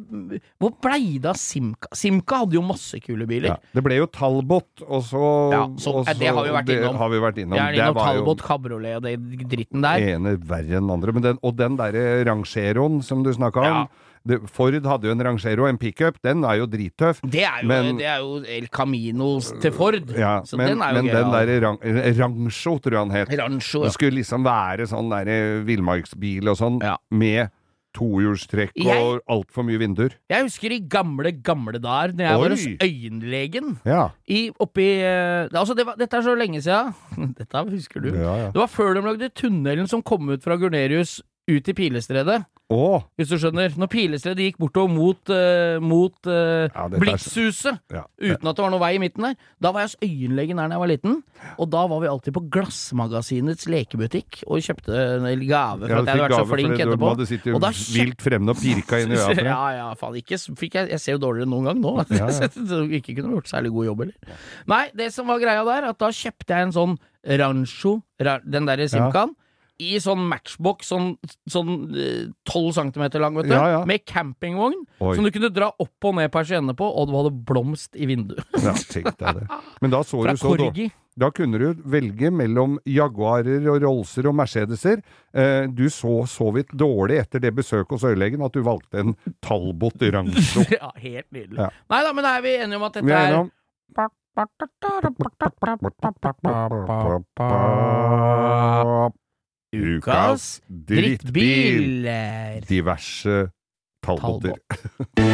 Hvor 0.60 0.72
blei 0.82 1.16
det 1.22 1.30
av 1.30 1.38
Simca? 1.40 1.88
Simca 1.96 2.40
hadde 2.42 2.58
jo 2.58 2.64
masse 2.66 2.98
kule 3.04 3.24
biler. 3.30 3.54
Ja, 3.54 3.56
det 3.78 3.84
ble 3.86 4.00
jo 4.00 4.08
Talbot, 4.10 4.82
og 4.82 5.04
så, 5.06 5.22
Ja, 5.54 5.62
så- 5.78 5.94
og 6.00 6.10
så, 6.10 6.16
det 6.18 6.26
har 6.34 6.42
vi 6.42 6.50
vært 6.58 6.66
det 6.72 6.80
innom. 6.82 6.98
har 6.98 7.08
vi 7.14 7.22
vært 7.22 7.38
innom. 7.44 7.54
Det 7.56 7.78
innom 7.78 7.94
jo 7.94 8.02
Talbot, 8.02 8.42
Cabrolet 8.42 8.96
og 8.98 9.06
det 9.06 9.14
dritten 9.54 9.86
der. 9.86 10.08
ene 10.16 10.34
verre 10.42 10.80
enn 10.82 10.90
andre. 10.90 11.14
Men 11.14 11.22
den, 11.30 11.38
og 11.46 11.54
den 11.56 11.78
derre 11.78 12.04
Rangeroen 12.26 12.98
som 13.06 13.22
du 13.22 13.30
snakka 13.32 13.62
om. 13.70 13.88
Det, 14.26 14.40
Ford 14.50 14.74
hadde 14.84 15.06
jo 15.08 15.12
en 15.14 15.22
Rangero, 15.24 15.66
en 15.70 15.78
pickup. 15.78 16.18
Den 16.22 16.44
er 16.44 16.58
jo 16.60 16.66
drittøff. 16.66 17.20
Det 17.22 17.44
er 17.44 17.62
jo, 17.62 17.68
Men- 17.68 17.96
det 17.98 18.06
er 18.06 18.18
jo 18.18 18.42
El 18.56 18.66
Camino 18.68 19.40
til 19.40 19.72
Ford. 19.72 20.10
Ja, 20.16 20.40
så 20.42 20.56
men 20.58 20.68
den 20.74 20.82
er 20.82 20.94
jo 20.94 21.02
men 21.02 21.06
gøy. 21.06 21.14
den 21.14 21.32
der 21.32 21.46
derre 21.46 22.16
Rancho, 22.18 22.78
tror 22.78 22.92
jeg 22.92 22.98
han 22.98 23.10
het. 23.10 23.38
Rancho, 23.38 23.84
Det 23.84 23.92
skulle 23.92 24.18
liksom 24.20 24.44
være 24.44 24.86
sånn 24.90 25.08
derre 25.10 25.64
villmarksbil 25.64 26.48
og 26.48 26.56
sånn, 26.58 26.82
Ja. 26.82 26.96
med 27.10 27.50
tohjulstrekk 27.96 28.72
og 28.84 29.22
altfor 29.32 29.64
mye 29.64 29.78
vinduer. 29.80 30.12
Jeg 30.28 30.44
husker 30.44 30.74
i 30.74 30.80
gamle, 30.80 31.32
gamle 31.42 31.78
dager, 31.80 32.12
når 32.12 32.26
jeg 32.26 32.40
var 32.42 32.50
hos 32.50 32.66
Oi. 32.66 32.76
øyenlegen 32.84 33.78
Ja. 33.86 34.10
i, 34.28 34.50
oppi 34.60 34.88
eh, 35.00 35.48
Altså, 35.48 35.74
det 35.74 35.86
var, 35.86 35.96
dette 35.96 36.14
er 36.18 36.22
så 36.26 36.36
lenge 36.36 36.60
siden. 36.60 36.94
Dette 37.38 37.64
husker 37.70 38.02
du. 38.02 38.10
Ja, 38.12 38.36
ja. 38.36 38.50
Det 38.50 38.60
var 38.60 38.68
før 38.68 38.94
de 38.94 39.00
lagde 39.06 39.30
tunnelen 39.34 39.88
som 39.88 40.02
kom 40.02 40.28
ut 40.28 40.42
fra 40.44 40.56
Gurnerius 40.60 41.20
ut 41.48 41.68
i 41.68 41.72
Pilestredet. 41.72 42.44
Å! 42.66 42.98
Hvis 43.14 43.28
du 43.30 43.36
skjønner. 43.38 43.74
Når 43.78 43.88
Pilestredet 43.92 44.42
gikk 44.48 44.56
bortover 44.58 44.90
mot, 44.90 45.30
uh, 45.30 45.76
mot 45.78 46.26
uh, 46.26 46.66
Ja, 46.66 46.86
Blixhuset, 46.90 47.78
Ja. 47.94 48.02
uten 48.18 48.42
at 48.50 48.58
det 48.58 48.64
var 48.64 48.72
noe 48.74 48.82
vei 48.82 48.96
i 48.96 48.98
midten 49.02 49.22
der, 49.22 49.36
da 49.62 49.70
var 49.70 49.84
jeg 49.84 49.92
hos 49.92 49.98
øyenlegen 50.02 50.58
der 50.58 50.72
da 50.72 50.74
jeg 50.74 50.82
var 50.82 50.90
liten. 50.90 51.14
Og 51.62 51.70
da 51.70 51.84
var 51.92 52.02
vi 52.02 52.10
alltid 52.10 52.34
på 52.34 52.42
Glassmagasinets 52.56 53.68
lekebutikk 53.70 54.40
og 54.48 54.64
kjøpte 54.66 54.98
en 54.98 55.28
gave 55.46 55.86
for 55.86 55.94
Ja, 55.94 56.02
at 56.02 56.10
jeg 56.10 56.10
hadde 56.10 56.24
vært 56.24 56.36
så 56.40 56.50
flink 56.50 56.74
etterpå. 56.74 57.12
du 57.14 57.24
hadde 57.24 57.54
Og 57.54 57.62
da 57.62 57.72
vilt 57.94 58.26
fremme 58.26 58.56
og 58.56 58.60
pirka 58.64 59.02
inn 59.04 59.14
i 59.14 59.20
øya 59.22 59.46
ja, 59.52 59.62
ja, 59.78 59.88
faen. 60.02 60.18
Ikke 60.18 60.42
fikk 60.58 60.80
jeg 60.80 60.90
Jeg 60.96 61.04
ser 61.06 61.18
jo 61.20 61.22
dårligere 61.22 61.46
enn 61.46 61.54
noen 61.54 61.70
gang 61.70 61.82
nå. 61.86 61.94
Ja, 62.18 62.26
ja. 62.34 62.50
Ikke 62.98 63.14
kunne 63.14 63.36
gjort 63.38 63.52
særlig 63.52 63.70
god 63.78 63.92
jobb, 63.92 64.06
eller. 64.08 64.38
Nei, 64.74 64.84
det 64.98 65.12
som 65.14 65.30
var 65.30 65.38
greia 65.38 65.62
der, 65.70 65.90
at 65.94 66.02
da 66.02 66.10
kjøpte 66.10 66.50
jeg 66.50 66.66
en 66.66 66.74
sånn 66.74 66.98
Rancho, 67.26 68.00
den 68.18 68.66
derre 68.66 68.90
Simcaen, 68.90 69.38
i 69.82 69.96
sånn 70.00 70.22
matchbox, 70.30 70.88
sånn, 70.92 71.10
sånn 71.52 71.72
eh, 71.96 72.26
12 72.48 72.72
cm 72.78 73.06
lang, 73.20 73.36
vet 73.36 73.48
du, 73.50 73.54
Ja, 73.54 73.64
ja. 73.74 73.80
med 73.88 74.04
campingvogn, 74.08 74.78
Oi. 75.00 75.14
som 75.16 75.24
du 75.26 75.30
kunne 75.34 75.50
dra 75.52 75.68
opp 75.70 76.08
og 76.08 76.14
ned 76.16 76.30
persiennene 76.32 76.76
på, 76.76 76.86
og 76.86 77.10
du 77.10 77.16
hadde 77.18 77.34
blomst 77.48 77.96
i 77.96 78.08
vinduet. 78.08 78.44
Ja, 78.62 78.72
tenk 78.72 79.12
deg 79.20 79.42
det. 79.42 79.48
Men 79.82 79.92
da 79.92 80.00
så 80.06 80.22
Fra 80.22 80.32
du 80.32 80.40
så 80.40 80.54
dårlig 80.54 80.70
Corgi. 80.70 80.88
Da 81.16 81.30
kunne 81.32 81.56
du 81.56 81.82
velge 81.88 82.28
mellom 82.28 82.74
Jaguarer 82.84 83.64
og 83.72 83.80
Rollser 83.80 84.26
og 84.28 84.34
Mercedeser. 84.36 85.00
Eh, 85.32 85.64
du 85.72 85.86
så 85.88 86.26
så 86.28 86.50
vidt 86.52 86.74
dårlig 86.76 87.22
etter 87.22 87.40
det 87.40 87.54
besøket 87.56 87.94
hos 87.96 88.04
øyelegen 88.04 88.44
at 88.44 88.52
du 88.52 88.60
valgte 88.66 89.00
en 89.00 89.14
Talbot 89.40 90.02
Rancho. 90.12 90.66
Ja, 90.76 90.90
helt 91.00 91.30
nydelig. 91.32 91.56
Ja. 91.56 91.70
Nei 91.92 92.02
da, 92.04 92.12
men 92.12 92.28
er 92.28 92.44
vi 92.44 92.56
enige 92.60 92.76
om 92.76 92.84
at 92.88 92.98
dette 92.98 93.08
Vi 93.08 93.16
er 93.16 93.32
er 93.32 93.38
om 93.40 93.52
Ukas 99.76 100.60
drittbil. 100.68 102.08
Diverse 102.68 103.48
Talboter. 104.02 104.56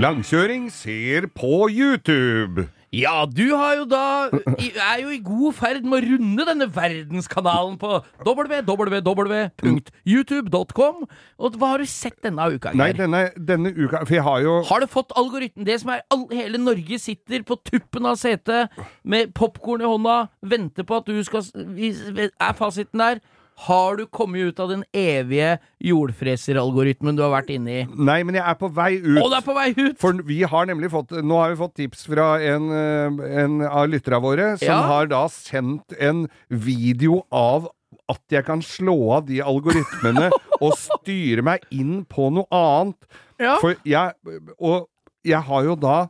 Langkjøring 0.00 0.70
ser 0.72 1.26
på 1.36 1.68
YouTube. 1.68 2.64
Ja, 2.90 3.22
du 3.30 3.54
har 3.54 3.76
jo 3.78 3.84
da 3.86 4.26
er 4.34 4.98
jo 5.04 5.12
i 5.14 5.22
god 5.22 5.54
ferd 5.54 5.84
med 5.86 5.94
å 6.00 6.02
runde 6.16 6.42
denne 6.48 6.66
verdenskanalen 6.74 7.76
på 7.78 8.02
www.youtube.com. 8.26 11.06
Og 11.38 11.54
hva 11.60 11.68
har 11.70 11.78
du 11.78 11.86
sett 11.86 12.18
denne 12.26 12.42
uka, 12.50 12.74
Nei, 12.74 12.90
denne, 12.98 13.30
denne 13.38 13.70
uka 13.76 14.00
For 14.02 14.14
jeg 14.16 14.24
har 14.26 14.40
jo 14.42 14.62
Har 14.66 14.80
du 14.82 14.86
fått 14.90 15.14
algoritmen? 15.18 15.66
Det 15.68 15.80
som 15.82 15.90
er 15.94 16.00
all, 16.10 16.26
Hele 16.34 16.58
Norge 16.58 16.98
sitter 16.98 17.42
på 17.46 17.54
tuppen 17.62 18.06
av 18.10 18.16
setet 18.18 18.70
med 19.06 19.30
popkorn 19.38 19.82
i 19.84 19.86
hånda, 19.86 20.26
venter 20.42 20.82
på 20.86 20.94
at 20.98 21.06
du 21.06 21.22
skal 21.26 21.42
Er 21.54 22.54
fasiten 22.58 22.98
der? 23.02 23.20
Har 23.66 23.96
du 23.98 24.06
kommet 24.08 24.40
ut 24.50 24.60
av 24.62 24.70
den 24.72 24.82
evige 24.96 25.58
jordfreseralgoritmen 25.84 27.16
du 27.18 27.22
har 27.24 27.32
vært 27.34 27.50
inne 27.52 27.74
i? 27.82 27.82
Nei, 27.92 28.20
men 28.24 28.38
jeg 28.38 28.44
er 28.46 28.56
på 28.60 28.70
vei 28.72 28.94
ut. 29.02 29.18
Å, 29.20 29.26
du 29.28 29.36
er 29.36 29.44
på 29.44 29.56
vei 29.56 29.66
ut! 29.76 29.98
For 30.00 30.22
vi 30.26 30.38
har 30.48 30.68
nemlig 30.70 30.88
fått 30.92 31.12
Nå 31.20 31.40
har 31.42 31.52
vi 31.52 31.58
fått 31.60 31.74
tips 31.80 32.06
fra 32.08 32.30
en, 32.40 32.70
eh, 32.72 33.20
en 33.44 33.58
av 33.66 33.88
lytterne 33.92 34.22
våre, 34.24 34.46
som 34.62 34.68
Ja. 34.70 34.80
har 34.88 35.10
da 35.12 35.26
sendt 35.28 35.92
en 36.00 36.28
video 36.48 37.22
av 37.30 37.68
at 38.10 38.22
jeg 38.32 38.46
kan 38.46 38.62
slå 38.62 38.96
av 39.18 39.26
de 39.26 39.40
algoritmene 39.44 40.30
og 40.64 40.72
styre 40.78 41.42
meg 41.46 41.66
inn 41.70 42.04
på 42.08 42.30
noe 42.32 42.46
annet. 42.50 42.96
Ja. 43.38 43.58
For 43.60 43.76
jeg 43.84 44.14
Og 44.58 44.88
jeg 45.24 45.42
har 45.46 45.64
jo 45.68 45.76
da 45.76 46.08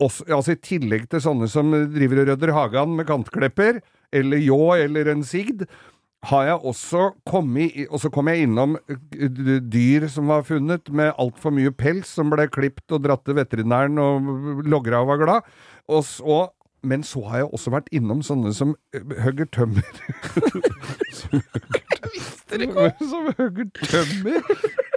også, 0.00 0.24
altså 0.32 0.54
I 0.56 0.60
tillegg 0.64 1.08
til 1.12 1.20
sånne 1.20 1.48
som 1.52 1.70
driver 1.92 2.22
og 2.22 2.30
rydder 2.30 2.52
hagen 2.56 2.94
med 2.96 3.06
kantklepper, 3.06 3.82
eller 4.16 4.40
ljå 4.40 4.60
eller 4.86 5.10
en 5.12 5.22
sigd, 5.26 5.66
har 6.24 6.44
jeg 6.46 6.58
også 6.64 7.10
kommet 7.28 7.76
i 7.76 7.86
Og 7.90 8.00
så 8.00 8.10
kom 8.10 8.28
jeg 8.28 8.46
innom 8.46 8.76
eh, 8.88 9.60
dyr 9.60 10.08
som 10.10 10.32
var 10.32 10.46
funnet 10.48 10.88
med 10.90 11.14
altfor 11.18 11.54
mye 11.54 11.70
pels, 11.70 12.08
som 12.08 12.32
ble 12.32 12.48
klipt 12.48 12.92
og 12.92 13.04
dratt 13.04 13.24
til 13.26 13.36
veterinæren 13.38 13.98
og 14.00 14.64
logra 14.66 15.04
og 15.04 15.12
var 15.12 15.22
glad. 15.22 15.50
Og 15.86 16.04
så 16.04 16.46
men 16.86 17.02
så 17.02 17.20
har 17.26 17.36
jeg 17.40 17.48
også 17.56 17.70
vært 17.74 17.88
innom 17.94 18.20
sånne 18.22 18.52
som 18.54 18.74
eh, 18.94 19.02
hugger 19.24 19.48
tømmer. 19.50 19.82
som, 21.18 21.40
hugger, 23.38 23.66
tømmer, 23.80 24.38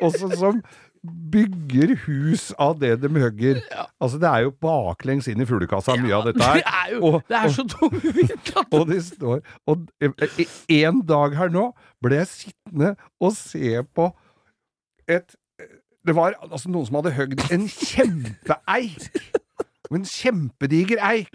og 0.04 0.14
så 0.14 0.30
som 0.38 0.62
bygger 1.04 1.94
hus 2.06 2.50
av 2.60 2.80
det 2.82 2.96
de 3.02 3.08
hugger. 3.14 3.62
Altså, 4.02 4.18
det 4.20 4.28
er 4.30 4.44
jo 4.48 4.52
baklengs 4.62 5.28
inn 5.32 5.40
i 5.42 5.46
fuglekassa, 5.48 5.96
mye 6.02 6.16
av 6.18 6.26
dette 6.28 6.40
Det 6.40 6.64
her. 6.64 6.64
er 6.66 6.96
jo 6.96 7.02
Og- 7.06 7.24
Det 7.30 7.38
er 7.38 7.50
så 7.56 7.64
tungvint 7.68 8.74
Og 8.74 8.88
det 8.92 9.04
står 9.06 9.42
Og 9.68 9.88
eh, 10.02 10.46
en 10.82 11.02
dag 11.08 11.36
her 11.38 11.50
nå 11.50 11.70
ble 12.02 12.16
jeg 12.20 12.28
sittende 12.28 12.96
og 13.22 13.32
se 13.34 13.84
på 13.96 14.10
et 15.08 15.36
Det 16.06 16.16
var 16.16 16.34
altså 16.42 16.70
noen 16.70 16.86
som 16.88 16.96
hadde 17.00 17.12
høgd 17.16 17.42
en 17.52 17.68
kjempeeik. 17.68 19.10
En 19.92 20.06
kjempediger 20.06 21.00
eik. 21.04 21.30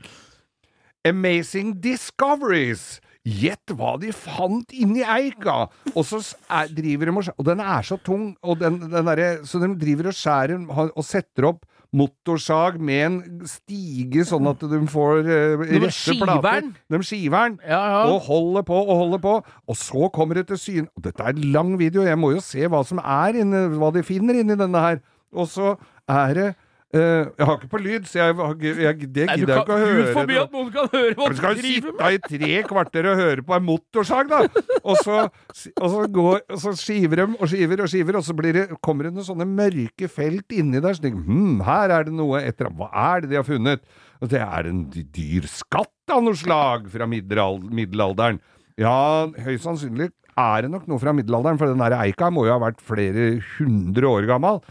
Amazing 1.04 1.74
Discoveries. 1.84 3.00
Gjett 3.24 3.72
hva 3.72 3.94
de 4.00 4.10
fant 4.12 4.74
inni 4.76 5.00
eika! 5.00 5.64
Og 5.94 6.02
så 6.04 6.20
er, 6.52 6.68
driver 6.76 7.08
de 7.08 7.14
og 7.14 7.22
skjærer 7.24 7.38
Og 7.40 7.46
den 7.48 7.62
er 7.64 7.86
så 7.88 7.96
tung, 8.04 8.26
og 8.44 8.58
den, 8.60 8.76
den 8.84 9.08
derre 9.08 9.28
Så 9.48 9.60
de 9.62 9.70
driver 9.80 10.10
og 10.10 10.18
skjærer 10.18 10.90
og 10.90 11.06
setter 11.08 11.48
opp 11.54 11.64
motorsag 11.94 12.80
med 12.82 13.04
en 13.06 13.46
stige, 13.46 14.24
sånn 14.26 14.48
at 14.50 14.62
de 14.66 14.80
får 14.90 15.28
uh, 15.28 15.60
rette 15.62 16.16
plater. 16.18 16.64
De 16.90 17.00
skiver 17.06 17.52
den. 17.52 17.58
Ja, 17.62 17.80
ja. 17.92 18.00
Og 18.10 18.24
holder 18.26 18.66
på 18.66 18.80
og 18.82 18.94
holder 19.04 19.22
på. 19.22 19.34
Og 19.70 19.78
så 19.78 20.10
kommer 20.14 20.40
det 20.40 20.48
til 20.50 20.58
syne 20.58 21.04
dette 21.04 21.22
er 21.22 21.36
en 21.36 21.52
lang 21.54 21.74
video, 21.78 22.02
jeg 22.02 22.18
må 22.18 22.32
jo 22.34 22.42
se 22.42 22.66
hva 22.66 22.82
som 22.86 22.98
er 22.98 23.38
inne, 23.44 23.66
Hva 23.78 23.92
de 23.94 24.02
finner 24.06 24.40
inni 24.40 24.58
denne 24.58 24.82
her. 24.82 24.98
Og 25.34 25.46
så 25.50 25.76
er 26.10 26.34
det 26.34 26.48
Jeg 26.94 27.46
har 27.48 27.56
ikke 27.58 27.70
på 27.72 27.80
lyd, 27.82 28.04
så 28.06 28.20
jeg, 28.20 28.34
jeg, 28.62 28.98
det 29.02 29.26
gidder 29.26 29.34
jeg 29.34 29.44
ikke 29.44 29.58
å 29.58 29.78
Gud 29.80 29.84
høre. 29.84 30.12
forby 30.14 30.36
at 30.38 30.54
noen 30.54 30.70
kan 30.74 30.88
høre 30.92 31.16
hva 31.18 31.28
Du 31.28 31.34
du 31.34 31.40
skal 31.40 31.58
jo 31.58 31.64
sitte 31.64 32.10
i 32.14 32.20
tre 32.22 32.60
kvarter 32.68 33.08
og 33.10 33.20
høre 33.22 33.44
på 33.46 33.56
en 33.56 33.66
motorsag, 33.66 34.30
da! 34.30 34.64
Og 34.84 35.00
så, 35.02 35.20
og 35.26 35.88
så, 35.90 36.06
går, 36.18 36.42
og 36.54 36.62
så 36.62 36.74
skiver 36.78 37.22
de 37.22 37.28
og 37.34 37.50
skiver 37.50 37.84
og 37.84 37.90
skiver, 37.90 38.18
og 38.20 38.26
så 38.26 38.36
blir 38.38 38.58
det, 38.58 38.64
kommer 38.84 39.08
det 39.08 39.14
noen 39.16 39.26
sånne 39.26 39.48
mørke 39.48 40.10
felt 40.12 40.54
inni 40.54 40.82
der. 40.84 40.96
Så 40.96 41.06
tenker 41.06 41.24
hm, 41.26 41.62
her 41.66 41.94
er 41.98 42.08
det 42.08 42.14
noe 42.16 42.42
etter, 42.44 42.70
Hva 42.74 42.90
er 43.10 43.24
det 43.24 43.32
de 43.32 43.40
har 43.40 43.48
funnet? 43.48 43.86
Og 44.22 44.30
det 44.30 44.42
er 44.44 44.68
en 44.70 44.84
dyr 44.92 45.48
skatt 45.50 46.14
av 46.14 46.22
noe 46.24 46.38
slag 46.38 46.86
fra 46.92 47.08
middelalderen. 47.10 48.38
Ja, 48.80 49.26
høyst 49.44 49.66
sannsynlig 49.66 50.10
er 50.34 50.64
det 50.64 50.70
nok 50.72 50.86
noe 50.90 50.98
fra 51.02 51.14
middelalderen, 51.14 51.58
for 51.60 51.70
den 51.70 51.82
der 51.82 51.94
eika 52.00 52.30
må 52.34 52.46
jo 52.48 52.54
ha 52.54 52.62
vært 52.62 52.80
flere 52.82 53.34
hundre 53.56 54.10
år 54.10 54.26
gammel. 54.30 54.62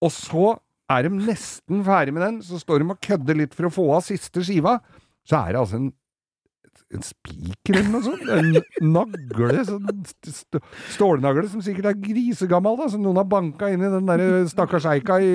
Og 0.00 0.12
så 0.14 0.52
er 0.90 1.06
de 1.06 1.14
nesten 1.30 1.84
ferdig 1.86 2.14
med 2.16 2.24
den, 2.26 2.42
så 2.44 2.58
står 2.60 2.82
de 2.82 2.90
og 2.92 3.00
kødder 3.04 3.38
litt 3.38 3.56
for 3.56 3.68
å 3.68 3.72
få 3.74 3.86
av 3.96 4.04
siste 4.06 4.42
skiva. 4.46 4.78
Så 5.28 5.38
er 5.38 5.54
det 5.54 5.60
altså 5.60 5.78
en, 5.78 5.88
en 6.96 7.04
spiker 7.06 7.78
eller 7.78 7.90
noe 7.92 8.02
sånt. 8.02 8.26
En 8.34 8.92
nagle, 8.96 9.64
sånn 9.68 9.88
st 10.08 10.34
st 10.34 10.60
stålnagle 10.96 11.46
som 11.52 11.62
sikkert 11.64 11.92
er 11.92 11.98
grisegammel, 12.02 12.78
da, 12.80 12.90
som 12.90 13.04
noen 13.04 13.20
har 13.20 13.28
banka 13.30 13.70
inn 13.70 13.84
i 13.86 13.92
den 13.92 14.10
der 14.10 14.24
stakkars 14.50 14.88
eika 14.90 15.20
i, 15.22 15.32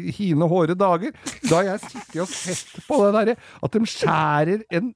i 0.00 0.14
hine 0.18 0.48
hårde 0.50 0.76
dager. 0.78 1.14
Da 1.48 1.60
har 1.60 1.70
jeg 1.72 1.84
sittet 1.86 2.22
og 2.26 2.32
sett 2.32 2.80
på 2.88 3.02
det 3.06 3.12
derre, 3.16 3.36
at 3.64 3.76
de 3.78 3.92
skjærer 3.96 4.64
en 4.80 4.92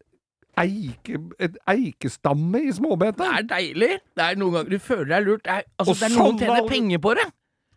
eike, 0.60 1.16
et 1.40 1.54
eikestamme 1.72 2.60
i 2.66 2.72
småbeta. 2.76 3.24
Det 3.24 3.38
er 3.38 3.46
deilig. 3.54 3.92
Det 4.12 4.24
er 4.26 4.40
noen 4.40 4.58
ganger 4.58 4.74
du 4.74 4.82
føler 4.84 5.14
deg 5.14 5.30
lurt. 5.30 5.46
Det 5.46 5.54
er, 5.54 5.70
altså, 5.80 5.94
det 5.96 6.10
er 6.10 6.16
noen 6.18 6.26
sånn 6.34 6.42
tjener 6.42 6.68
penger 6.68 7.00
på 7.06 7.14
det. 7.16 7.30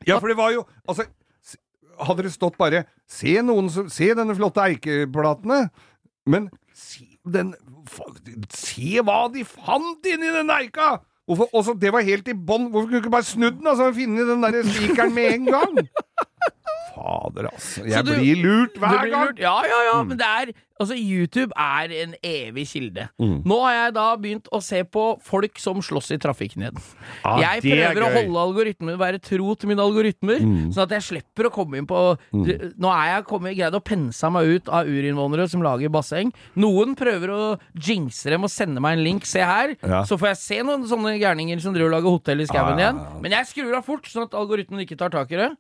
Ja, 0.10 0.18
for 0.20 0.30
det 0.30 0.36
var 0.38 0.52
jo 0.54 0.66
Altså, 0.92 1.06
hadde 2.00 2.24
det 2.28 2.34
stått 2.34 2.58
bare 2.58 2.84
Se 3.08 3.36
noen 3.46 3.70
som 3.70 3.90
Se 3.90 4.12
denne 4.18 4.36
flotte 4.36 4.64
eikeplatene. 4.66 5.70
Men 6.28 6.50
se 6.74 7.06
den 7.26 7.54
Se 8.54 9.02
hva 9.06 9.26
de 9.34 9.44
fant 9.48 10.06
inni 10.10 10.32
den 10.34 10.50
eika! 10.54 10.98
Hvorfor, 11.26 11.48
også, 11.58 11.74
det 11.82 11.90
var 11.94 12.04
helt 12.06 12.28
i 12.30 12.36
bånn. 12.38 12.68
Hvorfor 12.70 12.86
kunne 12.90 13.00
du 13.00 13.04
ikke 13.08 13.14
bare 13.16 13.26
snudd 13.26 13.56
den, 13.58 13.66
altså, 13.72 13.88
og 13.90 13.96
finne 13.98 14.26
den 14.28 14.44
der 14.46 14.60
spikeren 14.68 15.14
med 15.16 15.32
en 15.34 15.48
gang? 15.50 15.80
Fader, 16.96 17.48
altså. 17.50 17.82
Jeg 17.90 18.06
du- 18.06 18.12
blir 18.14 18.42
lurt 18.44 18.78
hver 18.78 19.00
blir 19.02 19.10
gang. 19.12 19.26
lurt. 19.32 19.40
Ja, 19.42 19.56
ja, 19.66 19.80
ja, 19.90 19.96
men 20.06 20.20
det 20.20 20.28
er 20.28 20.52
Altså, 20.78 20.96
YouTube 21.00 21.54
er 21.56 21.92
en 22.04 22.16
evig 22.22 22.66
kilde. 22.68 23.08
Mm. 23.22 23.44
Nå 23.48 23.60
har 23.64 23.74
jeg 23.78 23.94
da 23.96 24.06
begynt 24.18 24.50
å 24.52 24.60
se 24.62 24.82
på 24.84 25.06
folk 25.24 25.58
som 25.62 25.78
slåss 25.80 26.12
i 26.12 26.18
trafikken 26.20 26.66
igjen. 26.66 26.82
Ah, 27.24 27.38
jeg 27.40 27.62
er 27.64 27.94
prøver 27.96 28.04
å 28.04 28.10
holde 28.12 28.42
algoritmen, 28.42 28.98
være 29.00 29.22
tro 29.24 29.56
til 29.56 29.70
mine 29.72 29.80
algoritmer, 29.80 30.42
Mm. 30.44 30.74
sånn 30.76 30.84
at 30.84 30.90
jeg 30.90 31.02
slipper 31.24 31.48
å 31.48 31.52
komme 31.54 31.78
inn 31.78 31.88
på 31.88 32.18
Nå 32.36 32.90
er 32.92 33.16
jeg 33.16 33.26
kommet, 33.26 33.56
greid 33.56 33.74
å 33.74 33.80
pense 33.84 34.30
meg 34.30 34.46
ut 34.58 34.68
av 34.70 34.86
urinnvånere 34.86 35.48
som 35.50 35.62
lager 35.64 35.90
basseng. 35.90 36.34
Noen 36.58 36.96
prøver 36.96 37.30
å 37.32 37.60
jinxe 37.80 38.30
dem 38.30 38.44
og 38.44 38.50
sende 38.52 38.82
meg 38.82 38.98
en 38.98 39.04
link. 39.06 39.26
Se 39.26 39.40
her. 39.40 39.78
Ja. 39.82 40.04
Så 40.04 40.18
får 40.20 40.34
jeg 40.34 40.38
se 40.38 40.60
noen 40.62 40.84
sånne 40.90 41.16
gærninger 41.22 41.60
som 41.62 41.74
driver 41.74 41.94
og 41.94 41.96
lager 42.04 42.10
hotell 42.18 42.42
i 42.42 42.46
skauen 42.46 42.76
Ah, 42.76 42.78
igjen. 42.84 43.22
Men 43.22 43.32
jeg 43.32 43.46
skrur 43.48 43.78
av 43.78 43.86
fort, 43.86 44.04
sånn 44.12 44.24
at 44.28 44.32
algoritmen 44.36 44.84
ikke 44.86 44.98
tar 44.98 45.10
tak 45.10 45.32
i 45.32 45.36
det. 45.40 45.52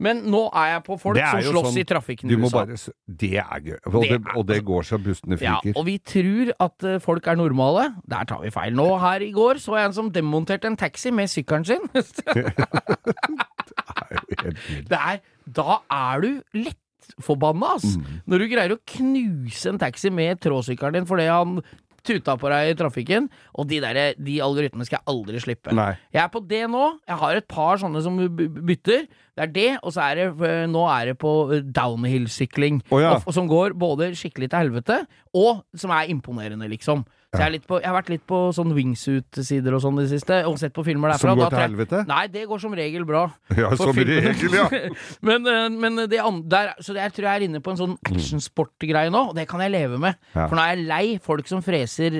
Men 0.00 0.22
nå 0.26 0.48
er 0.52 0.74
jeg 0.74 0.84
på 0.84 0.98
folk 1.00 1.16
som 1.18 1.40
slåss 1.40 1.70
sånn- 1.70 1.78
i 1.78 1.84
trafikken 1.84 2.30
i 2.30 2.34
USA. 2.34 2.64
bare 2.66 2.76
Det 3.06 3.34
er 3.38 3.60
gøy. 3.60 3.78
Og 3.86 4.02
Det 4.02 4.20
og 4.34 4.46
det 4.46 4.63
går 4.66 4.86
så 4.88 4.98
bustene 5.02 5.38
Ja, 5.42 5.56
og 5.74 5.86
vi 5.88 5.96
tror 5.98 6.52
at 6.64 6.86
eh, 6.86 7.00
folk 7.02 7.26
er 7.30 7.40
normale. 7.40 7.90
Der 8.10 8.28
tar 8.28 8.42
vi 8.44 8.52
feil. 8.54 8.74
Nå 8.76 8.88
her 9.02 9.24
i 9.24 9.32
går 9.34 9.60
så 9.62 9.78
jeg 9.78 9.90
en 9.90 9.96
som 9.96 10.12
demonterte 10.12 10.70
en 10.70 10.80
taxi 10.80 11.12
med 11.14 11.30
sykkelen 11.32 11.66
sin. 11.68 11.84
det 14.90 14.98
er, 14.98 15.22
da 15.44 15.78
er 15.92 16.24
du 16.24 16.30
lettforbanna, 16.56 17.76
ass. 17.76 17.96
Mm. 17.96 18.20
Når 18.26 18.42
du 18.42 18.50
greier 18.52 18.76
å 18.76 18.84
knuse 18.96 19.72
en 19.72 19.82
taxi 19.82 20.12
med 20.14 20.42
tråsykkelen 20.44 21.00
din 21.00 21.08
fordi 21.08 21.30
han 21.30 21.58
tuta 22.04 22.36
på 22.40 22.50
deg 22.52 22.72
i 22.72 22.78
trafikken. 22.78 23.28
Og 23.58 23.68
de, 23.70 23.80
der, 23.84 24.00
de 24.20 24.38
algoritmene 24.44 24.86
skal 24.86 25.00
jeg 25.00 25.08
aldri 25.14 25.42
slippe. 25.42 25.74
Nei. 25.76 25.92
Jeg 26.14 26.22
er 26.24 26.32
på 26.32 26.42
det 26.44 26.64
nå. 26.70 26.84
Jeg 27.08 27.20
har 27.22 27.40
et 27.40 27.48
par 27.50 27.80
sånne 27.80 28.02
som 28.04 28.18
bytter. 28.20 29.06
Det 29.34 29.42
er 29.48 29.52
det, 29.54 29.70
og 29.82 29.90
så 29.92 30.00
er 30.06 30.14
det 30.20 30.26
eh, 30.46 30.66
Nå 30.70 30.84
er 30.90 31.10
det 31.12 31.18
på 31.18 31.32
eh, 31.56 31.64
downhill-sykling. 31.74 32.82
Oh, 32.90 33.00
ja. 33.02 33.16
som 33.34 33.48
går 33.50 33.74
både 33.74 34.12
skikkelig 34.14 34.50
til 34.52 34.58
helvete, 34.66 35.00
og 35.34 35.64
som 35.74 35.90
er 35.90 36.06
imponerende, 36.14 36.68
liksom. 36.70 37.04
Så 37.34 37.40
jeg, 37.42 37.54
er 37.58 37.62
på, 37.66 37.80
jeg 37.82 37.88
har 37.90 37.96
vært 37.96 38.10
litt 38.12 38.22
på 38.30 38.36
sånn 38.54 38.70
wingsuit-sider 38.76 39.74
og 39.74 39.80
sånn 39.82 39.96
i 39.98 40.04
det 40.04 40.10
siste, 40.12 40.36
og 40.46 40.54
sett 40.60 40.70
på 40.76 40.84
filmer 40.86 41.10
derfra. 41.10 41.32
Som 41.32 41.40
går 41.40 41.48
til 41.50 41.58
jeg- 41.58 41.66
helvete? 41.66 42.02
Nei, 42.06 42.20
det 42.30 42.44
går 42.46 42.60
som 42.62 42.76
regel 42.78 43.02
bra. 43.08 43.24
Ja, 43.58 43.72
som 43.74 43.90
regel, 43.98 44.54
ja. 44.54 44.68
men 45.26 45.48
eh, 45.50 45.64
men 45.74 45.98
det 46.06 46.20
an- 46.22 46.44
der, 46.46 46.76
så 46.78 46.94
jeg 46.94 47.10
tror 47.16 47.26
jeg 47.26 47.40
er 47.40 47.46
inne 47.48 47.58
på 47.64 47.72
en 47.74 47.80
sånn 47.80 47.96
actionsport-greie 48.06 49.10
nå, 49.10 49.24
og 49.32 49.34
det 49.34 49.48
kan 49.50 49.58
jeg 49.64 49.72
leve 49.74 49.98
med. 49.98 50.14
Ja. 50.36 50.46
For 50.46 50.54
nå 50.54 50.62
er 50.62 50.76
jeg 50.76 50.86
lei 50.86 51.18
folk 51.22 51.50
som 51.50 51.62
freser 51.66 52.14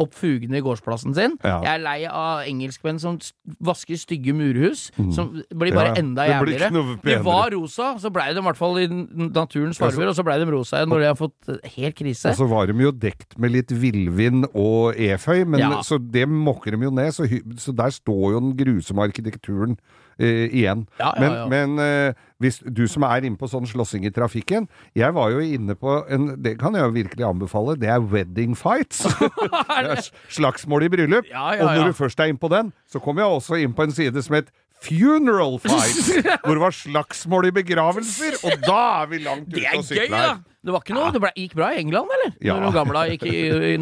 opp 0.00 0.16
fugene 0.16 0.56
i 0.56 0.64
gårdsplassen 0.64 1.12
sin. 1.16 1.36
Ja. 1.44 1.58
Jeg 1.66 1.74
er 1.74 1.84
lei 1.84 1.98
av 2.08 2.46
engelskmenn 2.48 3.00
som 3.02 3.20
vasker 3.60 4.00
stygge 4.00 4.32
murhus, 4.36 4.88
som 5.12 5.34
blir 5.52 5.76
bare 5.76 5.92
Mm. 5.96 6.00
Enda 6.00 6.24
jævligere. 6.26 6.45
Ikke 6.54 6.70
noe 6.74 6.96
De 7.02 7.18
var 7.26 7.50
rosa, 7.56 7.90
så 7.98 8.10
blei 8.14 8.28
de 8.34 8.40
i 8.42 8.46
hvert 8.46 8.60
fall 8.60 8.78
i 8.82 8.86
naturens 8.90 9.78
farger, 9.80 10.08
og 10.08 10.16
så 10.18 10.24
blei 10.26 10.38
de 10.42 10.48
rosa 10.52 10.80
igjen 10.80 10.92
når 10.92 11.04
de 11.04 11.10
har 11.10 11.18
fått 11.18 11.52
helt 11.76 11.98
krise. 11.98 12.30
Og 12.30 12.40
så 12.40 12.48
var 12.50 12.70
de 12.70 12.78
jo 12.86 12.94
dekt 12.94 13.36
med 13.38 13.54
litt 13.56 13.74
villvind 13.74 14.48
og 14.54 14.94
eføy, 14.96 15.44
men 15.44 15.60
Ja. 15.60 15.82
så 15.82 15.98
det 15.98 16.28
mokker 16.28 16.76
de 16.76 16.84
jo 16.84 16.90
ned. 16.90 17.12
Så, 17.16 17.26
så 17.58 17.72
der 17.76 17.90
står 17.90 18.32
jo 18.32 18.40
den 18.40 18.56
grusomme 18.56 19.02
arkitekturen 19.02 19.76
eh, 20.18 20.46
igjen. 20.52 20.86
Ja, 21.00 21.12
ja, 21.16 21.20
men 21.20 21.32
ja. 21.32 21.46
men 21.48 21.78
eh, 21.82 22.14
hvis 22.38 22.60
du 22.60 22.86
som 22.88 23.02
er 23.08 23.24
inne 23.24 23.38
på 23.40 23.48
sånn 23.48 23.64
slåssing 23.68 24.04
i 24.04 24.10
trafikken 24.12 24.66
Jeg 24.96 25.14
var 25.16 25.30
jo 25.32 25.38
inne 25.40 25.72
på 25.78 25.94
en 26.12 26.34
Det 26.44 26.58
kan 26.60 26.74
jeg 26.76 26.84
jo 26.84 26.92
virkelig 26.92 27.24
anbefale. 27.24 27.76
Det 27.80 27.88
er 27.88 28.00
wedding 28.04 28.52
fights. 28.56 29.04
det 29.80 29.92
er 29.96 30.02
slagsmål 30.28 30.84
i 30.84 30.88
bryllup. 30.92 31.24
Og 31.32 31.64
når 31.64 31.90
du 31.90 31.96
først 31.96 32.20
er 32.20 32.32
inne 32.32 32.40
på 32.40 32.50
den, 32.52 32.72
så 32.90 33.00
kom 33.00 33.16
jeg 33.18 33.26
også 33.26 33.56
inn 33.62 33.72
på 33.76 33.86
en 33.86 33.94
side 33.96 34.22
som 34.22 34.36
het 34.36 34.52
Funeral 34.84 35.58
fights, 35.64 36.10
hvor 36.44 36.54
det 36.54 36.60
var 36.62 36.70
slagsmål 36.70 37.46
i 37.48 37.50
begravelser, 37.50 38.36
og 38.44 38.52
da 38.66 38.80
er 39.02 39.06
vi 39.10 39.18
langt 39.24 39.48
Det 39.50 39.62
ute 39.62 39.66
er 39.66 39.78
og 39.78 39.84
gøy, 39.84 39.96
sykler. 39.96 40.18
da! 40.18 40.34
Det 40.66 40.72
var 40.74 40.82
ikke 40.82 40.96
noe, 40.96 41.12
det 41.14 41.20
ble, 41.22 41.30
gikk 41.38 41.52
bra 41.54 41.68
i 41.70 41.78
England, 41.78 42.10
eller? 42.16 42.32
Ja. 42.42 42.56
Når 42.58 42.72
gamla 42.74 43.04
gikk 43.12 43.22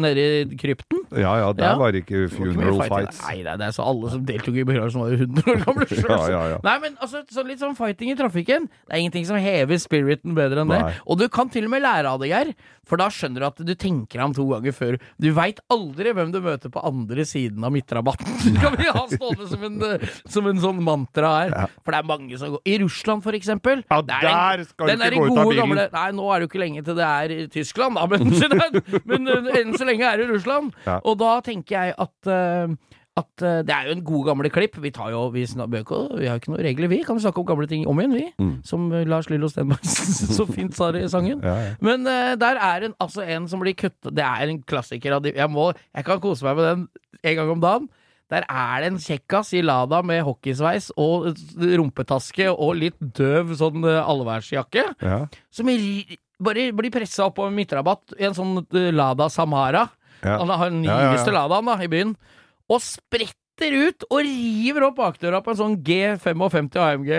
nede 0.03 0.25
i 0.53 0.57
krypten? 0.61 0.99
Ja 1.17 1.31
ja, 1.41 1.47
der 1.57 1.71
Ja. 1.71 1.77
var 1.81 1.91
det 1.95 2.03
ikke 2.05 2.27
Det 2.27 2.31
funeral 2.35 2.77
fighting. 2.77 2.93
fights. 3.07 3.21
Nei, 3.25 3.41
nei, 3.41 3.55
det 3.57 3.65
er 3.65 3.73
så 3.73 3.87
alle 3.89 4.11
som 4.13 4.25
deltok 4.25 4.55
i 4.61 4.65
begravelsen 4.69 5.01
var 5.01 5.09
jo 5.09 5.17
100 5.25 5.49
år 5.55 5.63
gamle 5.65 5.87
sjøl. 5.89 6.09
Ja, 6.13 6.29
ja, 6.29 6.43
ja. 6.53 6.59
Nei, 6.63 6.75
men 6.85 6.95
altså, 7.01 7.23
så 7.33 7.45
litt 7.47 7.59
sånn 7.63 7.75
fighting 7.75 8.11
i 8.13 8.15
trafikken. 8.19 8.69
Det 8.85 8.93
er 8.93 9.01
ingenting 9.01 9.25
som 9.25 9.41
hever 9.41 9.81
spiriten 9.81 10.37
bedre 10.37 10.61
enn 10.61 10.69
det. 10.75 10.81
Nei. 10.85 10.93
Og 11.09 11.17
du 11.19 11.27
kan 11.33 11.49
til 11.49 11.65
og 11.65 11.73
med 11.73 11.81
lære 11.81 12.05
av 12.13 12.21
det, 12.21 12.29
Geir. 12.29 12.53
For 12.85 13.01
da 13.01 13.07
skjønner 13.09 13.41
du 13.41 13.45
at 13.47 13.57
du 13.65 13.73
tenker 13.81 14.21
ham 14.21 14.33
to 14.37 14.43
ganger 14.45 14.69
før. 14.77 14.99
Du 15.17 15.31
veit 15.33 15.57
aldri 15.73 16.11
hvem 16.13 16.29
du 16.31 16.37
møter 16.45 16.69
på 16.69 16.83
andre 16.85 17.23
siden 17.25 17.63
av 17.65 17.73
midtrabatten. 17.73 18.29
Det 18.45 18.61
kan 18.61 18.75
vi 18.77 18.85
ha 18.93 19.05
stående 19.09 19.47
som 19.49 19.63
en, 19.65 19.79
som 20.29 20.45
en 20.51 20.59
sånn 20.61 20.83
mantra 20.85 21.31
her. 21.39 21.55
For 21.81 21.95
det 21.95 22.03
er 22.03 22.05
mange 22.11 22.37
som 22.37 22.53
går 22.53 22.61
I 22.69 22.75
Russland, 22.83 23.23
for 23.25 23.33
eksempel. 23.33 23.81
Ja, 23.89 24.01
det 24.05 24.19
er 24.21 24.27
der 24.61 24.63
skal 24.69 24.91
du 24.91 24.93
ikke 25.01 25.17
gå 25.17 25.25
ut 25.25 25.39
av 25.41 25.49
bilen. 25.49 25.61
Gamle, 25.65 25.87
nei, 25.95 26.05
nå 26.19 26.27
er 26.29 26.37
det 26.37 26.45
jo 26.45 26.51
ikke 26.51 26.61
lenge 26.61 26.74
til 26.83 26.95
det 26.97 27.05
er 27.07 27.31
i 27.31 27.47
Tyskland, 27.47 27.95
da, 27.95 28.05
men, 28.11 28.27
men 29.05 29.27
eh, 29.31 29.61
enn 29.61 29.73
så 29.79 29.85
lenge 29.87 30.03
er 30.09 30.17
det 30.23 30.29
Russland. 30.33 30.73
Ja. 30.85 30.99
Og 31.05 31.17
da 31.21 31.37
tenker 31.45 31.75
jeg 31.79 31.95
at 31.97 32.29
uh, 32.31 32.75
at 33.15 33.43
uh, 33.47 33.61
Det 33.63 33.71
er 33.71 33.85
jo 33.87 33.93
en 33.95 34.01
god 34.03 34.25
gamle 34.27 34.49
klipp. 34.51 34.73
Vi 34.83 34.89
tar 34.91 35.13
jo 35.13 35.29
Vi, 35.31 35.45
snak- 35.47 35.69
vi 35.71 35.79
har 35.79 36.35
jo 36.35 36.41
ikke 36.41 36.51
noen 36.51 36.65
regler, 36.65 36.89
vi. 36.91 36.97
Kan 37.07 37.15
snakke 37.23 37.39
om 37.39 37.45
gamle 37.47 37.67
ting 37.71 37.85
om 37.87 37.95
igjen, 38.03 38.11
vi. 38.17 38.49
Som 38.67 38.89
eh, 38.91 39.05
Lars 39.07 39.29
Lillo 39.31 39.47
Stenberg 39.47 39.87
så 40.35 40.43
fint 40.51 40.75
sa 40.75 40.89
det 40.91 41.05
i 41.05 41.11
sangen. 41.13 41.39
Ja, 41.39 41.53
ja. 41.63 41.69
Men 41.79 42.03
uh, 42.03 42.33
der 42.41 42.59
er 42.59 42.89
en, 42.89 42.97
altså 42.99 43.23
en 43.23 43.47
som 43.47 43.63
blir 43.63 43.77
kutta 43.79 44.11
Det 44.11 44.25
er 44.25 44.51
en 44.51 44.59
klassiker 44.67 45.15
Jeg, 45.31 45.47
må, 45.49 45.69
jeg 45.95 46.03
kan 46.11 46.19
kose 46.19 46.43
meg 46.43 46.59
med 46.59 46.67
den 46.73 46.83
en 47.23 47.39
gang 47.39 47.53
om 47.55 47.63
dagen. 47.63 47.87
Der 48.33 48.41
er 48.49 48.81
det 48.81 48.87
en 48.89 48.99
kjekkas 48.99 49.53
i 49.53 49.61
Lada 49.61 49.99
med 50.03 50.23
hockeysveis 50.25 50.87
og 50.97 51.27
rumpetaske 51.61 52.47
og 52.51 52.71
litt 52.81 52.95
døv 53.15 53.51
sånn 53.59 53.85
allværsjakke 53.85 54.83
Ja. 55.05 55.19
som 55.53 55.69
ri- 55.69 56.17
bare 56.43 56.71
blir 56.75 56.91
pressa 56.91 57.25
opp 57.29 57.37
på 57.39 57.47
midtrabatt 57.53 58.15
i 58.19 58.25
en 58.27 58.35
sånn 58.37 58.57
eh, 58.63 58.91
Lada 58.95 59.29
Samara. 59.31 59.85
Ja. 60.21 60.37
Han 60.41 60.49
har 60.49 60.69
den 60.71 60.83
Ja, 60.83 60.95
ja, 60.97 61.03
ja. 61.05 61.11
nyeste 61.13 61.31
Ladaen 61.35 61.65
da, 61.69 61.77
i 61.83 61.87
byen. 61.91 62.15
Og 62.71 62.81
spretter 62.81 63.37
ut 63.61 64.03
og 64.09 64.19
river 64.25 64.83
opp 64.89 64.97
bakdøra 64.99 65.39
på 65.43 65.53
en 65.53 65.59
sånn 65.59 65.75
G55 65.85 66.75
AMG 66.75 67.11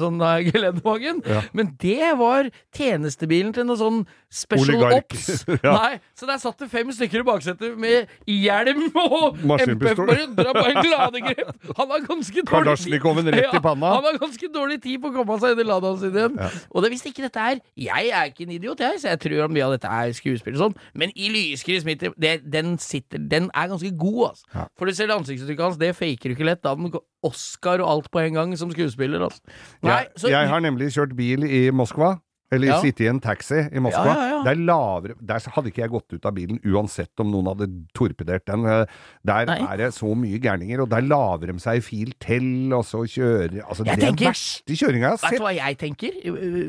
sånn 0.00 0.20
gelendervagen. 0.50 1.22
Ja. 1.30 1.42
Men 1.54 1.76
det 1.78 2.08
var 2.18 2.48
tjenestebilen 2.74 3.52
til 3.54 3.66
noe 3.68 3.78
sånn 3.78 4.00
Special 4.30 4.76
Oligark. 4.78 5.10
Ops. 5.10 5.44
Ja. 5.66 5.72
Nei, 5.74 5.98
så 6.16 6.26
der 6.28 6.38
satt 6.40 6.58
det 6.62 6.68
fem 6.72 6.88
stykker 6.94 7.22
i 7.22 7.26
baksetet 7.26 7.74
med 7.78 8.08
hjelm 8.30 8.86
og 8.94 9.38
Maskinpistol. 9.46 10.10
MP 10.10 10.38
bare 10.38 10.54
på 10.54 10.64
en 10.70 10.88
ladegrep. 10.90 11.50
Han 11.76 11.90
har 11.92 12.04
ganske 12.06 12.44
dårlig 12.46 13.34
rett 13.34 13.56
i 13.58 13.62
panna. 13.62 13.90
Han 13.96 14.06
har 14.06 14.18
ganske 14.22 14.50
dårlig 14.54 14.78
tid 14.84 15.00
på 15.02 15.10
å 15.10 15.14
komme 15.18 15.38
seg 15.42 15.54
inn 15.54 15.62
i 15.64 15.66
Ladaen 15.68 15.98
sin 16.00 16.16
igjen. 16.16 16.38
Og 16.70 16.84
det, 16.84 16.92
hvis 16.94 17.04
ikke 17.10 17.26
dette 17.26 17.42
er 17.50 17.60
Jeg 17.80 18.10
er 18.14 18.30
ikke 18.30 18.46
en 18.46 18.54
idiot, 18.54 18.80
jeg, 18.82 19.00
så 19.02 19.10
jeg 19.12 19.22
tror 19.26 19.50
mye 19.52 19.66
av 19.66 19.74
dette 19.76 19.90
er 20.00 20.14
skuespill 20.16 20.56
og 20.56 20.62
sånn, 20.64 20.76
men 21.02 21.12
i 21.14 21.30
lyskryss 21.34 21.86
midt 21.88 22.06
i 22.06 22.12
Den 22.40 22.76
sitter 22.82 23.22
Den 23.30 23.50
er 23.54 23.70
ganske 23.72 23.90
god, 23.98 24.20
altså. 24.30 24.46
Ja. 24.54 24.66
For 24.78 24.88
du 24.90 24.96
ser 24.96 25.12
ansiktsuttrykket 25.14 25.66
hans, 25.66 25.79
det 25.80 25.92
faker 25.98 26.30
du 26.32 26.36
ikke 26.36 26.46
lett. 26.48 26.62
Da 26.64 26.74
hadde 26.74 26.88
han 26.90 27.04
Oscar 27.26 27.82
og 27.84 27.88
alt 27.90 28.10
på 28.12 28.22
en 28.22 28.36
gang 28.38 28.56
som 28.60 28.70
skuespiller, 28.72 29.20
altså. 29.28 29.40
Nei, 29.84 30.02
jeg, 30.04 30.12
så 30.22 30.32
jeg 30.32 30.48
har 30.54 30.60
nemlig 30.64 30.92
kjørt 30.94 31.16
bil 31.18 31.44
i 31.48 31.68
Moskva. 31.74 32.18
Eller 32.50 32.66
Ja. 32.66 32.76
sittet 32.82 33.04
i 33.04 33.06
en 33.06 33.20
taxi 33.22 33.60
i 33.70 33.78
Moskva. 33.78 34.10
Ja, 34.10 34.14
ja, 34.26 34.30
ja. 34.32 34.38
Der, 34.42 34.56
lavere, 34.58 35.14
der 35.22 35.38
hadde 35.54 35.70
ikke 35.70 35.84
jeg 35.84 35.90
gått 35.92 36.16
ut 36.16 36.24
av 36.26 36.32
bilen 36.34 36.56
uansett 36.66 37.22
om 37.22 37.28
noen 37.30 37.46
hadde 37.46 37.68
torpedert 37.94 38.42
den. 38.50 38.64
Eh, 38.66 38.86
Der 39.24 39.46
Nei. 39.46 39.58
er 39.70 39.76
det 39.78 39.90
så 39.94 40.10
mye 40.18 40.40
gærninger, 40.42 40.82
og 40.82 40.88
der 40.90 41.04
laver 41.06 41.52
de 41.52 41.60
seg 41.62 41.78
i 41.78 41.84
fil 41.86 42.10
til, 42.18 42.72
og 42.74 42.82
så 42.88 43.04
kjører 43.06 43.60
Altså, 43.62 43.84
det 43.86 43.92
er 43.94 44.02
den 44.08 44.18
verste 44.18 44.74
kjøringa 44.74 45.12
jeg 45.12 45.18
har 45.22 45.30
Vet 45.30 45.38
du 45.38 45.44
hva 45.46 45.54
jeg 45.54 45.78
tenker? 45.78 46.10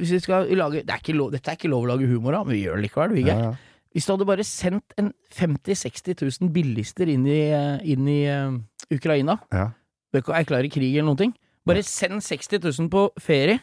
Hvis 0.03 0.11
vi 0.11 0.19
skal 0.19 0.53
lage 0.61 0.83
det 0.85 0.93
er 0.93 1.01
ikke 1.01 1.17
lov, 1.17 1.31
Dette 1.33 1.49
er 1.49 1.57
ikke 1.57 1.73
lov 1.73 1.87
å 1.87 1.91
lage 1.95 2.05
humor 2.13 2.37
av, 2.37 2.45
men 2.45 2.59
vi 2.59 2.61
gjør 2.67 2.77
det 2.77 2.85
likevel. 2.85 3.17
Vi, 3.17 3.23
Geir. 3.31 3.57
Ja. 3.91 3.95
Hvis 3.97 4.05
du 4.07 4.13
hadde 4.13 4.25
bare 4.29 4.43
sendt 4.47 4.93
en 4.97 5.11
50 5.35 5.75
000-60 5.75 6.41
000 6.41 6.51
billister 6.55 7.09
inn 7.11 7.25
i, 7.27 7.41
eh, 7.51 7.81
inn 7.91 8.07
i 8.07 8.21
uh, 8.31 8.55
Ukraina 8.91 9.35
Ja. 9.51 9.69
Bør 10.13 10.23
ikke 10.23 10.37
erklære 10.43 10.71
krig 10.71 10.93
eller 10.95 11.07
noen 11.11 11.17
ting. 11.17 11.33
Bare 11.67 11.83
send 11.83 12.21
60 12.23 12.59
000 12.79 12.89
på 12.91 13.09
ferie. 13.19 13.59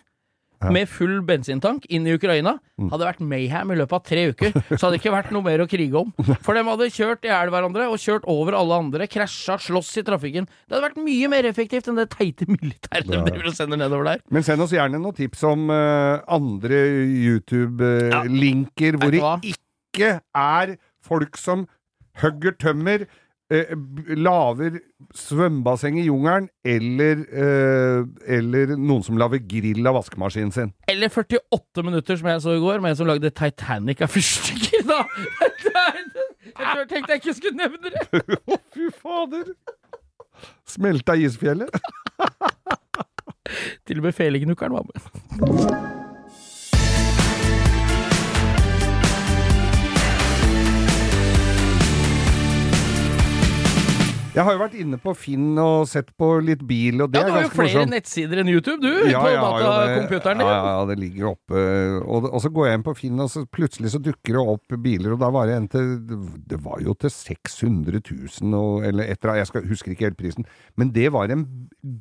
Ja. 0.59 0.73
Med 0.75 0.89
full 0.91 1.21
bensintank 1.23 1.85
inn 1.89 2.07
i 2.09 2.15
Ukraina. 2.17 2.57
Hadde 2.91 3.07
vært 3.07 3.21
mayhem 3.23 3.71
i 3.71 3.77
løpet 3.79 3.95
av 3.95 4.03
tre 4.09 4.25
uker. 4.33 4.57
Så 4.73 4.79
hadde 4.89 4.97
det 4.97 5.01
ikke 5.05 5.13
vært 5.15 5.31
noe 5.31 5.45
mer 5.47 5.61
å 5.63 5.69
krige 5.71 6.01
om. 6.01 6.09
For 6.45 6.57
de 6.59 6.65
hadde 6.67 6.89
kjørt 6.91 7.23
i 7.25 7.31
hjel 7.31 7.53
hverandre 7.55 7.87
og 7.93 8.01
kjørt 8.03 8.27
over 8.27 8.57
alle 8.59 8.75
andre. 8.83 9.07
Krasja, 9.07 9.55
slåss 9.63 9.93
i 10.01 10.05
trafikken. 10.09 10.49
Det 10.67 10.75
hadde 10.75 10.89
vært 10.89 10.99
mye 11.05 11.29
mer 11.31 11.47
effektivt 11.47 11.87
enn 11.93 12.01
det 12.01 12.09
teite 12.17 12.49
militæret 12.51 13.07
de 13.07 13.15
Ja. 13.21 13.23
driver 13.29 13.53
og 13.53 13.55
sender 13.61 13.79
nedover 13.79 14.05
der. 14.11 14.25
Men 14.35 14.43
send 14.43 14.61
oss 14.67 14.75
gjerne 14.75 14.99
noen 14.99 15.15
tips 15.21 15.45
om 15.47 15.69
uh, 15.71 16.25
andre 16.27 16.83
YouTube-linker 17.23 18.99
hvor 18.99 19.15
de 19.15 19.23
ikke? 19.53 19.65
Ikke 19.99 20.21
er 20.39 20.77
folk 21.05 21.37
som 21.41 21.67
hugger 22.23 22.55
tømmer 22.59 23.05
eh, 23.53 23.71
lager 24.19 24.79
svømmebasseng 25.17 25.99
i 26.01 26.07
jungelen, 26.09 26.49
eller, 26.67 27.23
eh, 27.29 28.01
eller 28.39 28.75
noen 28.77 29.05
som 29.07 29.19
lager 29.21 29.43
grill 29.49 29.87
av 29.89 29.99
vaskemaskinen 30.01 30.53
sin. 30.55 30.73
Eller 30.91 31.13
48 31.13 31.85
minutter, 31.87 32.19
som 32.19 32.31
jeg 32.33 32.45
så 32.45 32.57
i 32.57 32.63
går, 32.63 32.83
med 32.85 32.95
en 32.95 33.01
som 33.01 33.09
lagde 33.11 33.31
Titanic 33.31 34.03
av 34.05 34.13
fyrstikker, 34.13 34.87
da. 34.89 35.03
Jeg 36.59 36.89
tenkte 36.91 37.13
jeg 37.13 37.21
ikke 37.21 37.35
skulle 37.37 37.59
nevne 37.59 37.91
det. 37.93 38.23
Å, 38.51 38.57
fy 38.75 38.89
fader! 38.91 39.53
Smelta 40.67 41.15
isfjellet. 41.19 41.71
Til 43.87 44.03
og 44.03 44.09
med 44.09 44.19
feleknukkeren 44.19 44.75
var 44.75 44.89
med. 44.89 46.08
Jeg 54.39 54.47
har 54.47 54.55
jo 54.55 54.61
vært 54.61 54.75
inne 54.79 54.99
på 55.03 55.13
Finn 55.19 55.57
og 55.59 55.89
sett 55.91 56.13
på 56.21 56.29
litt 56.47 56.61
bil, 56.69 57.01
og 57.03 57.11
det 57.11 57.19
Ja, 57.19 57.27
du 57.27 57.31
er 57.33 57.35
har 57.35 57.43
jo 57.43 57.51
flere 57.51 57.73
morsomt. 57.75 57.91
nettsider 57.97 58.39
enn 58.45 58.51
YouTube, 58.53 58.79
du, 58.85 59.09
Ja, 59.11 59.19
på 59.19 59.33
det. 59.33 59.65
datacomputeren 59.65 60.39
din. 60.39 60.47
Ja, 60.47 60.61
ja, 60.79 60.85
det 60.87 60.97
ligger 61.01 61.31
oppe. 61.33 61.63
Og, 62.07 62.29
og 62.31 62.39
så 62.45 62.53
går 62.55 62.69
jeg 62.69 62.79
inn 62.79 62.85
på 62.87 62.95
Finn, 63.01 63.19
og 63.25 63.33
så 63.33 63.43
plutselig 63.51 63.91
så 63.97 64.01
dukker 64.05 64.39
det 64.39 64.45
opp 64.55 64.77
biler, 64.85 65.17
og 65.17 65.19
da 65.25 65.31
var 65.35 65.51
det 65.51 65.57
en 65.59 65.67
til 65.73 65.91
Det 66.47 66.61
var 66.63 66.79
jo 66.87 66.95
til 66.95 67.11
600 67.11 68.01
000, 68.41 68.55
og, 68.55 68.87
eller 68.87 69.05
et 69.11 69.19
eller 69.19 69.33
annet, 69.35 69.43
jeg 69.43 69.51
skal, 69.51 69.67
husker 69.75 69.91
ikke 69.97 70.07
helt 70.13 70.21
prisen. 70.23 70.47
Men 70.79 70.93
det 70.95 71.11
var 71.13 71.29
en 71.35 71.45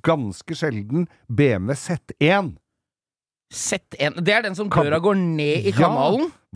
ganske 0.06 0.54
sjelden 0.62 1.08
BMW 1.28 1.74
Z1. 1.74 2.54
Z1. 3.54 4.22
Det 4.28 4.34
er 4.36 4.42
den 4.44 4.56
som 4.60 4.70
døra 4.70 5.00
går 5.00 5.16
ned 5.16 5.70
i 5.72 5.74
Ja. 5.74 5.90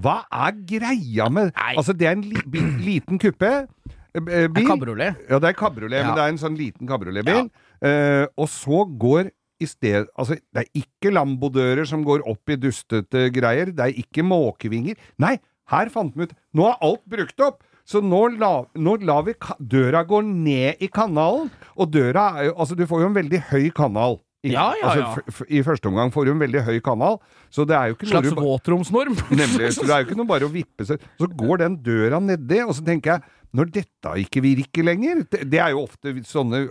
Hva 0.02 0.18
er 0.32 0.52
greia 0.68 1.30
med 1.32 1.52
Nei. 1.56 1.74
Altså, 1.78 1.94
det 1.98 2.08
er 2.08 2.16
en 2.18 2.22
li, 2.28 2.42
liten 2.84 3.20
kuppe. 3.22 3.68
Eh, 4.16 4.22
eh, 4.44 4.48
Bil. 4.48 4.68
kabriolet. 4.68 5.18
Ja, 5.30 5.40
det 5.40 5.50
er 5.50 5.54
kabriolet, 5.60 6.02
Ja. 6.02 6.08
men 6.08 6.16
det 6.16 6.24
er 6.24 6.34
en 6.34 6.38
sånn 6.42 6.58
liten 6.58 6.88
kabrioletbil. 6.88 7.50
Eh, 7.82 8.26
og 8.38 8.48
så 8.50 8.86
går 8.98 9.32
i 9.62 9.66
sted 9.70 10.08
Altså, 10.18 10.40
det 10.54 10.64
er 10.66 10.70
ikke 10.82 11.12
Lambodører 11.14 11.86
som 11.86 12.04
går 12.04 12.24
opp 12.28 12.50
i 12.50 12.56
dustete 12.58 13.28
greier. 13.32 13.66
Det 13.76 13.80
er 13.80 13.94
ikke 14.02 14.24
måkevinger. 14.26 14.96
Nei, 15.20 15.38
her 15.70 15.90
fant 15.90 16.16
vi 16.18 16.24
ut 16.24 16.34
Nå 16.58 16.66
er 16.70 16.78
alt 16.82 17.06
brukt 17.08 17.40
opp! 17.46 17.64
Så 17.86 18.02
nå, 18.02 18.38
la, 18.40 18.64
nå 18.78 18.96
lar 19.04 19.24
vi 19.26 19.34
døra 19.60 20.04
gå 20.08 20.22
ned 20.24 20.82
i 20.82 20.88
kanalen. 20.88 21.50
Og 21.78 21.92
døra 21.92 22.40
er 22.40 22.46
jo 22.50 22.56
Altså, 22.58 22.76
du 22.76 22.86
får 22.88 23.02
jo 23.02 23.08
en 23.08 23.18
veldig 23.18 23.42
høy 23.52 23.70
kanal. 23.72 24.20
Ja, 24.42 24.72
ja, 24.74 24.88
altså, 24.90 25.02
ja. 25.22 25.34
f- 25.36 25.50
I 25.54 25.60
første 25.62 25.86
omgang 25.92 26.10
får 26.14 26.26
du 26.26 26.32
en 26.34 26.40
veldig 26.42 26.64
høy 26.66 26.80
kanal, 26.82 27.20
så 27.54 27.62
det 27.70 27.76
er 27.78 27.92
jo 27.92 27.98
ikke 28.00 28.08
Slags 28.10 28.32
noe 28.34 28.42
våtromsnorm. 28.48 29.14
Nemlig. 29.42 29.68
Så 29.76 29.86
det 29.86 29.94
er 29.94 30.02
jo 30.02 30.08
ikke 30.10 30.18
noe 30.18 30.30
bare 30.32 30.48
å 30.48 30.54
vippe 30.54 30.88
seg 30.88 31.04
Så 31.22 31.28
går 31.38 31.62
den 31.62 31.76
døra 31.86 32.18
nedi, 32.26 32.58
og 32.66 32.74
så 32.74 32.82
tenker 32.88 33.14
jeg 33.18 33.38
når 33.52 33.68
dette 33.76 34.12
ikke 34.24 34.40
virker 34.46 34.86
lenger 34.88 35.26
Det, 35.28 35.42
det 35.52 35.60
er 35.60 35.74
jo 35.74 35.82
ofte 35.84 36.14
sånne 36.24 36.62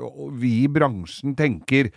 vi 0.40 0.62
i 0.62 0.68
bransjen 0.72 1.34
tenker 1.36 1.90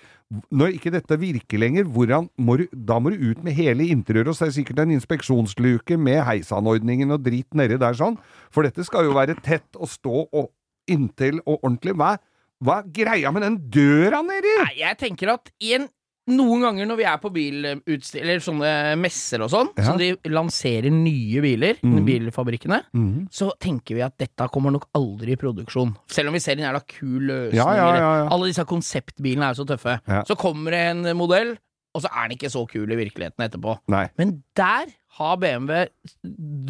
Når 0.51 0.73
ikke 0.75 0.91
dette 0.91 1.15
virker 1.21 1.61
lenger, 1.63 1.87
hvordan 1.87 2.27
må 2.43 2.57
du, 2.59 2.65
da 2.75 2.97
må 2.99 3.13
du 3.15 3.23
ut 3.31 3.39
med 3.47 3.55
hele 3.55 3.87
interiøret, 3.95 4.33
og 4.33 4.35
så 4.35 4.43
er 4.45 4.51
det 4.51 4.57
sikkert 4.59 4.81
en 4.83 4.91
inspeksjonsluke 4.97 5.95
med 5.97 6.19
heisanordningen 6.27 7.15
og 7.15 7.23
drit 7.25 7.47
nedi 7.55 7.77
der 7.79 7.95
sånn. 7.97 8.17
For 8.53 8.67
dette 8.67 8.83
skal 8.85 9.07
jo 9.07 9.15
være 9.15 9.37
tett 9.45 9.79
og 9.79 9.87
stå 9.93 10.25
og 10.35 10.49
inntil 10.91 11.39
og 11.45 11.61
ordentlig. 11.63 11.93
Hva, 11.95 12.17
hva 12.63 12.79
er 12.81 12.93
greia 12.95 13.33
med 13.35 13.43
den 13.45 13.59
døra 13.73 14.23
nedi? 14.25 14.55
Nei, 14.63 14.73
jeg 14.79 14.99
tenker 15.01 15.35
at 15.35 15.51
i 15.63 15.75
en 15.77 15.89
noen 16.31 16.61
ganger 16.63 16.87
når 16.87 16.99
vi 16.99 17.05
er 17.07 17.17
på 17.19 17.29
bilutstillinger, 17.35 18.23
eller 18.23 18.43
sånne 18.43 18.69
messer 19.01 19.43
og 19.43 19.49
sånn, 19.51 19.71
Ja. 19.75 19.83
som 19.89 19.97
de 19.99 20.13
lanserer 20.31 20.87
nye 20.93 21.41
biler, 21.43 21.81
mm. 21.83 21.97
bilfabrikkene, 22.07 22.79
mm. 22.95 23.27
så 23.27 23.49
tenker 23.59 23.97
vi 23.97 24.05
at 24.05 24.15
dette 24.17 24.47
kommer 24.53 24.71
nok 24.71 24.87
aldri 24.95 25.35
i 25.35 25.39
produksjon. 25.39 25.91
Selv 26.07 26.31
om 26.31 26.37
vi 26.37 26.39
ser 26.43 26.55
en 26.55 26.63
jævla 26.63 26.83
kul 26.87 27.27
løsning. 27.27 27.59
Ja, 27.59 27.75
ja. 27.75 28.13
Alle 28.31 28.47
disse 28.47 28.63
konseptbilene 28.63 29.49
er 29.49 29.57
jo 29.57 29.63
så 29.63 29.69
tøffe. 29.73 29.99
Så 30.29 30.39
kommer 30.39 30.71
det 30.71 30.83
en 30.93 31.17
modell, 31.19 31.57
og 31.93 32.05
så 32.05 32.09
er 32.09 32.29
den 32.29 32.37
ikke 32.37 32.53
så 32.53 32.63
kul 32.71 32.87
i 32.87 32.99
virkeligheten 33.03 33.43
etterpå. 33.43 33.75
Nei. 33.91 34.07
Men 34.17 34.37
der 34.55 34.95
har 35.19 35.35
BMW 35.37 35.83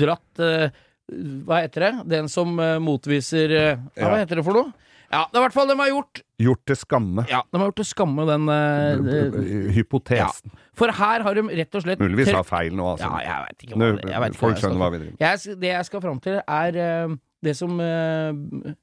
dratt 0.02 0.42
uh, 0.42 0.74
Hva 1.48 1.62
heter 1.62 1.86
det? 1.86 1.92
Den 2.12 2.28
som 2.32 2.58
uh, 2.60 2.80
motviser 2.84 3.54
uh, 3.54 3.86
Hva 3.96 4.18
heter 4.20 4.40
det 4.40 4.44
for 4.44 4.58
noe? 4.58 4.74
Ja, 5.14 5.24
det 5.30 5.38
er 5.38 5.44
i 5.44 5.46
hvert 5.46 5.56
fall 5.56 5.70
de 5.70 5.76
har 5.80 5.92
gjort 5.92 6.22
Gjort 6.44 6.64
til 6.68 6.78
skamme. 6.80 7.24
Ja, 7.30 7.40
de 7.46 7.60
har 7.62 7.70
gjort 7.70 7.78
til 7.80 7.88
skamme 7.88 8.26
den 8.28 8.50
uh, 8.50 9.38
Hypotesen. 9.76 10.54
For 10.76 10.92
her 10.98 11.24
har 11.24 11.38
de 11.38 11.44
rett 11.62 11.78
og 11.78 11.86
slett 11.86 12.02
Muligvis 12.02 12.32
telt- 12.32 12.40
har 12.42 12.48
feil 12.50 12.74
nå, 12.76 12.88
altså. 12.96 13.08
Ja, 13.14 13.22
jeg 13.30 13.46
vet 13.48 13.66
ikke 13.68 13.78
hva 13.78 13.92
det 13.94 14.10
jeg 14.12 14.24
vet 14.26 14.40
folk 14.42 14.60
skjønner 14.60 14.82
hva 14.82 14.90
vi 14.96 15.02
driver 15.04 15.16
med. 15.22 15.60
Det 15.64 15.72
jeg 15.72 15.90
skal 15.92 16.04
fram 16.08 16.20
til, 16.26 16.40
er 16.42 16.80
uh, 16.82 17.16
det 17.46 17.56
som 17.60 17.78
uh, 17.80 18.74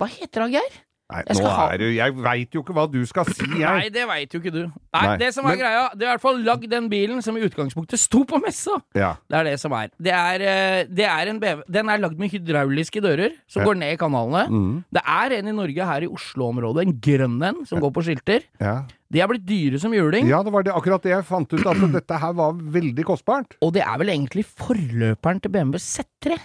Hva 0.00 0.10
heter 0.14 0.46
han, 0.46 0.54
Geir? 0.54 0.78
Nei, 1.14 1.22
Jeg 1.28 1.36
nå 1.38 1.50
ha- 1.54 1.66
er 1.72 1.78
du 1.78 1.84
Jeg 1.94 2.14
veit 2.24 2.50
jo 2.56 2.62
ikke 2.64 2.74
hva 2.74 2.84
du 2.90 2.98
skal 3.06 3.24
si, 3.30 3.46
Nei, 3.54 3.88
det 3.94 4.06
veit 4.10 4.32
jo 4.34 4.40
ikke 4.40 4.52
du. 4.52 4.62
Nei, 4.66 5.02
Nei, 5.06 5.16
Det 5.20 5.28
som 5.34 5.46
er 5.46 5.54
men- 5.54 5.58
greia, 5.60 5.84
det 5.94 6.02
er 6.02 6.08
i 6.08 6.12
hvert 6.16 6.20
fall 6.24 6.40
lagd 6.42 6.68
den 6.70 6.88
bilen 6.90 7.22
som 7.22 7.36
i 7.38 7.40
utgangspunktet 7.46 7.98
sto 8.02 8.24
på 8.24 8.40
messa. 8.42 8.80
Ja. 8.94 9.14
Det 9.30 9.38
er 9.38 9.44
det 9.44 9.60
som 9.60 9.72
er. 9.72 9.88
Det 10.00 10.12
er, 10.12 10.42
eh, 10.42 10.84
det 10.90 11.06
er 11.06 11.28
en 11.30 11.38
BV 11.40 11.62
Den 11.70 11.88
er 11.88 11.98
lagd 12.02 12.18
med 12.18 12.30
hydrauliske 12.34 13.00
dører 13.00 13.30
som 13.46 13.62
Ja. 13.62 13.68
går 13.68 13.76
ned 13.78 13.92
i 13.94 13.96
kanalene. 13.96 14.48
Mm. 14.50 14.84
Det 14.92 15.02
er 15.06 15.32
en 15.38 15.48
i 15.48 15.52
Norge 15.52 15.84
her 15.86 16.02
i 16.02 16.06
Oslo-området, 16.10 16.82
en 16.88 16.98
grønn 17.00 17.42
en, 17.42 17.64
som 17.66 17.78
går 17.80 17.92
på 17.92 18.02
skilter. 18.04 18.42
ja. 18.60 18.82
De 19.14 19.20
er 19.20 19.28
blitt 19.28 19.46
dyre 19.46 19.78
som 19.78 19.92
juling, 19.92 20.26
Ja, 20.26 20.42
det 20.42 20.50
var 20.52 20.64
det, 20.64 20.72
akkurat 20.74 21.00
det 21.02 21.10
jeg 21.12 21.24
fant 21.24 21.52
ut, 21.52 21.64
at 21.64 21.76
dette 21.92 22.18
her 22.18 22.32
var 22.32 22.52
veldig 22.52 23.04
kostbart. 23.04 23.52
og 23.62 23.72
det 23.72 23.82
er 23.86 23.96
vel 23.98 24.08
egentlig 24.08 24.44
forløperen 24.44 25.40
til 25.40 25.50
BMW 25.52 25.78
Z3. 25.78 26.38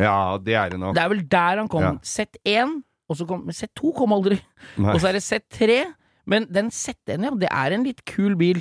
Ja, 0.00 0.38
det 0.38 0.54
er 0.54 0.70
det 0.70 0.78
nok. 0.80 0.94
Det 0.94 1.02
er 1.02 1.08
vel 1.10 1.22
der 1.28 1.56
han 1.58 1.68
kom. 1.68 1.82
Ja. 1.82 1.92
Z1, 2.02 2.82
og 3.08 3.16
så 3.16 3.26
kom 3.28 3.44
men 3.48 3.56
Z2 3.56 3.94
kom 3.96 4.12
aldri. 4.12 4.38
Nei. 4.76 4.92
Og 4.94 5.00
så 5.00 5.08
er 5.10 5.18
det 5.18 5.24
Z3. 5.24 5.80
Men 6.28 6.44
den 6.52 6.68
Z1, 6.68 7.24
ja, 7.24 7.30
det 7.40 7.48
er 7.48 7.72
en 7.72 7.84
litt 7.88 8.02
kul 8.04 8.34
bil. 8.36 8.58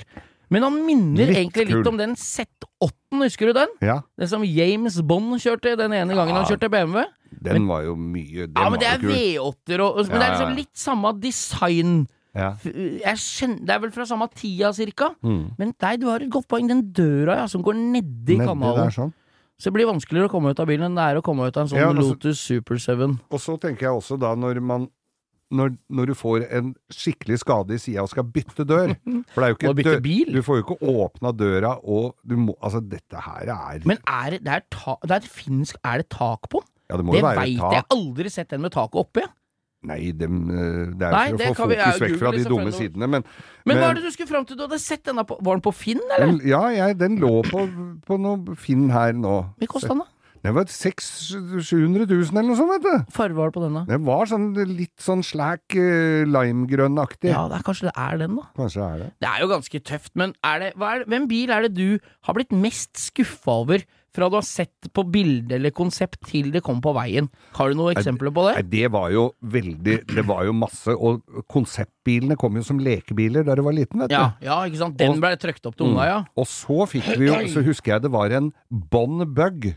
Men 0.49 0.63
han 0.63 0.77
minner 0.87 1.27
Litt 1.27 1.35
egentlig 1.35 1.65
litt 1.67 1.75
kul. 1.81 1.87
om 1.91 1.97
den 1.99 2.13
Z8, 2.15 2.93
husker 3.19 3.49
du 3.49 3.53
den? 3.57 3.73
Ja, 3.83 3.97
Den 4.17 4.29
som 4.31 4.45
James 4.47 5.01
Bond 5.03 5.35
kjørte 5.43 5.73
den 5.75 5.91
ene 5.91 6.15
gangen 6.15 6.31
han 6.37 6.45
kjørte 6.47 6.69
BMW. 6.71 7.03
den 7.43 7.67
var 7.67 7.83
jo 7.83 7.95
mye 7.99 8.47
Den 8.47 8.55
Ja, 8.55 8.69
men 8.71 8.79
det 8.79 8.87
er. 8.87 9.03
V8-er 9.03 9.83
og 9.83 9.97
Men 10.07 10.07
det 10.07 10.15
Ja, 10.15 10.23
er 10.23 10.31
liksom 10.31 10.47
ja, 10.47 10.53
ja. 10.53 10.55
litt 10.55 10.77
samme 10.79 11.11
design. 11.19 12.07
Ja. 12.37 12.53
Kjenner, 13.17 13.59
det 13.65 13.75
er 13.75 13.79
vel 13.83 13.91
fra 13.91 14.05
samme 14.07 14.27
tida, 14.31 14.71
cirka. 14.77 15.11
Mm. 15.25 15.43
Men 15.59 15.73
nei, 15.81 15.95
du 15.99 16.07
har 16.07 16.21
et 16.23 16.31
godt 16.31 16.47
poeng. 16.47 16.67
Den 16.69 16.85
døra 16.95 17.35
ja, 17.41 17.47
som 17.51 17.63
går 17.65 17.75
Nedi 17.75 18.37
kanalen. 18.39 18.85
der 18.87 18.95
sånn. 18.95 19.11
Så 19.57 19.71
det 19.71 19.73
blir 19.79 19.87
vanskeligere 19.89 20.29
å 20.29 20.33
komme 20.35 20.51
ut 20.53 20.59
av 20.61 20.67
bilen 20.69 20.85
enn 20.91 20.95
det 20.99 21.05
er 21.09 21.17
å 21.19 21.23
komme 21.25 21.47
ut 21.49 21.57
av 21.57 21.63
en 21.65 21.69
sånn 21.71 21.79
Ja, 21.81 21.89
altså- 21.89 22.13
Lotus 22.13 22.39
Super 22.39 22.77
7. 22.77 23.19
Og 23.31 23.39
så 23.41 23.57
tenker 23.59 23.87
jeg 23.87 23.95
også 23.97 24.19
da, 24.21 24.35
når 24.35 24.61
man 24.61 24.89
når, 25.49 25.77
når 25.89 26.07
du 26.07 26.13
får 26.13 26.43
en 26.51 26.73
skikkelig 26.91 27.37
skade 27.39 27.71
i 27.71 27.77
sida 27.79 28.01
og 28.03 28.09
skal 28.11 28.25
bytte 28.35 28.65
dør 28.67 28.91
For 29.31 29.39
det 29.39 29.45
er 29.47 29.53
jo 29.53 29.55
ikke 29.55 29.83
dør- 29.87 30.01
bil. 30.03 30.31
Du 30.35 30.41
får 30.43 30.57
jo 30.59 30.63
ikke 30.65 30.77
åpna 30.91 31.31
døra, 31.31 31.71
og 31.87 32.15
du 32.27 32.35
må 32.35 32.53
Altså, 32.61 32.81
dette 32.83 33.15
her 33.15 33.47
er 33.47 33.79
Men 33.87 33.97
er 34.05 34.29
det, 34.35 34.43
det 34.43 34.53
er, 34.57 34.63
ta, 34.69 34.97
det 35.07 35.11
er, 35.21 35.29
finsk, 35.31 35.77
er 35.85 36.03
det 36.03 36.09
tak 36.09 36.49
på 36.51 36.59
den? 36.59 36.67
Ja, 36.91 36.97
det 36.97 37.05
må 37.07 37.13
Det 37.15 37.21
jo 37.21 37.25
være 37.27 37.39
veit 37.39 37.47
jeg. 37.53 37.59
tak. 37.59 37.71
Jeg 37.73 37.83
har 37.83 37.97
aldri 37.97 38.29
sett 38.29 38.49
den 38.49 38.61
med 38.61 38.71
taket 38.75 38.99
oppe. 38.99 39.23
Nei, 39.87 40.11
dem, 40.11 40.41
eh, 40.51 40.81
det 40.99 41.07
er 41.07 41.31
jo 41.31 41.39
det 41.39 41.47
å 41.51 41.55
få 41.55 41.69
fokus 41.69 42.01
vekk 42.03 42.17
fra 42.19 42.33
de 42.35 42.43
dumme 42.47 42.73
sidene, 42.75 43.07
men 43.07 43.23
Men, 43.67 43.77
hva 43.79 43.91
er 43.91 43.99
det 43.99 44.03
du 44.07 44.11
skulle 44.11 44.29
fram 44.29 44.45
til? 44.47 44.59
Du 44.59 44.65
hadde 44.67 44.79
sett 44.83 45.05
denne 45.07 45.23
på 45.27 45.39
Var 45.39 45.57
den 45.57 45.63
på 45.63 45.73
Finn, 45.75 46.03
eller? 46.17 46.37
Ja, 46.47 46.65
jeg, 46.75 46.99
den 46.99 47.17
lå 47.23 47.41
på, 47.47 47.65
på 48.07 48.19
noe 48.21 48.55
Finn 48.59 48.89
her 48.93 49.15
nå. 49.15 49.39
Mye 49.61 49.71
kosta 49.71 49.93
den, 49.93 50.03
da? 50.05 50.11
Den 50.47 50.53
var 50.55 50.67
600 50.69 51.57
000-700 51.59 52.05
000 52.07 52.37
eller 52.37 52.45
noe 52.47 52.57
sånt, 52.59 52.71
vet 52.77 52.85
du. 52.85 53.11
Farge 53.15 53.35
var 53.35 53.49
det 53.49 53.55
på 53.57 53.63
denne? 53.65 53.81
Det 53.89 53.97
var 54.07 54.29
sånn 54.29 54.45
litt 54.69 54.95
sånn 55.03 55.23
slæk 55.25 55.75
uh, 55.75 56.23
limegrønnaktig. 56.29 57.31
Ja, 57.33 57.47
det 57.51 57.57
er, 57.59 57.65
kanskje 57.67 57.89
det 57.89 57.95
er 57.99 58.21
den, 58.21 58.37
da. 58.39 58.45
Kanskje 58.55 58.79
det 58.79 58.87
er 58.87 59.01
det. 59.01 59.09
Det 59.23 59.29
er 59.31 59.43
jo 59.43 59.49
ganske 59.51 59.81
tøft, 59.91 60.13
men 60.19 60.35
er 60.47 60.61
det, 60.63 60.69
hva 60.79 60.93
er, 60.93 61.03
det- 61.03 61.11
hvem 61.11 61.27
bil 61.31 61.51
er 61.51 61.67
det 61.67 61.73
du 61.75 61.99
har 62.29 62.37
blitt 62.37 62.53
mest 62.55 62.93
skuffa 63.09 63.57
over 63.65 63.83
fra 64.15 64.29
du 64.29 64.35
har 64.37 64.45
sett 64.45 64.89
på 64.93 65.03
bilde 65.11 65.55
eller 65.57 65.71
konsept 65.75 66.21
til 66.29 66.51
det 66.53 66.61
kom 66.65 66.79
på 66.81 66.93
veien? 66.95 67.27
Har 67.57 67.69
du 67.69 67.75
noen 67.79 67.95
eksempler 67.95 68.31
på 68.33 68.45
Nei, 68.47 68.61
det? 68.61 68.69
det 68.71 68.91
var 68.91 69.09
jo 69.13 69.27
veldig 69.43 69.97
Det 70.07 70.25
var 70.25 70.45
jo 70.45 70.53
masse, 70.57 70.93
og 70.95 71.21
konseptbilene 71.51 72.37
kom 72.39 72.55
jo 72.57 72.63
som 72.65 72.79
lekebiler 72.81 73.45
da 73.47 73.55
du 73.55 73.63
var 73.65 73.75
liten, 73.77 73.99
vet 74.03 74.09
du. 74.09 74.15
Ja, 74.15 74.31
ja, 74.41 74.59
ikke 74.65 74.77
sant? 74.81 74.97
Den 74.97 75.11
Og- 75.17 75.21
ble 75.21 75.35
trykt 75.37 75.65
opp 75.65 75.75
til 75.77 75.87
unga, 75.91 76.05
ja. 76.05 76.19
Og 76.37 76.45
så 76.47 76.87
fikk 76.89 77.17
vi 77.17 77.27
jo, 77.27 77.35
så 77.51 77.63
husker 77.65 77.93
jeg 77.97 78.01
det 78.07 78.11
var 78.11 78.31
en 78.31 78.53
Bon 78.71 79.25
Bug. 79.33 79.75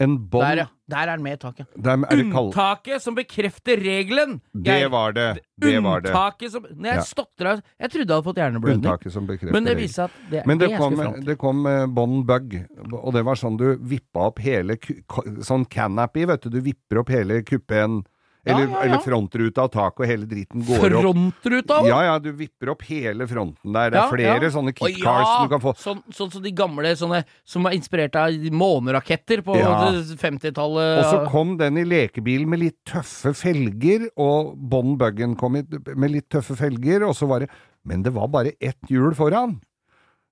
En 0.00 0.12
bånd 0.30 0.44
Der. 0.46 0.68
Der 0.88 0.96
er 1.02 1.16
den 1.16 1.22
med 1.24 1.32
i 1.34 1.40
taket. 1.42 1.66
Der 1.76 1.90
er 1.90 1.96
det. 2.16 2.26
Unntaket 2.32 3.02
som 3.02 3.14
bekrefter 3.18 3.76
regelen! 3.82 4.36
Det 4.54 4.76
var 4.90 5.12
det. 5.12 5.40
Det 5.60 5.82
var 5.84 6.00
det. 6.00 6.12
Unntaket 6.14 6.52
som 6.54 6.62
Når 6.70 6.86
jeg 6.86 6.96
Ja. 6.96 7.02
stotra 7.04 7.54
Jeg 7.80 7.90
trodde 7.90 8.06
jeg 8.06 8.14
hadde 8.14 8.24
fått 8.28 8.36
hjerneblødning, 8.40 8.84
Unntaket 8.86 9.12
som 9.12 9.26
bekrefter 9.26 9.52
men 9.52 9.64
det 9.64 9.76
viser 9.76 10.04
at 10.04 10.10
det 10.30 10.46
Men 10.46 10.58
det 10.58 10.68
det 10.70 10.78
kom, 10.78 11.24
det 11.26 11.38
kom 11.38 11.66
eh, 11.66 11.86
Bond 11.86 12.24
Bug, 12.26 12.54
og 12.92 13.12
det 13.12 13.24
var 13.24 13.34
sånn 13.34 13.58
du 13.58 13.76
vippa 13.76 14.28
opp 14.30 14.38
hele 14.38 14.76
ku- 14.78 15.02
Sånn 15.42 15.66
canopy, 15.68 16.24
vet 16.26 16.42
du. 16.42 16.50
Du 16.50 16.60
vipper 16.60 16.98
opp 17.02 17.08
hele 17.10 17.42
kupeen, 17.42 18.04
Eller, 18.48 18.66
ja, 18.68 18.80
eller 18.86 19.02
frontruta 19.04 19.64
og 19.68 19.72
taket 19.74 20.04
og 20.04 20.08
hele 20.10 20.28
driten 20.30 20.64
går 20.66 20.78
opp. 20.98 21.04
Frontruta 21.04 21.78
òg? 21.82 21.88
Ja, 21.90 21.98
ja, 22.08 22.14
du 22.22 22.30
vipper 22.38 22.72
opp 22.72 22.82
hele 22.88 23.26
fronten 23.30 23.76
der. 23.76 23.92
Det 23.94 24.00
er 24.00 24.12
flere 24.12 24.50
sånne 24.54 24.72
kickcars 24.76 25.34
du 25.44 25.52
kan 25.52 25.62
få. 25.64 25.74
Sånn 25.78 26.02
sånn 26.14 26.32
som 26.32 26.42
de 26.44 26.52
gamle 26.56 26.94
sånne 26.98 27.22
som 27.44 27.68
er 27.68 27.76
inspirert 27.78 28.16
av 28.18 28.32
måneraketter 28.52 29.42
på 29.46 29.56
Ja. 29.58 29.74
50-tallet. 30.18 30.98
Og 30.98 31.04
så 31.12 31.22
kom 31.30 31.56
den 31.60 31.78
i 31.78 31.84
lekebil 31.88 32.46
med 32.48 32.62
litt 32.64 32.78
tøffe 32.88 33.34
felger, 33.36 34.08
og 34.16 34.54
Bon 34.56 34.96
Buggen 34.98 35.36
kom 35.38 35.56
i, 35.60 35.62
med 35.94 36.10
litt 36.14 36.28
tøffe 36.32 36.56
felger, 36.58 37.04
og 37.06 37.14
så 37.18 37.28
var 37.30 37.40
det 37.46 37.50
Men 37.88 38.02
det 38.02 38.10
var 38.12 38.28
bare 38.28 38.50
ett 38.60 38.90
hjul 38.90 39.14
foran. 39.16 39.60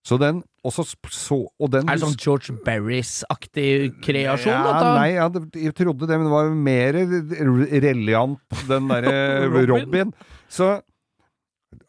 Så 0.07 0.19
den 0.23 0.43
Og 0.67 0.73
så, 0.75 0.85
og 1.59 1.71
den 1.73 1.89
Er 1.89 1.99
det 1.99 2.03
sånn 2.05 2.19
George 2.19 2.55
Berries-aktig 2.67 3.69
kreasjon, 4.05 4.53
ja, 4.53 4.65
dette? 4.67 4.91
Nei, 4.99 5.09
ja, 5.15 5.29
det, 5.31 5.45
jeg 5.63 5.75
trodde 5.79 6.09
det, 6.09 6.19
men 6.19 6.27
det 6.27 6.35
var 6.35 6.49
jo 6.49 6.59
mer 6.59 6.99
reliant, 7.87 8.59
den 8.71 8.91
derre 8.91 9.15
Robin. 9.53 9.71
Robin. 9.73 10.13
Så 10.51 10.77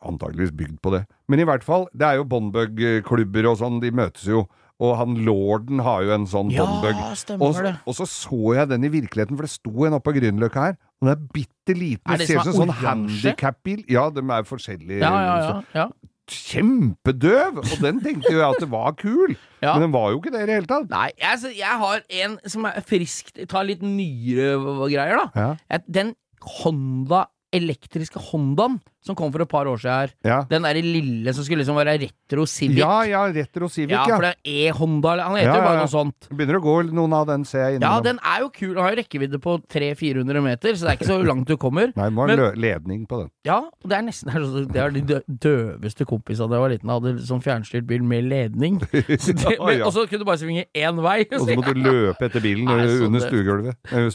Antakeligvis 0.03 0.53
bygd 0.57 0.77
på 0.83 0.91
det. 0.93 1.05
Men 1.31 1.41
i 1.41 1.45
hvert 1.47 1.65
fall, 1.65 1.87
det 1.95 2.05
er 2.05 2.19
jo 2.19 2.25
Bonbug-klubber 2.29 3.47
og 3.49 3.59
sånn, 3.61 3.79
de 3.81 3.91
møtes 3.95 4.25
jo. 4.29 4.43
Og 4.83 4.91
han 4.99 5.15
lorden 5.25 5.81
har 5.81 6.03
jo 6.05 6.11
en 6.13 6.27
sånn 6.29 6.51
Ja, 6.53 6.65
Bonbug. 6.67 6.99
Og, 7.41 7.61
og 7.89 7.95
så 7.97 8.05
så 8.09 8.41
jeg 8.59 8.69
den 8.73 8.85
i 8.85 8.91
virkeligheten, 8.93 9.37
for 9.39 9.47
det 9.47 9.53
sto 9.53 9.87
en 9.87 9.97
oppe 9.97 10.11
på 10.11 10.19
Grünerløkka 10.19 10.67
her. 10.67 10.77
Og 10.99 11.07
den 11.07 11.13
er 11.15 11.23
bitte 11.33 11.77
liten. 11.77 12.03
Er 12.13 12.21
det 12.21 12.29
ser 12.29 12.43
ut 12.43 12.49
som 12.49 12.53
en 12.53 12.59
sånn 12.67 12.75
handikap-bil. 12.83 13.81
Ja, 13.89 14.05
de 14.13 14.21
er 14.21 14.45
forskjellige. 14.49 15.01
Ja, 15.01 15.15
ja, 15.23 15.39
ja. 15.47 15.57
ja. 15.85 15.89
Kjempedøv! 16.27 17.61
Og 17.63 17.77
den 17.83 18.01
tenkte 18.03 18.33
jo 18.33 18.41
jeg 18.41 18.49
at 18.49 18.63
det 18.63 18.71
var 18.71 18.95
kul. 18.99 19.35
Ja. 19.57 19.71
Men 19.73 19.87
den 19.87 19.93
var 19.95 20.11
jo 20.13 20.19
ikke 20.19 20.29
det 20.29 20.43
i 20.43 20.45
det 20.45 20.53
hele 20.53 20.67
tatt. 20.69 20.83
Nei, 20.91 21.07
altså, 21.25 21.49
jeg 21.49 21.79
har 21.81 22.03
en 22.19 22.35
som 22.45 22.67
er 22.69 22.75
frisk 22.85 23.31
Tar 23.49 23.65
litt 23.65 23.81
nyere 23.81 24.59
greier, 24.91 25.17
da. 25.17 25.55
Ja. 25.73 25.79
Den 25.89 26.11
Honda 26.59 27.23
elektriske 27.57 28.21
Hondaen 28.27 28.77
som 29.07 29.17
kom 29.17 29.31
for 29.33 29.43
et 29.45 29.51
par 29.51 29.69
år 29.69 29.79
siden 29.81 29.95
her. 30.03 30.13
Ja, 30.27 30.39
Den 30.49 30.67
derre 30.67 30.83
lille 30.83 31.33
som 31.35 31.45
skulle 31.47 31.63
liksom 31.63 31.79
være 31.79 31.97
retro 32.03 32.45
Civic. 32.49 32.81
ja, 32.81 33.01
ja 33.07 33.23
Retro 33.33 33.69
Civic, 33.71 33.95
Ja, 33.95 34.03
ja. 34.07 34.15
for 34.17 34.27
det 34.27 34.33
er 34.35 34.67
E-Honda, 34.69 35.13
eller 35.15 35.29
han 35.31 35.39
heter 35.39 35.55
jo 35.55 35.65
bare 35.67 35.81
noe 35.81 35.91
sånt. 35.91 36.29
Begynner 36.31 36.59
å 36.59 36.63
gå 36.63 36.75
noen 36.91 37.15
av 37.17 37.27
den, 37.31 37.45
ser 37.47 37.65
jeg 37.71 37.81
Ja, 37.81 37.95
den 38.03 38.19
er 38.23 38.43
jo 38.45 38.51
kul. 38.53 38.73
Den 38.75 38.83
har 38.83 38.93
jo 38.93 38.99
rekkevidde 39.01 39.39
på 39.43 39.57
300-400 39.73 40.43
meter, 40.45 40.75
så 40.77 40.87
det 40.87 40.93
er 40.93 40.99
ikke 40.99 41.09
så 41.11 41.19
langt 41.31 41.47
du 41.49 41.55
kommer. 41.57 41.93
Nei, 41.95 42.09
det 42.09 42.15
må 42.17 42.27
ha 42.27 42.51
ledning 42.57 43.05
på 43.09 43.23
den. 43.23 43.31
Ja, 43.47 43.61
og 43.63 43.89
det 43.89 43.97
er 43.97 44.05
nesten 44.05 44.31
det 44.67 44.81
er, 44.81 44.91
de 44.91 45.21
døveste 45.27 46.05
kompisene 46.07 46.49
da 46.51 46.57
jeg 46.59 46.65
var 46.65 46.73
liten. 46.73 46.91
Hadde 46.91 47.13
sånn 47.27 47.43
fjernstyrt 47.43 47.87
bil 47.89 48.03
med 48.07 48.27
ledning. 48.29 48.79
Det, 49.37 49.53
men. 49.61 49.81
Og 49.85 49.91
så 49.93 50.05
kunne 50.07 50.23
du 50.23 50.27
bare 50.27 50.39
svinge 50.41 50.63
én 50.75 50.99
vei. 51.03 51.19
Og 51.29 51.43
så 51.43 51.55
må 51.57 51.63
du 51.65 51.77
løpe 51.77 52.25
etter 52.27 52.41
bilen 52.43 52.65
Nei, 52.67 52.85
under 53.05 53.21
stuegulvet. 53.21 53.77
Under 53.91 54.11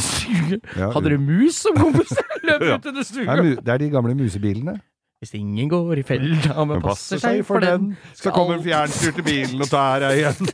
Stuebordet. 0.00 0.64
Hadde 0.94 1.12
du 1.12 1.18
mus 1.22 1.58
som 1.60 1.76
kompis? 1.78 2.12
Løp 2.46 2.62
ut 2.64 2.86
under 2.90 3.04
er, 3.20 3.42
det 3.60 3.74
er 3.74 3.82
de 3.82 3.88
gamle 4.00 4.16
musebilene. 4.18 4.80
Hvis 5.20 5.34
ingen 5.36 5.68
går 5.68 5.98
i 6.00 6.02
fella, 6.08 6.62
men 6.64 6.80
passer 6.80 7.20
seg 7.20 7.42
for 7.44 7.60
den. 7.60 7.90
Så 8.16 8.32
kommer 8.32 8.56
den 8.56 8.64
fjernstyrte 8.64 9.20
bilen 9.26 9.60
og 9.60 9.68
tar 9.68 10.00
deg 10.00 10.22
igjen. 10.22 10.48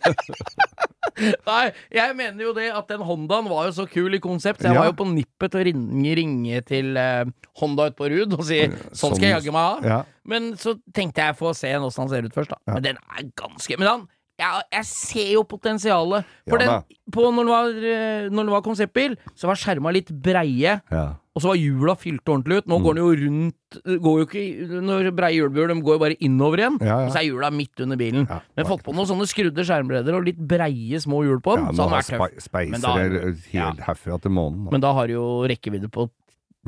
Nei, 1.46 1.68
jeg 1.94 2.16
mener 2.18 2.42
jo 2.44 2.50
det 2.56 2.66
at 2.74 2.90
den 2.90 3.04
Hondaen 3.06 3.46
var 3.48 3.68
jo 3.68 3.76
så 3.78 3.86
kul 3.88 4.18
i 4.18 4.20
konsept, 4.20 4.64
jeg 4.66 4.74
Ja. 4.74 4.80
var 4.82 4.90
jo 4.90 4.96
på 4.98 5.06
nippet 5.08 5.54
til 5.54 5.60
å 5.62 5.66
ringe, 5.68 6.16
ringe 6.18 6.60
til 6.66 6.98
eh, 6.98 7.24
Honda 7.62 7.86
ute 7.88 7.96
på 7.96 8.10
Rud 8.12 8.34
og 8.36 8.42
si 8.44 8.58
sånn 8.90 9.14
skal 9.14 9.22
jeg 9.28 9.36
jaggu 9.38 9.54
meg 9.54 9.62
ha. 9.62 9.78
Ja. 9.86 10.00
Men 10.28 10.50
så 10.60 10.74
tenkte 10.92 11.22
jeg 11.24 11.38
få 11.38 11.54
se 11.56 11.70
åssen 11.78 12.02
han 12.04 12.10
ser 12.12 12.26
ut 12.26 12.34
først, 12.36 12.50
da. 12.52 12.58
Ja. 12.66 12.74
Men 12.74 12.82
den 12.90 12.98
er 12.98 13.30
ganske 13.38 13.78
Men 13.78 13.88
han 13.88 14.04
jeg, 14.36 14.66
jeg 14.74 14.84
ser 14.90 15.30
jo 15.38 15.44
potensialet. 15.48 16.26
For 16.44 16.60
Ja 16.60 16.80
den, 16.82 16.98
på, 17.14 17.22
når, 17.32 17.46
det 17.46 17.54
var, 17.54 17.70
eh, 17.94 18.26
når 18.28 18.44
det 18.50 18.52
var 18.52 18.66
konseptbil, 18.66 19.14
så 19.32 19.48
var 19.48 19.56
skjerma 19.56 19.94
litt 19.96 20.10
breie. 20.12 20.74
Ja. 20.92 21.06
Og 21.36 21.42
så 21.44 21.50
var 21.52 21.58
hjula 21.60 21.92
fylt 22.00 22.24
ordentlig 22.32 22.62
ut. 22.62 22.66
Nå 22.72 22.78
går 22.80 22.94
den 22.96 23.02
jo 23.04 23.10
rundt 23.20 23.76
Går 24.00 24.20
jo 24.22 24.24
ikke 24.24 24.80
Når 24.86 25.10
breie 25.12 25.36
hjulbuer, 25.36 25.68
de 25.68 25.74
går 25.84 25.98
jo 25.98 26.00
bare 26.00 26.16
innover 26.24 26.62
igjen. 26.62 26.78
Ja, 26.80 27.00
ja. 27.04 27.10
Så 27.12 27.20
er 27.20 27.26
hjula 27.28 27.50
midt 27.52 27.82
under 27.84 27.98
bilen. 28.00 28.24
Ja, 28.30 28.38
Men 28.56 28.64
fått 28.70 28.84
på 28.86 28.94
noen 28.96 29.08
sånne 29.10 29.26
skrudde 29.28 29.66
skjermbredder 29.68 30.16
og 30.16 30.24
litt 30.24 30.38
breie 30.40 30.96
små 31.02 31.20
hjul 31.26 31.42
på 31.44 31.58
den. 31.60 31.74
Så 31.76 31.84
han 31.90 31.98
er 31.98 32.06
tøff. 32.08 32.40
spe 32.46 32.64
Men 32.72 32.80
da- 32.80 32.94
helt 33.52 33.80
herfra 33.84 34.18
til 34.22 34.32
månen. 34.32 34.70
Men 34.72 34.80
da 34.80 34.92
har 34.96 35.08
jo 35.12 35.44
rekkevidde 35.46 35.90
på 35.92 36.08
Mm. 36.08 36.12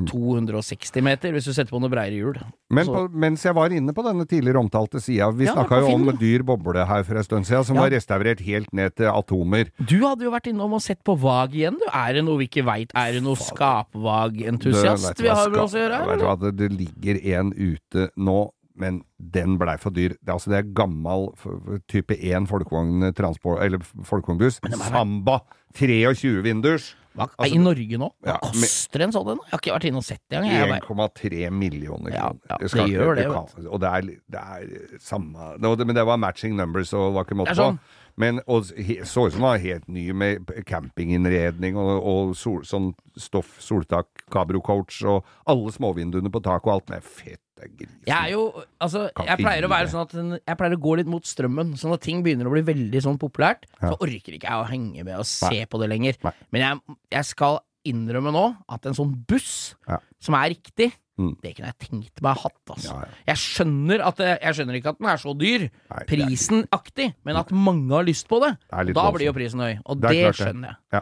260 0.07 1.03
meter, 1.03 1.33
hvis 1.35 1.45
du 1.49 1.53
setter 1.53 1.71
på 1.75 1.81
noe 1.83 1.91
breiere 1.91 2.15
hjul. 2.15 2.39
Men 2.71 2.87
på, 2.87 3.03
mens 3.11 3.43
jeg 3.43 3.55
var 3.57 3.73
inne 3.75 3.93
på 3.97 4.05
denne 4.07 4.27
tidligere 4.29 4.61
omtalte 4.61 5.01
sida 5.03 5.31
Vi 5.35 5.47
Ja, 5.49 5.55
snakka 5.57 5.81
jo 5.83 5.95
om 5.97 6.07
dyr 6.21 6.45
boble 6.47 6.85
her 6.87 7.03
for 7.03 7.17
en 7.17 7.25
stund 7.25 7.47
siden, 7.49 7.65
som 7.65 7.77
Ja. 7.77 7.83
var 7.83 7.91
restaurert 7.97 8.41
helt 8.45 8.73
ned 8.73 8.95
til 8.97 9.07
atomer. 9.11 9.71
Du 9.81 9.99
hadde 10.07 10.23
jo 10.25 10.31
vært 10.31 10.47
innom 10.53 10.73
og 10.75 10.83
sett 10.85 11.03
på 11.03 11.17
Vag 11.19 11.55
igjen, 11.57 11.79
du. 11.81 11.87
Er 11.93 12.13
det 12.15 12.25
noe 12.25 12.39
vi 12.39 12.47
ikke 12.49 12.65
veit? 12.65 12.93
Er 12.95 13.13
det 13.13 13.23
noe 13.25 13.35
skapvag-entusiast 13.37 15.19
vi 15.23 15.29
har 15.29 15.51
med 15.51 15.61
oss 15.65 15.75
å 15.75 15.83
gjøre? 15.83 16.01
Vet 16.13 16.21
du 16.23 16.27
hva, 16.29 16.37
det, 16.41 16.55
det 16.59 16.71
ligger 16.77 17.21
en 17.39 17.53
ute 17.57 18.09
nå, 18.17 18.39
men 18.79 19.01
den 19.19 19.57
blei 19.59 19.77
for 19.83 19.91
dyr. 19.95 20.15
Det, 20.23 20.31
altså, 20.31 20.53
det 20.53 20.61
er 20.61 20.69
gammel 20.79 21.29
type 21.91 22.15
1 22.15 22.47
folkevogn 22.51 23.09
transport, 23.19 23.65
folkevognbuss. 24.07 24.61
Samba 24.87 25.41
23 25.79 26.43
vindus. 26.47 26.93
Hva, 27.19 27.27
Altså- 27.39 27.55
I 27.55 27.59
Norge 27.59 27.99
nå? 27.99 28.09
Hva 28.23 28.33
Ja, 28.33 28.39
koster 28.43 29.03
en 29.05 29.13
sånn 29.13 29.31
en? 29.35 29.39
Jeg 29.45 29.51
har 29.51 29.59
ikke 29.61 29.75
vært 29.77 29.89
inne 29.91 30.01
og 30.01 30.05
sett 30.07 30.23
det 30.31 30.39
engang. 30.39 30.81
1,3 30.81 31.51
millioner 31.53 32.13
Ja, 32.15 32.33
ja, 32.51 32.57
det 32.61 32.71
skal 32.71 32.89
gjør 32.89 33.17
det, 33.17 33.25
kan- 33.27 33.67
Og 33.69 33.81
det 33.81 33.89
er, 33.89 34.01
det 34.31 34.41
er 34.41 34.99
samme 34.99 35.59
det, 35.61 35.87
Men 35.87 35.95
det 35.95 36.07
var 36.07 36.17
matching 36.17 36.57
numbers 36.57 36.93
og 36.95 37.15
var 37.15 37.25
ikke 37.25 37.37
måte 37.37 37.55
Det 37.55 37.59
er 37.59 37.63
sånn. 37.63 37.79
på. 37.79 38.05
Men 38.19 38.41
og, 38.49 38.65
he, 38.77 38.97
så 39.07 39.27
ut 39.29 39.33
som 39.33 39.41
den 39.41 39.47
var 39.47 39.59
helt 39.59 39.87
ny 39.89 40.11
med 40.13 40.47
campinginnredning 40.67 41.77
og, 41.77 42.03
og 42.03 42.33
sol, 42.37 42.63
sånn 42.67 42.93
stoff, 43.17 43.61
soltak, 43.63 44.07
cabrocoach 44.31 45.05
og 45.07 45.25
alle 45.47 45.71
småvinduene 45.71 46.31
på 46.31 46.43
taket 46.43 46.67
og 46.67 46.73
alt. 46.73 46.89
med 46.91 47.03
fett. 47.05 47.41
Jeg 48.07 48.17
er 48.17 48.31
jo 48.33 48.43
Altså, 48.81 49.09
jeg 49.27 49.39
pleier 49.39 49.65
å 49.67 49.71
være 49.73 49.89
sånn 49.91 50.03
at 50.07 50.43
Jeg 50.47 50.57
pleier 50.59 50.77
å 50.77 50.81
gå 50.81 50.97
litt 51.01 51.07
mot 51.11 51.23
strømmen. 51.25 51.75
Sånn 51.81 51.93
at 51.95 52.01
ting 52.05 52.23
begynner 52.23 52.47
å 52.47 52.53
bli 52.55 52.63
veldig 52.63 53.03
sånn 53.03 53.19
populært. 53.19 53.67
Så 53.81 53.97
orker 53.99 54.37
ikke 54.39 54.47
jeg 54.49 54.59
å 54.63 54.69
henge 54.69 55.05
med 55.05 55.17
og 55.19 55.27
se 55.27 55.51
Nei. 55.51 55.65
på 55.67 55.81
det 55.83 55.89
lenger. 55.91 56.17
Nei. 56.25 56.33
Men 56.53 56.61
jeg, 56.63 56.97
jeg 57.19 57.25
skal 57.25 57.59
innrømme 57.89 58.33
nå 58.35 58.47
at 58.69 58.87
en 58.87 58.95
sånn 58.95 59.13
buss 59.27 59.75
Ja. 59.89 59.99
som 60.21 60.35
er 60.35 60.51
riktig, 60.55 60.93
Mm. 61.19 61.33
det 61.43 61.57
kunne 61.57 61.73
jeg 61.75 61.79
tenkt 61.91 62.21
meg 62.23 62.37
hatt, 62.39 62.61
altså. 62.71 62.93
Ja, 62.95 63.01
ja. 63.01 63.09
Jeg 63.27 63.37
skjønner 63.43 64.05
at 64.07 64.19
Jeg 64.23 64.55
skjønner 64.55 64.77
ikke 64.79 64.91
at 64.93 64.99
den 65.01 65.09
er 65.11 65.17
så 65.19 65.33
dyr, 65.37 65.65
Nei, 65.91 65.99
er- 65.99 66.07
prisen-aktig, 66.07 67.15
men 67.25 67.37
at 67.37 67.51
mange 67.51 67.91
har 67.91 68.05
lyst 68.05 68.29
på 68.29 68.39
det. 68.41 68.57
Da 68.71 69.11
blir 69.11 69.27
jo 69.27 69.33
prisen 69.33 69.59
høy, 69.59 69.81
og 69.85 70.01
Det 70.01 70.11
det. 70.11 70.35
skjønner 70.37 70.69
jeg. 70.69 70.77
Ja. 70.93 71.01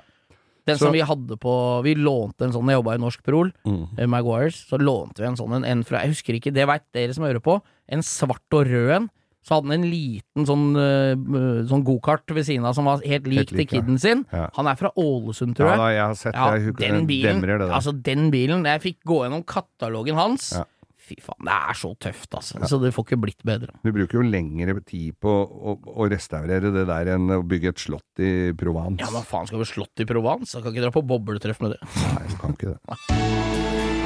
Den 0.66 0.76
Så- 0.78 0.86
som 0.86 0.92
vi 0.92 1.00
hadde 1.00 1.36
på 1.38 1.82
Vi 1.84 1.94
lånte 1.94 2.42
en 2.42 2.52
sånn, 2.52 2.66
jeg 2.68 2.82
jobba 2.82 2.94
i 2.94 2.98
Norsk 2.98 3.22
Prol, 3.22 3.52
Mm. 3.64 3.98
eh, 3.98 4.06
Maguires, 4.06 4.66
så 4.68 4.78
lånte 4.78 5.18
vi 5.22 5.26
en 5.26 5.36
sånn 5.36 5.54
en, 5.54 5.64
en 5.64 5.84
fra 5.84 6.00
Jeg 6.02 6.10
husker 6.10 6.34
ikke, 6.34 6.52
det 6.52 6.66
veit 6.66 6.82
dere 6.92 7.14
som 7.14 7.24
hører 7.24 7.40
på. 7.40 7.60
En 7.88 8.00
svart 8.02 8.50
og 8.52 8.66
rød 8.66 8.90
en. 8.96 9.10
Så 9.46 9.54
hadde 9.62 9.70
han 9.70 9.84
en 9.84 9.88
liten 9.90 10.42
sånn, 10.44 10.74
uh, 10.74 11.62
sånn 11.70 11.84
gokart 11.86 12.26
ved 12.34 12.42
siden 12.44 12.64
av 12.66 12.74
som 12.74 12.84
var 12.84 12.98
helt 13.06 13.28
lik 13.30 13.46
til 13.46 13.64
kiden 13.64 13.92
ja. 13.94 13.98
sin. 14.02 14.26
Ja. 14.32 14.48
Han 14.56 14.66
er 14.66 14.74
fra 14.74 14.90
Ålesund, 14.98 15.54
tror 15.54 15.68
jeg. 15.70 15.78
da, 15.78 15.88
jeg 15.94 16.02
har 16.02 16.14
sett 16.14 16.34
Ja, 16.34 16.50
det. 16.58 16.76
Den 16.78 17.06
bilen, 17.06 17.40
demrer 17.40 17.58
det 17.60 17.68
der. 17.68 17.74
altså 17.76 17.92
den 18.02 18.30
bilen 18.32 18.64
Jeg 18.64 18.82
fikk 18.82 18.96
gå 19.06 19.22
gjennom 19.22 19.44
katalogen 19.46 20.16
hans. 20.16 20.50
Ja. 20.58 20.64
Fy 21.06 21.14
faen, 21.22 21.38
det 21.46 21.54
er 21.54 21.76
så 21.78 21.92
tøft, 22.02 22.32
altså. 22.34 22.58
Så 22.66 22.80
det 22.82 22.90
får 22.96 23.04
ikke 23.06 23.18
blitt 23.22 23.44
bedre. 23.46 23.76
Du 23.84 23.92
bruker 23.94 24.18
jo 24.18 24.24
lengre 24.26 24.74
tid 24.82 25.14
på 25.22 25.30
å, 25.30 25.76
å 25.78 26.08
restaurere 26.10 26.72
det 26.74 26.82
der 26.88 27.12
enn 27.14 27.30
å 27.30 27.44
bygge 27.46 27.70
et 27.70 27.84
slott 27.84 28.22
i 28.26 28.50
Provence. 28.58 29.04
Ja, 29.04 29.12
men 29.14 29.26
faen, 29.28 29.46
skal 29.46 29.62
vi 29.62 29.70
slått 29.70 30.02
i 30.02 30.08
Provence? 30.08 30.56
Da 30.56 30.64
kan 30.64 30.74
ikke 30.74 30.88
dra 30.88 30.94
på 30.96 31.06
bobletreff 31.06 31.62
med 31.62 31.76
det. 31.76 31.82
Nei, 32.02 32.26
du 32.32 32.36
kan 32.42 32.58
ikke 32.58 32.74
det. 32.74 33.96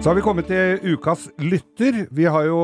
Så 0.00 0.08
har 0.08 0.16
vi 0.16 0.22
kommet 0.24 0.46
til 0.48 0.94
ukas 0.94 1.26
lytter. 1.44 2.06
Vi 2.08 2.24
har 2.24 2.46
jo 2.48 2.60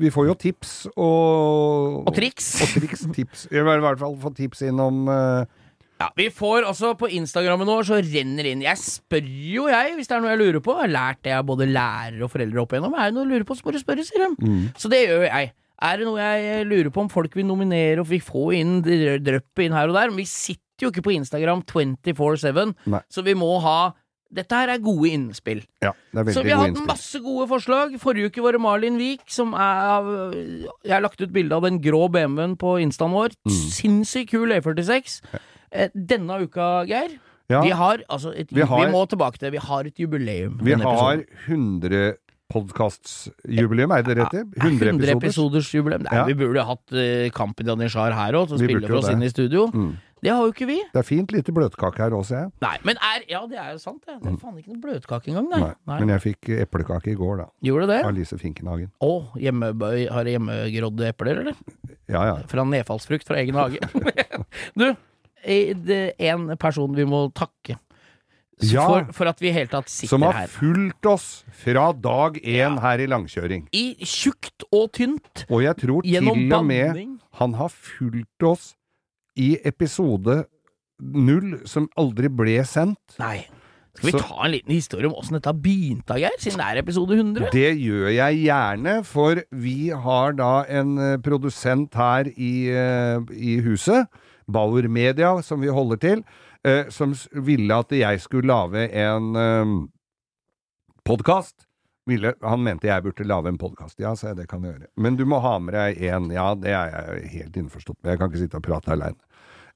Vi 0.00 0.08
får 0.08 0.30
jo 0.30 0.34
tips 0.40 0.70
og 0.96 2.08
Og 2.08 2.14
triks. 2.16 2.48
Og 2.64 2.72
triks, 2.80 3.04
tips. 3.12 3.44
Vi 3.52 3.60
har 3.60 3.76
i 3.76 3.84
hvert 3.84 4.00
fall 4.00 4.16
fått 4.22 4.38
tips 4.40 4.64
inn 4.64 4.80
om 4.80 5.04
eh, 5.12 5.44
Ja, 6.00 6.10
Vi 6.16 6.26
får 6.28 6.66
også 6.68 6.90
på 7.00 7.08
Instagrammen 7.16 7.66
vår, 7.70 7.86
så 7.88 7.98
renner 8.04 8.44
inn 8.50 8.60
Jeg 8.66 8.76
spør 8.76 9.24
jo, 9.24 9.68
jeg, 9.72 9.94
hvis 9.96 10.10
det 10.10 10.16
er 10.18 10.20
noe 10.24 10.34
jeg 10.34 10.42
lurer 10.42 10.60
på. 10.60 10.74
Jeg 10.76 10.84
har 10.90 10.92
lært 10.92 11.22
det 11.24 11.32
av 11.38 11.46
både 11.48 11.68
lærere 11.70 12.26
og 12.26 12.32
foreldre 12.34 12.60
opp 12.66 12.74
igjennom. 12.76 12.96
Er 13.00 13.08
det 13.08 13.16
noe 13.16 13.24
du 13.24 13.32
lurer 13.32 13.46
på, 13.48 13.56
så 13.56 13.64
bare 13.70 13.80
spørre, 13.80 14.04
sier 14.04 14.26
de. 14.26 14.34
Mm. 14.44 14.66
Så 14.76 14.90
det 14.92 15.06
gjør 15.06 15.24
jeg. 15.30 15.52
Er 15.86 15.98
det 16.00 16.06
noe 16.08 16.20
jeg 16.26 16.66
lurer 16.68 16.92
på 16.92 17.02
om 17.04 17.08
folk 17.12 17.34
vil 17.36 17.48
nominere, 17.48 18.00
og 18.00 18.08
vi 18.08 18.20
får 18.24 18.54
inn 18.58 18.78
dr- 18.84 19.18
dryppet 19.24 19.66
inn 19.66 19.76
her 19.76 19.88
og 19.92 19.96
der? 19.96 20.12
Men 20.12 20.20
vi 20.20 20.28
sitter 20.28 20.84
jo 20.86 20.92
ikke 20.92 21.04
på 21.08 21.14
Instagram 21.16 21.62
24-7, 21.64 22.74
så 23.12 23.24
vi 23.24 23.34
må 23.38 23.54
ha 23.64 23.78
Dette 24.36 24.56
her 24.58 24.68
er 24.72 24.80
gode 24.82 25.06
innspill. 25.14 25.60
Ja, 25.84 25.92
det 26.10 26.18
er 26.18 26.24
veldig 26.26 26.32
Så 26.34 26.42
vi 26.42 26.50
har 26.50 26.64
hatt 26.64 26.80
masse 26.88 27.20
gode 27.22 27.44
forslag. 27.46 27.92
Forrige 28.02 28.26
uke 28.32 28.42
var 28.42 28.56
det 28.56 28.60
Malin 28.60 28.96
Vik 28.98 29.22
som 29.30 29.52
er 29.54 30.08
Jeg 30.82 30.92
har 30.96 31.04
lagt 31.04 31.22
ut 31.22 31.30
bilde 31.32 31.54
av 31.54 31.62
den 31.62 31.78
grå 31.80 32.08
BMW-en 32.10 32.56
på 32.58 32.72
instaen 32.82 33.14
vår. 33.14 33.36
Mm. 33.46 33.54
Sinnssykt 33.76 34.32
kul 34.34 34.50
E46. 34.56 35.20
Eh, 35.30 35.44
Denne 35.94 36.40
uka, 36.44 36.84
Geir 36.88 37.16
Ja, 37.50 37.60
Vi 37.62 37.70
har 37.70 38.02
altså 38.10 38.32
et, 38.34 38.50
Vi 38.50 38.62
vi, 38.62 38.86
må 38.92 39.02
tilbake 39.08 39.38
til 39.38 39.46
det. 39.48 39.52
Vi 39.60 39.64
har 39.66 39.86
et 39.86 39.98
jubileum. 40.02 40.58
vi 40.62 40.72
har 40.74 41.22
episoden. 41.22 41.82
100 41.82 42.16
podkastjubileum, 42.52 43.90
er 43.90 44.02
det 44.06 44.16
det 44.18 44.26
i? 44.32 44.42
100 44.62 44.90
100 44.92 45.12
episoders 45.16 45.70
jubileum. 45.74 46.02
Nei, 46.06 46.14
Ja. 46.16 46.24
Vi 46.28 46.34
burde 46.34 46.62
hatt 46.64 46.92
uh, 46.94 47.28
Kampen 47.34 47.66
Janitsjar 47.66 48.14
her 48.14 48.32
òg, 48.38 48.48
Som 48.48 48.58
spiller 48.58 48.80
Vi 48.80 48.86
for 48.86 48.98
oss 49.00 49.06
det. 49.06 49.14
inn 49.16 49.22
i 49.22 49.30
studio. 49.30 49.66
Mm. 49.72 49.96
Det 50.22 50.30
har 50.32 50.42
jo 50.46 50.52
ikke 50.52 50.66
vi. 50.66 50.76
Det 50.92 50.98
er 50.98 51.04
fint 51.06 51.30
lite 51.34 51.52
bløtkake 51.52 52.00
her 52.00 52.14
også, 52.16 52.38
jeg. 52.40 52.50
Nei, 52.64 52.76
men 52.88 52.96
er 53.04 53.24
Ja, 53.28 53.42
det 53.46 53.58
er 53.60 53.72
jo 53.74 53.78
sant, 53.78 54.00
det. 54.06 54.16
Det 54.22 54.32
er 54.32 54.38
faen 54.40 54.56
ikke 54.58 54.72
noe 54.72 54.80
bløtkake 54.82 55.28
engang, 55.30 55.48
nei. 55.50 55.60
Mm. 55.60 55.74
Nei. 55.86 55.98
Men 56.00 56.08
jeg 56.14 56.22
fikk 56.24 56.50
eplekake 56.64 57.12
i 57.12 57.14
går, 57.18 57.36
da. 57.42 57.46
Gjorde 57.62 57.86
det? 57.92 57.98
Av 58.08 58.14
Lise 58.16 58.38
Finkenhagen. 58.40 58.90
Å, 59.04 59.12
hjemme, 59.38 59.72
har 60.10 60.24
du 60.24 60.30
hjemmegrodde 60.32 61.10
epler, 61.12 61.42
eller? 61.44 61.54
Ja 62.08 62.24
ja. 62.30 62.36
Fra 62.48 62.64
nedfallsfrukt 62.64 63.26
fra 63.28 63.38
egen 63.42 63.54
hage. 63.60 63.82
du, 64.78 64.88
eh, 64.88 64.96
en 65.46 66.56
person 66.60 66.94
vi 66.96 67.04
må 67.08 67.26
takke 67.34 67.78
Ja. 68.64 68.86
for, 68.88 69.12
for 69.12 69.28
at 69.28 69.40
vi 69.42 69.50
i 69.50 69.52
hele 69.52 69.68
tatt 69.68 69.88
sitter 69.92 70.08
her. 70.08 70.08
Som 70.14 70.22
har 70.24 70.32
her. 70.32 70.48
fulgt 70.48 71.06
oss 71.10 71.26
fra 71.52 71.90
dag 71.92 72.38
én 72.40 72.78
her 72.80 73.02
i 73.04 73.06
langkjøring. 73.06 73.66
I 73.76 73.96
tjukt 74.00 74.64
og 74.72 74.92
tynt. 74.96 75.44
Og 75.50 75.60
jeg 75.66 75.76
tror 75.82 76.02
til 76.06 76.52
og 76.56 76.64
med 76.64 77.02
han 77.36 77.52
har 77.58 77.68
fulgt 77.68 78.42
oss 78.48 78.70
i 79.36 79.58
episode 79.68 80.46
null, 80.98 81.58
som 81.68 81.90
aldri 82.00 82.30
ble 82.32 82.62
sendt. 82.64 83.18
Nei. 83.20 83.44
Skal 83.96 84.10
vi 84.10 84.12
Så- 84.18 84.24
ta 84.28 84.44
en 84.44 84.50
liten 84.52 84.72
historie 84.72 85.06
om 85.06 85.14
åssen 85.16 85.32
dette 85.36 85.52
begynte, 85.60 86.16
Geir? 86.20 86.30
Siden 86.38 86.56
det 86.58 86.66
er 86.66 86.78
episode 86.82 87.12
100? 87.16 87.50
Det 87.52 87.76
gjør 87.80 88.08
jeg 88.12 88.44
gjerne, 88.44 89.04
for 89.04 89.36
vi 89.52 89.88
har 89.88 90.32
da 90.32 90.64
en 90.68 90.98
eh, 90.98 91.16
produsent 91.18 91.92
her 91.94 92.24
i, 92.36 92.68
eh, 92.72 93.20
i 93.32 93.60
huset, 93.60 94.06
Bauer 94.52 94.88
Media, 94.88 95.34
som 95.42 95.60
vi 95.60 95.68
holder 95.72 96.00
til, 96.02 96.24
eh, 96.64 96.88
som 96.94 97.14
ville 97.32 97.74
at 97.74 97.92
jeg 97.92 98.20
skulle 98.22 98.50
lage 98.50 98.88
en 98.90 99.36
eh, 99.36 99.72
podkast. 101.06 101.66
Han 102.06 102.62
mente 102.62 102.86
jeg 102.86 103.02
burde 103.02 103.26
lage 103.26 103.50
en 103.50 103.58
podkast. 103.58 103.98
Ja, 103.98 104.14
sa 104.14 104.30
jeg, 104.30 104.42
det 104.42 104.48
kan 104.50 104.62
jeg 104.62 104.76
gjøre. 104.76 104.90
Men 104.96 105.16
du 105.18 105.24
må 105.26 105.40
ha 105.42 105.56
med 105.58 105.74
deg 105.74 105.98
en. 106.06 106.28
Ja, 106.30 106.52
det 106.54 106.70
er 106.70 106.92
jeg 106.94 107.30
helt 107.32 107.56
innforstått 107.58 107.98
med. 108.02 108.12
Jeg 108.12 108.20
kan 108.20 108.30
ikke 108.30 108.42
sitte 108.44 108.60
og 108.60 108.66
prate 108.66 108.94
aleine. 108.94 109.18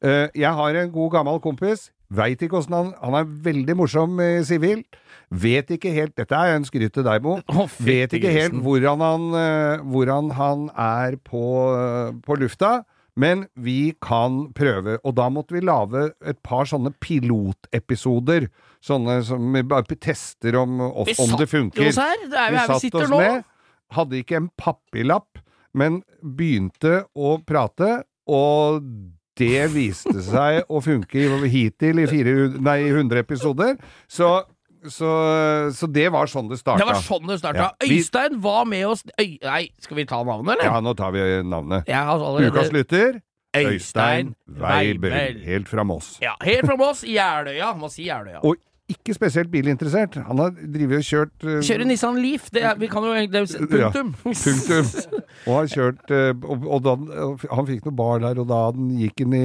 Eh, 0.01 0.29
jeg 0.39 0.53
har 0.57 0.79
en 0.81 0.93
god 0.95 1.11
gammel 1.19 1.41
kompis. 1.43 1.91
Veit 2.11 2.41
ikke 2.43 2.59
åssen 2.59 2.75
han 2.75 2.89
Han 2.99 3.15
er 3.15 3.29
veldig 3.45 3.77
morsom 3.79 4.17
i 4.23 4.43
sivil. 4.47 4.85
Vet 5.31 5.69
ikke 5.71 5.93
helt 5.95 6.17
Dette 6.19 6.35
er 6.35 6.57
en 6.57 6.65
skryt 6.67 6.95
til 6.97 7.07
deg, 7.07 7.21
Bo. 7.23 7.37
Oh, 7.53 7.71
Vet 7.87 8.17
ikke 8.17 8.33
helt 8.35 8.57
hvordan 8.65 9.03
han, 9.05 9.27
eh, 9.39 9.85
hvordan 9.93 10.33
han 10.35 10.65
er 10.75 11.19
på, 11.23 11.45
eh, 11.77 12.17
på 12.27 12.39
lufta, 12.41 12.81
men 13.21 13.45
vi 13.61 13.93
kan 14.03 14.47
prøve. 14.57 14.97
Og 15.05 15.15
da 15.19 15.29
måtte 15.33 15.57
vi 15.57 15.63
lage 15.67 16.07
et 16.31 16.39
par 16.47 16.69
sånne 16.71 16.93
pilotepisoder. 17.05 18.49
Sånne 18.85 19.19
som 19.27 19.51
vi 19.55 19.63
bare 19.69 19.99
tester 20.01 20.57
om, 20.61 20.79
Vi 20.81 21.15
om 21.21 21.35
det 21.37 21.47
satt 21.47 21.53
funker. 21.53 21.89
oss 21.91 22.01
her. 22.01 22.27
Det 22.31 22.39
er 22.39 22.55
jo 22.55 22.57
her 22.57 22.67
vi 22.69 22.73
satt 22.73 22.85
sitter 22.87 23.05
oss 23.05 23.13
nå. 23.13 23.21
ned, 23.21 23.49
hadde 23.97 24.21
ikke 24.23 24.39
en 24.41 24.51
papirlapp, 24.61 25.41
men 25.77 26.01
begynte 26.23 27.05
å 27.15 27.37
prate, 27.47 27.91
og 28.31 28.83
det 29.41 29.67
viste 29.73 30.21
seg 30.23 30.65
å 30.69 30.81
funke 30.85 31.23
hittil 31.49 32.03
i 32.03 32.07
400, 32.11 32.61
nei, 32.65 32.79
100 32.91 33.23
episoder. 33.23 33.77
Så, 34.11 34.29
så, 34.89 35.11
så 35.77 35.89
det 35.91 36.07
var 36.15 36.31
sånn 36.31 36.49
det 36.49 36.61
starta. 36.61 36.81
Det 36.81 36.89
var 36.89 37.03
sånn 37.05 37.27
det 37.29 37.41
starta. 37.43 37.67
Ja, 37.69 37.89
Øystein 37.91 38.39
var 38.43 38.65
med 38.69 38.87
oss 38.89 39.05
Øy, 39.21 39.37
Nei, 39.43 39.65
skal 39.83 40.01
vi 40.01 40.07
ta 40.09 40.23
navnet, 40.25 40.55
eller? 40.57 40.71
Ja, 40.71 40.81
nå 40.85 40.95
tar 40.99 41.13
vi 41.17 41.27
navnet. 41.45 41.89
Allerede 41.91 42.55
Ukas 42.55 42.73
lytter, 42.73 43.21
Øystein 43.57 43.75
Øystein 43.75 44.35
Weibel, 44.47 45.11
Weibel. 45.11 45.45
helt 45.45 45.69
fra 45.69 45.85
Moss. 45.85 46.17
Ja, 46.23 46.37
helt 46.47 46.67
fra 46.67 46.79
Moss, 46.81 47.05
Jeløya. 47.05 47.75
Må 47.77 47.91
si 47.93 48.07
Jeløya. 48.09 48.41
Og 48.47 48.57
ikke 48.91 49.15
spesielt 49.15 49.51
bilinteressert. 49.53 50.17
Han 50.27 50.41
har 50.43 50.55
drevet 50.75 50.99
og 50.99 51.07
kjørt 51.07 51.45
uh, 51.47 51.59
Kjører 51.63 51.87
Nissan 51.87 52.17
Leaf. 52.23 52.49
Det 52.51 52.65
er, 52.67 52.79
vi 52.79 52.89
kan 52.91 53.05
jo 53.07 53.13
egentlig 53.15 53.45
Punktum. 53.71 53.79
Ja, 53.79 53.91
Punktum. 54.25 54.89
Og 55.47 55.53
har 55.55 55.69
kjørt 55.71 56.11
uh, 56.11 56.33
Og, 56.51 56.65
og 56.67 56.83
da, 56.87 56.97
han 57.55 57.69
fikk 57.69 57.87
noe 57.87 57.99
bar 58.01 58.25
der, 58.25 58.41
og 58.43 58.49
da 58.51 58.65
han 58.71 58.91
gikk 58.99 59.23
inn 59.25 59.37
i 59.39 59.45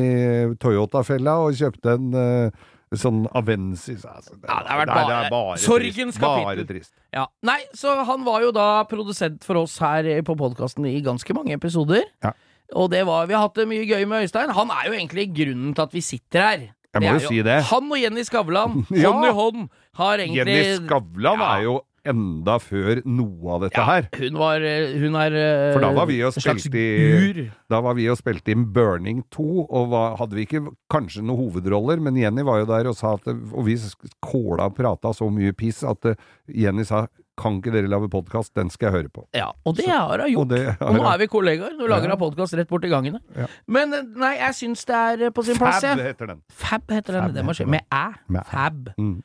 Toyota-fella 0.62 1.38
og 1.46 1.60
kjøpte 1.60 1.94
en 1.94 2.18
eh, 2.20 2.66
sånn 2.94 3.26
Avensis 3.34 4.06
altså, 4.06 4.36
Ja, 4.46 4.60
det 4.62 4.70
har 4.70 4.80
vært 4.86 4.90
er- 4.90 5.08
bare- 5.10 5.30
bare 5.30 5.58
sorgens 5.58 6.16
trist. 6.16 6.22
Bare 6.22 6.66
trist. 6.66 6.92
Ja. 7.14 7.26
Nei, 7.44 7.60
så 7.74 8.06
han 8.06 8.24
var 8.24 8.42
jo 8.42 8.52
da 8.52 8.84
produsent 8.86 9.44
for 9.44 9.56
oss 9.58 9.78
her 9.80 10.04
på 10.22 10.36
podkasten 10.38 10.86
i 10.86 11.02
ganske 11.02 11.34
mange 11.34 11.54
episoder. 11.58 12.04
Ja. 12.24 12.32
Og 12.76 12.90
det 12.92 13.06
var, 13.06 13.26
vi 13.28 13.34
har 13.34 13.42
hatt 13.42 13.56
det 13.56 13.68
mye 13.68 13.86
gøy 13.86 14.06
med 14.08 14.24
Øystein. 14.26 14.50
Han 14.54 14.70
er 14.72 14.86
jo 14.90 14.94
egentlig 14.94 15.34
grunnen 15.34 15.74
til 15.76 15.82
at 15.84 15.92
vi 15.92 16.02
sitter 16.02 16.42
her. 16.42 16.70
Jeg 16.96 17.02
må 17.02 17.20
jo 17.20 17.28
si 17.28 17.42
det. 17.42 17.64
Han 17.64 17.92
og 17.92 18.00
Jenny 18.00 18.24
Skavlan, 18.24 18.86
hånd 18.90 19.26
i 19.26 19.32
hånd, 19.36 19.70
har 19.96 20.18
egentlig 20.18 20.46
Jenny 20.46 20.88
Skavlan 20.88 21.42
er 21.42 21.64
jo 21.64 21.82
enda 22.06 22.58
før 22.62 23.02
noe 23.06 23.56
av 23.56 23.66
dette 23.66 23.82
ja, 23.82 23.86
her. 23.90 24.08
Hun 24.20 24.40
var 24.40 24.62
eh, 24.66 24.94
Hun 25.02 25.18
er 25.20 25.36
eh, 25.40 25.74
For 25.74 25.84
da 25.84 25.92
var 25.96 26.10
vi 26.10 26.22
og 26.26 26.34
spilte 26.38 26.78
i- 26.78 27.50
Da 27.72 27.82
var 27.82 27.98
vi 27.98 28.08
og 28.12 28.18
spilte 28.20 28.54
inn 28.54 28.66
Burning 28.76 29.24
2, 29.34 29.48
og 29.66 29.90
var, 29.92 30.16
hadde 30.22 30.38
vi 30.38 30.46
ikke 30.48 30.64
kanskje 30.92 31.24
noen 31.26 31.42
hovedroller, 31.44 32.00
men 32.00 32.18
Jenny 32.20 32.46
var 32.46 32.62
jo 32.64 32.70
der 32.70 32.88
og 32.92 32.96
sa 32.98 33.16
at 33.18 33.28
Og 33.28 33.66
vi 33.68 33.78
kåla 34.24 34.70
og 34.70 34.76
prata 34.78 35.14
så 35.16 35.30
mye 35.34 35.54
piss 35.58 35.84
at 35.84 36.06
eh, 36.14 36.16
Jenny 36.48 36.86
sa 36.88 37.08
kan 37.36 37.58
ikke 37.60 37.72
dere 37.74 37.90
lage 37.92 38.08
podkast, 38.08 38.54
den 38.56 38.70
skal 38.72 38.88
jeg 38.88 38.94
høre 38.96 39.10
på. 39.12 39.26
Ja, 39.36 39.50
og 39.68 39.76
det 39.76 39.90
har 39.90 40.22
hun 40.24 40.24
Og 40.24 40.32
gjort. 40.32 40.50
det 40.54 40.78
Og 40.80 40.96
nå 40.96 41.04
er 41.12 41.18
vi 41.20 41.28
kollegaer. 41.28 41.74
Nå 41.76 41.90
lager 41.92 42.08
Ja. 42.08 42.16
hun 42.16 42.22
podkast 42.22 42.56
rett 42.56 42.70
borti 42.70 42.88
gangene. 42.88 43.20
Ja. 43.36 43.48
Men 43.68 43.92
nei, 44.16 44.38
jeg 44.40 44.56
syns 44.56 44.86
det 44.88 44.96
er 44.96 45.32
på 45.36 45.44
sin 45.44 45.58
plass, 45.60 45.82
Fab 45.84 46.00
heter 46.00 46.28
den. 46.32 46.42
Fab 46.50 46.88
heter 46.96 47.12
den. 47.18 47.22
Fab 47.28 47.34
Det 47.36 47.44
må 47.44 47.52
skje. 47.58 47.68
Med 47.68 47.84
æ. 47.92 48.06
Fab. 48.48 48.88
Mm. 48.98 49.18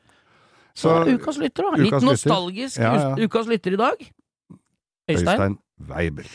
Så, 0.73 0.89
Så 1.05 1.15
ukas 1.15 1.37
lytter, 1.37 1.63
da. 1.67 1.81
Litt 1.81 2.01
nostalgisk 2.05 2.79
Ja, 2.79 2.93
ja. 2.95 3.15
ukas 3.27 3.47
lytter 3.47 3.75
i 3.75 3.81
dag. 3.81 4.07
Øystein. 5.11 5.27
Øystein 5.27 5.57
Weibel. 5.89 6.25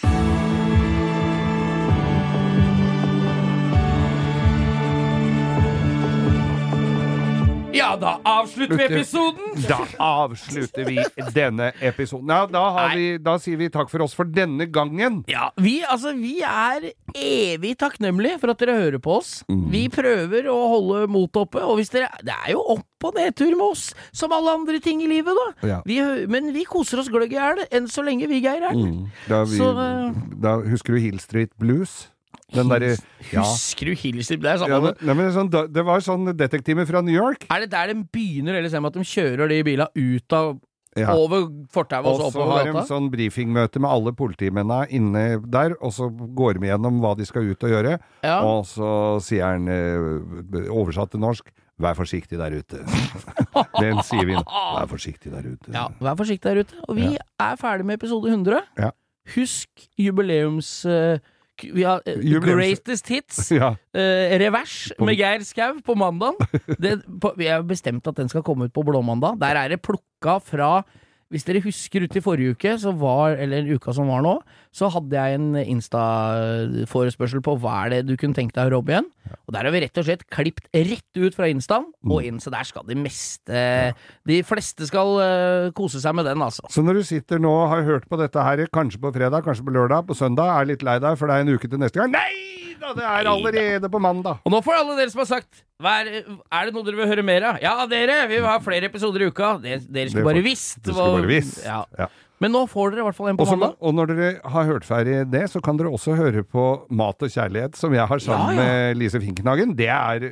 Ja, 7.76 7.90
da 8.00 8.16
avslutter 8.24 8.78
vi 8.78 8.84
episoden! 8.86 9.56
Da 9.68 9.78
avslutter 10.02 10.86
vi 10.88 10.96
denne 11.34 11.70
episoden. 11.84 12.30
Ja, 12.32 12.46
da, 12.50 12.62
har 12.76 12.94
vi, 12.96 13.06
da 13.22 13.36
sier 13.42 13.60
vi 13.60 13.68
takk 13.72 13.90
for 13.92 14.04
oss 14.06 14.16
for 14.16 14.28
denne 14.28 14.68
gangen. 14.72 15.22
Ja, 15.30 15.50
vi, 15.60 15.78
altså, 15.84 16.14
vi 16.16 16.38
er 16.46 16.90
evig 17.16 17.74
takknemlige 17.80 18.40
for 18.42 18.52
at 18.54 18.62
dere 18.62 18.78
hører 18.80 19.02
på 19.02 19.18
oss. 19.18 19.32
Mm. 19.52 19.66
Vi 19.74 19.84
prøver 19.92 20.48
å 20.52 20.56
holde 20.72 21.04
motet 21.12 21.42
oppe, 21.44 21.62
og 21.64 21.80
hvis 21.80 21.92
dere 21.92 22.08
Det 22.24 22.34
er 22.34 22.52
jo 22.54 22.64
opp- 22.76 23.06
og 23.06 23.14
nedtur 23.14 23.52
med 23.52 23.66
oss, 23.66 23.90
som 24.16 24.32
alle 24.32 24.54
andre 24.56 24.80
ting 24.82 25.02
i 25.04 25.10
livet, 25.10 25.36
da. 25.36 25.68
Ja. 25.68 25.78
Vi, 25.86 26.00
men 26.32 26.48
vi 26.56 26.64
koser 26.66 27.02
oss 27.02 27.10
gløgg 27.12 27.34
i 27.34 27.38
hjel, 27.38 27.60
enn 27.70 27.90
så 27.92 28.02
lenge 28.06 28.26
vi, 28.30 28.40
Geir, 28.42 28.64
er. 28.70 28.74
Mm. 28.74 29.06
Da, 29.28 29.44
vi, 29.44 29.60
Så, 29.60 29.68
eh, 29.76 30.16
da 30.42 30.56
husker 30.64 30.96
du 30.96 31.02
Hill 31.04 31.20
Street 31.22 31.52
Blues? 31.60 32.06
Den 32.54 32.68
der, 32.70 32.84
ja. 33.32 33.42
Husker 33.42 33.86
du 33.90 33.94
Hillstrip? 33.98 34.40
Det 34.40 34.52
Ja, 34.60 34.78
sånn, 35.34 35.50
det 35.72 35.84
var 35.84 35.98
sånn 36.00 36.28
detektiver 36.36 36.86
fra 36.86 37.00
New 37.02 37.14
York. 37.14 37.46
Er 37.50 37.60
det 37.64 37.70
der 37.72 37.88
de 37.92 38.04
begynner, 38.04 38.54
eller 38.60 38.68
ser 38.70 38.80
man 38.80 38.92
at 38.92 38.94
de 38.94 39.00
kjører 39.02 39.48
de 39.50 39.62
bila 39.66 39.88
ut 39.96 40.32
av 40.32 40.60
Ja. 40.96 41.12
over 41.12 41.42
fortauet 41.68 42.06
og 42.06 42.14
Og 42.14 42.32
så 42.32 42.38
så 42.38 42.46
har 42.50 42.64
de 42.64 42.72
gata? 42.72 42.86
sånn 42.88 43.10
brifingmøte 43.10 43.78
med 43.82 43.90
alle 43.90 44.12
politimennene 44.16 44.86
inne 44.88 45.42
der, 45.44 45.74
og 45.82 45.92
så 45.92 46.08
går 46.08 46.54
de 46.60 46.68
gjennom 46.70 47.00
hva 47.02 47.14
de 47.18 47.26
skal 47.26 47.42
ut 47.50 47.62
og 47.64 47.68
gjøre. 47.70 47.98
Ja. 48.24 48.40
Og 48.42 48.64
så 48.64 49.20
sier 49.20 49.44
han, 49.44 49.68
eh, 49.68 50.70
oversatt 50.70 51.10
til 51.10 51.20
norsk, 51.20 51.50
vær 51.78 51.94
forsiktig 51.98 52.38
der 52.38 52.56
ute. 52.56 52.78
Den 53.82 54.00
sier 54.02 54.24
vi 54.24 54.32
nå. 54.38 54.42
Vær 54.46 54.86
forsiktig 54.88 55.32
der 55.34 55.42
ute. 55.50 55.72
Ja, 55.74 55.88
vær 56.00 56.16
forsiktig 56.16 56.42
der 56.48 56.60
ute. 56.64 56.74
Og 56.88 56.96
vi 56.96 57.18
er 57.18 57.56
ferdig 57.60 57.84
med 57.84 57.98
episode 58.00 58.30
100. 58.30 58.62
Ja. 58.78 58.90
Husk 59.34 59.68
jubileums... 59.98 60.82
k- 60.86 61.20
vi 61.64 61.84
har 61.86 62.02
uh, 62.08 62.40
Greatest 62.44 63.08
Hits. 63.08 63.50
Ja. 63.56 63.72
uh, 63.72 64.36
revers 64.42 64.92
med 64.98 65.16
Geir 65.16 65.44
Skau 65.46 65.80
på 65.84 65.96
mandag. 65.98 66.36
Vi 67.36 67.48
har 67.48 67.64
bestemt 67.66 68.06
at 68.06 68.16
den 68.18 68.28
skal 68.28 68.44
komme 68.46 68.68
ut 68.68 68.74
på 68.76 68.84
Blåmandag. 68.84 69.38
Der 69.40 69.56
er 69.56 69.72
det 69.72 69.80
plukka 69.84 70.38
fra 70.44 70.70
Hvis 71.32 71.42
dere 71.42 71.58
husker 71.64 72.04
ut 72.06 72.14
i 72.14 72.20
forrige 72.22 72.52
uke, 72.54 72.72
så 72.78 72.92
var, 72.94 73.34
eller 73.42 73.66
uka 73.74 73.90
som 73.96 74.06
var 74.06 74.20
nå, 74.22 74.36
så 74.70 74.86
hadde 74.94 75.16
jeg 75.18 75.34
en 75.40 75.56
Insta-forespørsel 75.58 77.42
på 77.42 77.56
hva 77.62 77.72
er 77.86 77.94
det 77.96 78.00
du 78.06 78.14
kunne 78.20 78.36
tenke 78.36 78.54
deg 78.54 78.68
å 78.70 78.76
robbe 78.76 78.94
igjen. 78.94 79.08
Og 79.48 79.54
der 79.56 79.66
har 79.66 79.74
vi 79.74 79.80
rett 79.82 79.98
og 79.98 80.06
slett 80.06 80.22
klippet 80.30 80.68
rett 80.70 81.18
ut 81.18 81.34
fra 81.34 81.48
Instaen 81.50 81.88
og 82.06 82.20
Mm. 82.22 82.26
inn, 82.28 82.38
så 82.38 82.50
der 82.54 82.62
skal 82.64 82.84
de 82.86 82.94
meste 82.94 83.94
De 84.26 84.42
fleste 84.46 84.86
skal 84.86 85.18
eh, 85.20 85.70
kose 85.72 86.00
seg 86.00 86.14
med 86.14 86.26
den, 86.26 86.38
altså. 86.42 86.62
Så 86.70 86.82
når 86.84 87.00
du 87.00 87.02
sitter 87.02 87.38
nå 87.42 87.50
og 87.50 87.70
har 87.70 87.82
hørt 87.82 88.08
på 88.08 88.18
dette 88.18 88.38
her, 88.42 88.66
kanskje 88.72 89.00
på 89.02 89.12
fredag, 89.12 89.42
kanskje 89.42 89.64
på 89.66 89.74
lørdag, 89.74 90.06
på 90.06 90.14
søndag, 90.14 90.60
er 90.60 90.64
litt 90.70 90.82
lei 90.86 90.98
deg 91.02 91.18
for 91.18 91.26
det 91.26 91.34
er 91.34 91.40
en 91.46 91.54
uke 91.58 91.68
til 91.68 91.78
neste 91.78 91.98
gang 91.98 92.10
Nei 92.14 92.55
da, 92.80 92.92
det 92.96 93.06
er 93.06 93.30
allerede 93.30 93.90
på 93.92 94.00
mandag! 94.02 94.38
Og 94.46 94.52
nå 94.54 94.60
får 94.64 94.78
alle 94.80 94.96
dere 94.98 95.12
som 95.12 95.22
har 95.24 95.30
sagt 95.30 95.62
er, 95.76 96.08
er 96.24 96.68
det 96.68 96.72
noe 96.76 96.84
dere 96.86 96.96
vil 97.02 97.10
høre 97.10 97.24
mer 97.26 97.44
av? 97.50 97.58
Ja, 97.62 97.74
dere! 97.90 98.22
Vi 98.30 98.38
vil 98.38 98.46
ha 98.48 98.58
flere 98.64 98.88
episoder 98.88 99.24
i 99.26 99.30
uka. 99.32 99.56
Dere, 99.62 99.80
dere 99.84 100.06
Det 100.06 100.14
skulle 100.14 100.28
bare 100.30 100.44
visst. 100.46 100.78
Du 100.84 100.92
skulle 100.94 101.18
bare 101.18 101.28
visst. 101.30 101.58
Ja. 101.66 101.82
Ja. 102.00 102.08
Men 102.40 102.52
nå 102.52 102.66
får 102.68 102.90
dere 102.92 103.00
i 103.00 103.04
hvert 103.06 103.16
fall 103.16 103.30
en 103.30 103.38
på 103.38 103.46
Også, 103.46 103.56
mandag. 103.56 103.76
og 103.80 103.94
når 103.96 104.10
dere 104.12 104.26
har 104.52 104.66
hørt 104.68 104.84
ferdig 104.84 105.22
det, 105.32 105.46
så 105.48 105.60
kan 105.64 105.78
dere 105.80 105.88
også 105.96 106.16
høre 106.18 106.42
på 106.44 106.64
Mat 106.92 107.24
og 107.24 107.32
kjærlighet, 107.32 107.78
som 107.80 107.94
jeg 107.96 108.04
har 108.10 108.20
sammen 108.20 108.58
Ja, 108.58 108.64
ja. 108.66 108.66
med 108.90 109.00
Lise 109.00 109.20
Finkenhagen. 109.22 109.72
Det 109.78 109.88
er 109.88 110.26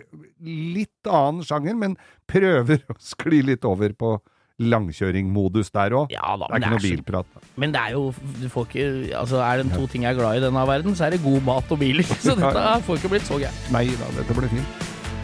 litt 0.44 1.08
annen 1.08 1.40
sjanger, 1.48 1.76
men 1.80 1.96
prøver 2.28 2.82
å 2.92 2.98
skli 3.00 3.40
litt 3.48 3.64
over 3.68 3.92
på 3.96 4.18
langkjøringmodus 4.60 5.70
der 5.74 5.90
òg. 5.98 6.12
Ja 6.14 6.36
det 6.38 6.46
er 6.50 6.58
ikke 6.60 6.70
noe 6.70 6.78
det 6.78 6.84
er 6.84 6.88
så- 6.88 6.96
bilprat. 6.96 7.26
Men 7.56 7.72
det 7.72 7.80
er 7.80 7.90
jo 7.92 8.14
Du 8.40 8.48
får 8.48 8.66
ikke 8.68 9.16
Altså, 9.18 9.36
er 9.42 9.62
det 9.62 9.72
to 9.74 9.86
ting 9.86 10.02
jeg 10.02 10.14
er 10.14 10.18
glad 10.20 10.34
i 10.34 10.38
i 10.38 10.40
denne 10.46 10.66
verden, 10.66 10.94
så 10.94 11.06
er 11.06 11.10
det 11.10 11.22
god 11.22 11.40
mat 11.42 11.70
og 11.70 11.78
biler. 11.78 12.02
Så 12.24 12.34
dette 12.34 12.82
får 12.86 12.96
ikke 12.96 13.08
blitt 13.08 13.26
så 13.26 13.38
gærent. 13.38 13.72
Nei 13.72 13.86
da, 13.86 14.06
dette 14.18 14.34
blir 14.34 14.48
fint. 14.48 14.66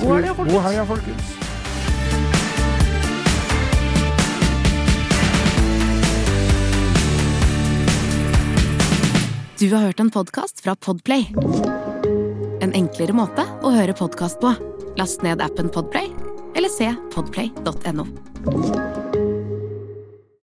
God 0.01 0.22
helg, 0.22 0.35
folkens. 0.37 0.53
God 0.53 0.62
helg, 0.62 0.87
folkens. 0.87 1.51
Du 9.61 9.68
har 9.74 9.83
hørt 9.85 10.01
en 10.01 10.11
podkast 10.11 10.62
fra 10.64 10.72
Podplay. 10.74 11.26
En 12.64 12.72
enklere 12.72 13.12
måte 13.12 13.45
å 13.61 13.74
høre 13.74 13.93
podkast 13.93 14.41
på. 14.41 14.55
Last 14.97 15.20
ned 15.26 15.45
appen 15.45 15.68
Podplay, 15.68 16.09
eller 16.57 16.72
se 16.72 16.89
podplay.no. 17.12 18.09